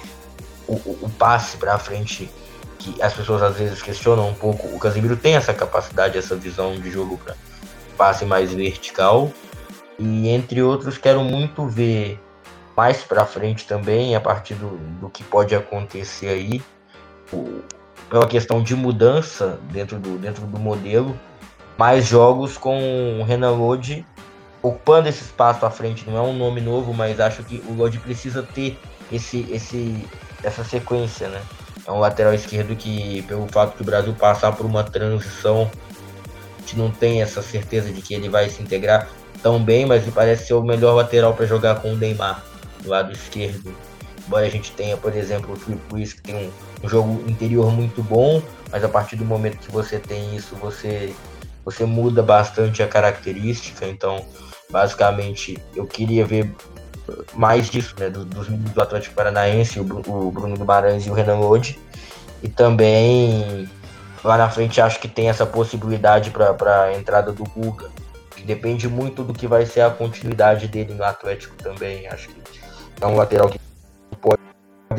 o, 0.65 0.75
o 0.75 1.11
passe 1.19 1.57
para 1.57 1.77
frente 1.77 2.31
que 2.77 2.99
as 3.01 3.13
pessoas 3.13 3.43
às 3.43 3.57
vezes 3.57 3.81
questionam 3.81 4.29
um 4.29 4.33
pouco. 4.33 4.67
O 4.69 4.79
Casemiro 4.79 5.17
tem 5.17 5.35
essa 5.35 5.53
capacidade, 5.53 6.17
essa 6.17 6.37
visão 6.37 6.79
de 6.79 6.89
jogo 6.89 7.17
para 7.17 7.35
passe 7.97 8.23
mais 8.23 8.53
vertical. 8.53 9.29
E 9.99 10.29
entre 10.29 10.61
outros, 10.63 10.97
quero 10.97 11.21
muito 11.21 11.67
ver 11.67 12.17
mais 12.77 13.03
para 13.03 13.25
frente 13.25 13.67
também, 13.67 14.15
a 14.15 14.21
partir 14.21 14.53
do, 14.53 14.77
do 15.01 15.09
que 15.09 15.21
pode 15.21 15.53
acontecer 15.53 16.29
aí, 16.29 16.61
é 18.09 18.15
uma 18.15 18.25
questão 18.25 18.63
de 18.63 18.73
mudança 18.73 19.59
dentro 19.69 19.99
do, 19.99 20.17
dentro 20.17 20.45
do 20.45 20.57
modelo, 20.57 21.19
mais 21.77 22.05
jogos 22.05 22.57
com 22.57 23.19
o 23.19 23.23
Renan 23.25 23.51
Lodi 23.51 24.05
ocupando 24.61 25.09
esse 25.09 25.23
espaço 25.23 25.65
à 25.65 25.71
frente. 25.71 26.09
Não 26.09 26.17
é 26.17 26.21
um 26.21 26.37
nome 26.37 26.61
novo, 26.61 26.93
mas 26.93 27.19
acho 27.19 27.43
que 27.43 27.63
o 27.67 27.73
Lodi 27.73 27.97
precisa 27.99 28.43
ter 28.43 28.77
esse, 29.11 29.47
esse, 29.51 30.05
essa 30.43 30.63
sequência, 30.63 31.27
né? 31.29 31.41
É 31.85 31.91
um 31.91 31.99
lateral 31.99 32.33
esquerdo 32.33 32.75
que, 32.75 33.23
pelo 33.23 33.47
fato 33.47 33.75
que 33.75 33.81
o 33.81 33.85
Brasil 33.85 34.13
passar 34.13 34.51
por 34.51 34.65
uma 34.65 34.83
transição, 34.83 35.69
a 36.57 36.61
gente 36.61 36.77
não 36.77 36.91
tem 36.91 37.21
essa 37.21 37.41
certeza 37.41 37.91
de 37.91 38.01
que 38.01 38.13
ele 38.13 38.29
vai 38.29 38.49
se 38.49 38.61
integrar 38.61 39.07
tão 39.41 39.63
bem, 39.63 39.85
mas 39.85 40.05
me 40.05 40.11
parece 40.11 40.47
ser 40.47 40.53
o 40.53 40.61
melhor 40.61 40.93
lateral 40.93 41.33
para 41.33 41.45
jogar 41.45 41.75
com 41.81 41.93
o 41.93 41.95
Neymar 41.95 42.43
do 42.81 42.89
lado 42.89 43.11
esquerdo. 43.11 43.73
Embora 44.27 44.45
a 44.45 44.49
gente 44.49 44.71
tenha, 44.73 44.95
por 44.95 45.15
exemplo, 45.15 45.53
o 45.53 45.55
Felipe 45.55 45.81
Luiz 45.91 46.13
que 46.13 46.21
tem 46.21 46.35
um, 46.35 46.51
um, 46.83 46.89
jogo 46.89 47.23
interior 47.27 47.71
muito 47.71 48.03
bom, 48.03 48.41
mas 48.71 48.83
a 48.83 48.89
partir 48.89 49.15
do 49.15 49.25
momento 49.25 49.57
que 49.57 49.71
você 49.71 49.97
tem 49.97 50.35
isso, 50.35 50.55
você, 50.55 51.15
você 51.65 51.85
muda 51.85 52.21
bastante 52.21 52.83
a 52.83 52.87
característica. 52.87 53.87
Então, 53.87 54.23
basicamente, 54.71 55.57
eu 55.75 55.85
queria 55.85 56.25
ver 56.25 56.53
mais 57.33 57.69
disso, 57.69 57.95
né, 57.99 58.09
dos, 58.09 58.25
dos 58.25 58.47
do 58.47 58.81
Atlético 58.81 59.15
Paranaense, 59.15 59.79
o, 59.79 59.83
o 59.83 60.31
Bruno 60.31 60.55
Guimarães 60.55 61.05
e 61.05 61.09
o 61.09 61.13
Renan 61.13 61.39
Lodi. 61.39 61.79
E 62.43 62.47
também 62.47 63.69
lá 64.23 64.37
na 64.37 64.49
frente 64.49 64.79
acho 64.79 64.99
que 64.99 65.07
tem 65.07 65.29
essa 65.29 65.45
possibilidade 65.45 66.31
para 66.31 66.83
a 66.83 66.93
entrada 66.95 67.31
do 67.31 67.43
Guga 67.43 67.89
depende 68.49 68.89
muito 68.89 69.23
do 69.23 69.31
que 69.31 69.45
vai 69.45 69.63
ser 69.63 69.81
a 69.81 69.91
continuidade 69.91 70.67
dele 70.67 70.95
no 70.95 71.03
Atlético 71.03 71.55
também. 71.57 72.07
Acho 72.07 72.29
que 72.29 72.41
é 72.99 73.05
um 73.05 73.15
lateral 73.15 73.47
que 73.47 73.59
pode 74.19 74.41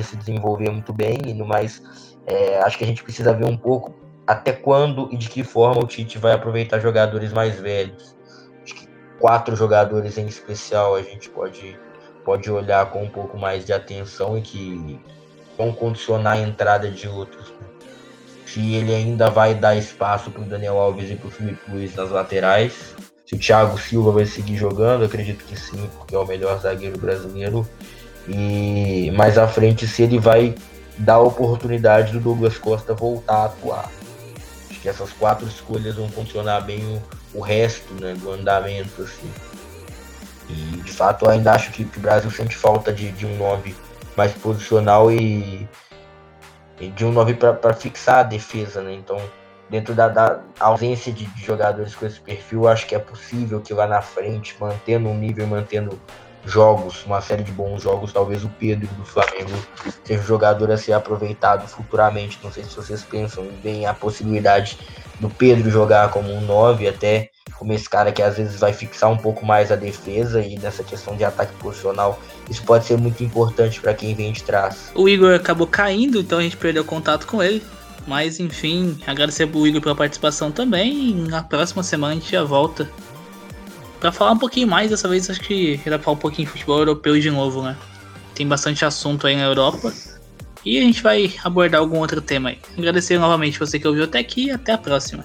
se 0.05 0.17
desenvolver 0.17 0.71
muito 0.71 0.93
bem 0.93 1.19
e 1.27 1.35
no 1.35 1.45
mais 1.45 1.83
é, 2.29 2.61
acho 2.61 2.79
que 2.79 2.85
a 2.85 2.87
gente 2.87 3.03
precisa 3.03 3.35
ver 3.35 3.47
um 3.47 3.57
pouco 3.57 3.93
até 4.25 4.53
quando 4.53 5.09
e 5.11 5.17
de 5.17 5.29
que 5.29 5.43
forma 5.43 5.83
o 5.83 5.87
Tite 5.87 6.17
vai 6.17 6.33
aproveitar 6.33 6.79
jogadores 6.79 7.33
mais 7.33 7.59
velhos. 7.59 8.15
Quatro 9.21 9.55
jogadores 9.55 10.19
em 10.19 10.27
especial 10.27 10.97
a 10.97 11.03
gente 11.03 11.29
pode, 11.31 11.79
pode 12.25 12.51
olhar 12.51 12.91
com 12.91 13.05
um 13.05 13.09
pouco 13.09 13.39
mais 13.39 13.65
de 13.65 13.73
atenção 13.73 14.37
e 14.37 14.43
que 14.43 14.99
vão 15.57 15.73
condicionar 15.73 16.39
a 16.39 16.41
entrada 16.41 16.91
de 16.91 17.07
outros. 17.07 17.51
Né? 17.51 17.67
Se 18.47 18.75
ele 18.75 18.93
ainda 18.95 19.31
vai 19.31 19.55
dar 19.55 19.77
espaço 19.77 20.31
para 20.31 20.43
o 20.43 20.45
Daniel 20.45 20.79
Alves 20.79 21.11
e 21.11 21.15
para 21.15 21.29
o 21.29 21.31
Felipe 21.31 21.71
Luiz 21.71 21.95
nas 21.95 22.11
laterais, 22.11 22.97
se 23.27 23.37
o 23.37 23.39
Thiago 23.39 23.79
Silva 23.79 24.11
vai 24.11 24.27
seguir 24.27 24.57
jogando, 24.57 25.05
acredito 25.05 25.45
que 25.45 25.57
sim, 25.57 25.89
porque 25.97 26.17
é 26.17 26.19
o 26.19 26.27
melhor 26.27 26.59
zagueiro 26.59 26.99
brasileiro. 26.99 27.69
E 28.27 29.13
mais 29.15 29.39
à 29.39 29.47
frente, 29.47 29.87
se 29.87 30.03
ele 30.03 30.19
vai 30.19 30.55
dar 30.99 31.15
a 31.15 31.21
oportunidade 31.21 32.13
do 32.13 32.21
Douglas 32.21 32.59
Costa 32.59 32.93
voltar 32.93 33.35
a 33.35 33.45
atuar. 33.45 34.00
Que 34.83 34.89
essas 34.89 35.13
quatro 35.13 35.47
escolhas 35.47 35.97
vão 35.97 36.09
funcionar 36.09 36.61
bem 36.63 36.81
o, 37.35 37.39
o 37.39 37.41
resto 37.41 37.93
né, 37.95 38.15
do 38.15 38.33
andamento. 38.33 39.03
Assim. 39.03 39.31
E 40.49 40.53
de 40.79 40.93
fato, 40.93 41.29
ainda 41.29 41.53
acho 41.53 41.71
que, 41.71 41.85
que 41.85 41.99
o 41.99 42.01
Brasil 42.01 42.31
sente 42.31 42.57
falta 42.57 42.93
de, 42.93 43.13
de 43.13 43.27
um 43.27 43.37
9 43.37 43.75
mais 44.17 44.33
posicional 44.33 45.11
e, 45.13 45.69
e 46.81 46.89
de 46.89 47.05
um 47.05 47.13
9 47.13 47.35
para 47.35 47.75
fixar 47.75 48.19
a 48.19 48.23
defesa. 48.23 48.81
Né? 48.83 48.95
Então 48.95 49.21
dentro 49.71 49.95
da, 49.95 50.09
da 50.09 50.41
ausência 50.59 51.13
de, 51.13 51.25
de, 51.27 51.45
jogadores 51.45 51.95
com 51.95 52.05
esse 52.05 52.21
perfil, 52.21 52.67
acho 52.67 52.87
que 52.87 52.95
é 52.95 52.99
possível 52.99 53.61
que 53.61 53.73
lá 53.73 53.87
na 53.87 54.03
frente, 54.03 54.57
mantendo 54.59 55.09
um 55.09 55.17
nível, 55.17 55.47
mantendo 55.47 55.99
jogos, 56.45 57.05
uma 57.05 57.21
série 57.21 57.43
de 57.43 57.53
bons 57.53 57.83
jogos, 57.83 58.13
talvez 58.13 58.45
o 58.45 58.49
Pedro 58.49 58.89
do 58.97 59.05
Flamengo 59.05 59.53
seja 60.05 60.21
um 60.21 60.27
jogador 60.27 60.71
a 60.71 60.77
ser 60.77 60.93
aproveitado 60.93 61.67
futuramente. 61.69 62.39
Não 62.43 62.53
sei 62.53 62.65
se 62.65 62.75
vocês 62.75 63.03
pensam 63.03 63.47
bem 63.63 63.87
a 63.87 63.95
possibilidade 63.95 64.79
do 65.19 65.29
Pedro 65.29 65.71
jogar 65.71 66.11
como 66.11 66.33
um 66.33 66.41
9, 66.41 66.89
até 66.89 67.31
como 67.59 67.73
esse 67.73 67.89
cara 67.89 68.11
que 68.11 68.23
às 68.23 68.37
vezes 68.37 68.59
vai 68.59 68.73
fixar 68.73 69.11
um 69.11 69.19
pouco 69.19 69.45
mais 69.45 69.71
a 69.71 69.77
defesa 69.77 70.41
e 70.41 70.59
nessa 70.59 70.83
questão 70.83 71.15
de 71.15 71.25
ataque 71.25 71.53
posicional, 71.57 72.19
isso 72.49 72.63
pode 72.65 72.87
ser 72.87 72.97
muito 72.97 73.23
importante 73.23 73.81
para 73.81 73.93
quem 73.93 74.15
vem 74.15 74.33
de 74.33 74.43
trás. 74.43 74.91
O 74.95 75.09
Igor 75.09 75.35
acabou 75.35 75.67
caindo, 75.67 76.21
então 76.21 76.39
a 76.39 76.43
gente 76.43 76.57
perdeu 76.57 76.85
contato 76.85 77.27
com 77.27 77.43
ele. 77.43 77.63
Mas 78.07 78.41
enfim, 78.41 78.99
agradecer 79.07 79.47
pro 79.47 79.67
Igor 79.67 79.81
pela 79.81 79.95
participação 79.95 80.51
também. 80.51 81.11
E 81.11 81.15
na 81.15 81.43
próxima 81.43 81.83
semana 81.83 82.15
a 82.15 82.17
gente 82.17 82.33
já 82.33 82.43
volta. 82.43 82.91
Pra 84.01 84.11
falar 84.11 84.33
um 84.33 84.39
pouquinho 84.39 84.67
mais, 84.67 84.91
dessa 84.91 85.07
vez 85.07 85.29
acho 85.29 85.41
que 85.41 85.79
era 85.85 85.99
falar 85.99 86.17
um 86.17 86.21
pouquinho 86.21 86.47
de 86.47 86.53
futebol 86.53 86.79
europeu 86.79 87.21
de 87.21 87.31
novo, 87.31 87.63
né? 87.63 87.77
Tem 88.35 88.49
bastante 88.49 88.83
assunto 88.85 89.27
aí 89.27 89.37
na 89.37 89.43
Europa. 89.43 89.93
E 90.65 90.79
a 90.79 90.83
gente 90.83 91.03
vai 91.03 91.33
abordar 91.45 91.81
algum 91.81 91.99
outro 91.99 92.21
tema 92.21 92.51
aí. 92.51 92.59
Agradecer 92.77 93.19
novamente 93.19 93.59
você 93.59 93.79
que 93.79 93.87
ouviu 93.87 94.05
até 94.05 94.19
aqui 94.19 94.47
e 94.47 94.51
até 94.51 94.73
a 94.73 94.79
próxima. 94.79 95.25